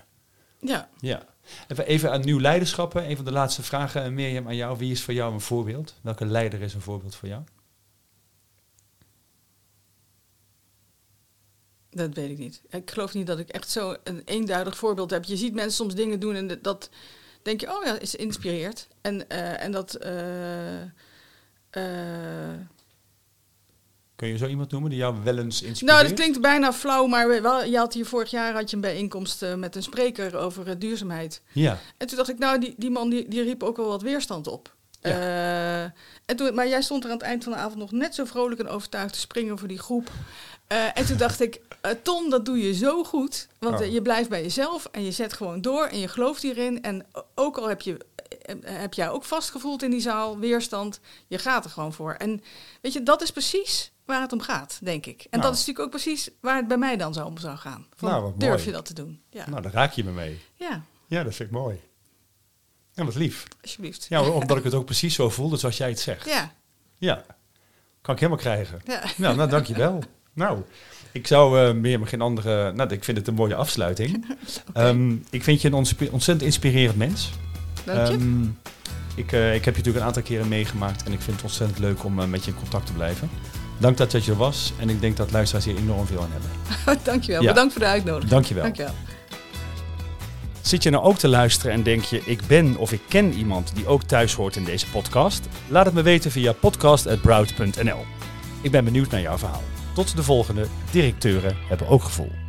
ja. 0.60 0.88
Ja. 1.00 1.26
Even, 1.68 1.86
even 1.86 2.12
aan 2.12 2.20
nieuw 2.20 2.40
leiderschappen. 2.40 3.10
Een 3.10 3.16
van 3.16 3.24
de 3.24 3.32
laatste 3.32 3.62
vragen, 3.62 4.04
eh, 4.04 4.10
Mirjam, 4.10 4.46
aan 4.46 4.56
jou. 4.56 4.78
Wie 4.78 4.90
is 4.92 5.02
voor 5.02 5.14
jou 5.14 5.32
een 5.32 5.40
voorbeeld? 5.40 5.94
Welke 6.02 6.24
leider 6.26 6.60
is 6.62 6.74
een 6.74 6.80
voorbeeld 6.80 7.14
voor 7.14 7.28
jou? 7.28 7.42
Dat 11.90 12.14
weet 12.14 12.30
ik 12.30 12.38
niet. 12.38 12.62
Ik 12.70 12.90
geloof 12.90 13.14
niet 13.14 13.26
dat 13.26 13.38
ik 13.38 13.48
echt 13.48 13.70
zo 13.70 13.96
een 14.04 14.22
eenduidig 14.24 14.76
voorbeeld 14.76 15.10
heb. 15.10 15.24
Je 15.24 15.36
ziet 15.36 15.54
mensen 15.54 15.72
soms 15.74 15.94
dingen 15.94 16.20
doen 16.20 16.34
en 16.34 16.58
dat 16.62 16.90
denk 17.42 17.60
je, 17.60 17.76
oh 17.76 17.84
ja, 17.84 17.98
is 17.98 18.14
inspireert. 18.14 18.88
En, 19.00 19.28
eh, 19.28 19.62
en 19.64 19.72
dat. 19.72 19.94
eh, 19.94 20.82
Kun 24.16 24.28
je 24.28 24.36
zo 24.36 24.46
iemand 24.46 24.70
noemen 24.70 24.90
die 24.90 24.98
jou 24.98 25.14
wel 25.24 25.38
eens 25.38 25.62
inspireert? 25.62 25.96
nou, 25.96 26.08
dat 26.08 26.18
klinkt 26.18 26.40
bijna 26.40 26.72
flauw, 26.72 27.06
maar 27.06 27.28
we- 27.28 27.40
wel, 27.40 27.64
je 27.64 27.76
had 27.76 27.94
hier 27.94 28.06
vorig 28.06 28.30
jaar 28.30 28.54
had 28.54 28.70
je 28.70 28.76
een 28.76 28.82
bijeenkomst 28.82 29.42
eh, 29.42 29.54
met 29.54 29.76
een 29.76 29.82
spreker 29.82 30.36
over 30.36 30.68
eh, 30.68 30.74
duurzaamheid. 30.78 31.42
Ja. 31.52 31.78
En 31.96 32.06
toen 32.06 32.16
dacht 32.16 32.28
ik, 32.28 32.38
nou, 32.38 32.58
die, 32.60 32.74
die 32.76 32.90
man 32.90 33.10
die, 33.10 33.28
die 33.28 33.42
riep 33.42 33.62
ook 33.62 33.76
wel 33.76 33.86
wat 33.88 34.02
weerstand 34.02 34.46
op. 34.46 34.74
Eh, 35.00 35.82
en 35.82 36.36
toen, 36.36 36.54
maar 36.54 36.68
jij 36.68 36.82
stond 36.82 37.04
er 37.04 37.10
aan 37.10 37.16
het 37.16 37.26
eind 37.26 37.44
van 37.44 37.52
de 37.52 37.58
avond 37.58 37.76
nog 37.78 37.92
net 37.92 38.14
zo 38.14 38.24
vrolijk 38.24 38.60
en 38.60 38.68
overtuigd 38.68 39.12
te 39.12 39.18
springen 39.20 39.58
voor 39.58 39.68
die 39.68 39.78
groep. 39.78 40.10
Eh, 40.66 40.98
en 40.98 41.06
toen 41.06 41.16
dacht 41.16 41.40
ik, 41.40 41.60
eh, 41.80 41.90
Tom, 42.02 42.30
dat 42.30 42.44
doe 42.44 42.58
je 42.58 42.74
zo 42.74 43.04
goed. 43.04 43.48
Want 43.58 43.80
eh, 43.80 43.86
Oh. 43.86 43.92
je 43.92 44.02
blijft 44.02 44.28
bij 44.28 44.42
jezelf 44.42 44.88
en 44.92 45.04
je 45.04 45.10
zet 45.12 45.32
gewoon 45.32 45.60
door 45.60 45.84
en 45.86 45.98
je 45.98 46.08
gelooft 46.08 46.42
hierin. 46.42 46.82
En 46.82 47.06
ook 47.34 47.58
al 47.58 47.68
heb, 47.68 47.80
je, 47.80 47.92
eh, 48.14 48.15
heb 48.64 48.94
jij 48.94 49.10
ook 49.10 49.24
vastgevoeld 49.24 49.82
in 49.82 49.90
die 49.90 50.00
zaal, 50.00 50.38
weerstand, 50.38 51.00
je 51.26 51.38
gaat 51.38 51.64
er 51.64 51.70
gewoon 51.70 51.92
voor. 51.92 52.12
En 52.12 52.42
weet 52.82 52.92
je, 52.92 53.02
dat 53.02 53.22
is 53.22 53.30
precies 53.30 53.92
waar 54.04 54.20
het 54.20 54.32
om 54.32 54.40
gaat, 54.40 54.78
denk 54.82 55.06
ik. 55.06 55.20
En 55.20 55.26
Nou. 55.30 55.42
dat 55.42 55.52
is 55.52 55.58
natuurlijk 55.58 55.84
ook 55.84 55.90
precies 56.02 56.30
waar 56.40 56.56
het 56.56 56.68
bij 56.68 56.76
mij 56.76 56.96
dan 56.96 57.14
zo 57.14 57.24
om 57.24 57.38
zou 57.38 57.56
gaan. 57.56 57.86
Van, 57.96 58.08
Nou, 58.10 58.22
wat 58.22 58.40
durf 58.40 58.52
mooi. 58.52 58.64
je 58.64 58.72
dat 58.72 58.84
te 58.84 58.94
doen? 58.94 59.20
Ja, 59.30 59.48
Nou, 59.50 59.62
daar 59.62 59.72
raak 59.72 59.92
je 59.92 60.04
me 60.04 60.10
mee. 60.10 60.40
ja 60.54 60.82
Ja, 61.06 61.22
dat 61.22 61.34
vind 61.34 61.48
ik 61.48 61.54
mooi. 61.54 61.80
Ja, 62.92 63.04
wat 63.04 63.14
lief. 63.14 63.44
alsjeblieft. 63.62 64.06
Ja, 64.08 64.30
omdat 64.30 64.56
ik 64.56 64.64
het 64.70 64.74
ook 64.74 64.84
precies 64.84 65.14
zo 65.14 65.30
voelde 65.30 65.56
zoals 65.56 65.76
jij 65.76 65.88
het 65.88 66.00
zegt. 66.00 66.26
ja. 66.28 66.54
Ja. 66.98 67.24
Kan 68.00 68.14
ik 68.14 68.20
helemaal 68.20 68.42
krijgen. 68.42 68.80
ja. 68.84 69.02
Nou, 69.16 69.36
nou 69.36 69.48
dankjewel. 69.50 70.02
nou, 70.32 70.62
ik 71.12 71.26
zou 71.26 71.60
eh, 71.60 71.74
meer 71.74 71.98
maar 71.98 72.08
geen 72.08 72.20
andere... 72.20 72.72
Nou, 72.72 72.90
ik 72.90 73.04
vind 73.04 73.16
het 73.18 73.26
een 73.28 73.34
mooie 73.34 73.54
afsluiting. 73.54 74.26
Ehm, 74.72 75.16
ik 75.30 75.42
vind 75.42 75.60
je 75.62 75.68
een 75.68 75.74
ontzettend 75.74 76.42
inspirerend 76.42 76.96
mens. 76.98 77.30
Dank 77.86 78.06
je. 78.06 78.12
Ehm, 78.12 78.42
ik, 79.14 79.32
eh, 79.32 79.54
ik 79.54 79.64
heb 79.64 79.74
je 79.74 79.80
natuurlijk 79.80 79.96
een 79.96 80.02
aantal 80.02 80.22
keren 80.22 80.48
meegemaakt 80.48 81.02
en 81.02 81.12
ik 81.12 81.20
vind 81.20 81.36
het 81.36 81.44
ontzettend 81.44 81.78
leuk 81.78 82.04
om 82.04 82.20
eh, 82.20 82.26
met 82.26 82.44
je 82.44 82.50
in 82.50 82.56
contact 82.56 82.86
te 82.86 82.92
blijven. 82.92 83.30
Dank 83.78 83.96
dat 83.96 84.24
je 84.24 84.30
er 84.30 84.36
was. 84.36 84.72
En 84.78 84.88
ik 84.88 85.00
denk 85.00 85.16
dat 85.16 85.32
luisteraars 85.32 85.64
hier 85.64 85.76
enorm 85.76 86.06
veel 86.06 86.20
aan 86.20 86.30
hebben. 86.32 86.50
Dankjewel. 87.04 87.42
Ja. 87.42 87.48
Bedankt 87.48 87.72
voor 87.72 87.82
de 87.82 87.88
uitnodiging. 87.88 88.30
Dankjewel. 88.30 88.62
Dankjewel. 88.62 88.94
Zit 90.60 90.82
je 90.82 90.90
nou 90.90 91.04
ook 91.04 91.18
te 91.18 91.28
luisteren 91.28 91.72
en 91.72 91.82
denk 91.82 92.02
je, 92.02 92.22
ik 92.24 92.40
ben 92.46 92.76
of 92.76 92.92
ik 92.92 93.00
ken 93.08 93.32
iemand 93.32 93.72
die 93.74 93.86
ook 93.86 94.02
thuis 94.02 94.34
hoort 94.34 94.56
in 94.56 94.64
deze 94.64 94.90
podcast? 94.90 95.48
Laat 95.68 95.84
het 95.84 95.94
me 95.94 96.02
weten 96.02 96.30
via 96.30 96.52
podcast.broud.nl. 96.52 98.04
Ik 98.60 98.70
ben 98.70 98.84
benieuwd 98.84 99.10
naar 99.10 99.20
jouw 99.20 99.38
verhaal. 99.38 99.62
Tot 99.94 100.16
de 100.16 100.22
volgende. 100.22 100.66
Directeuren 100.90 101.56
hebben 101.68 101.88
ook 101.88 102.02
gevoel. 102.02 102.45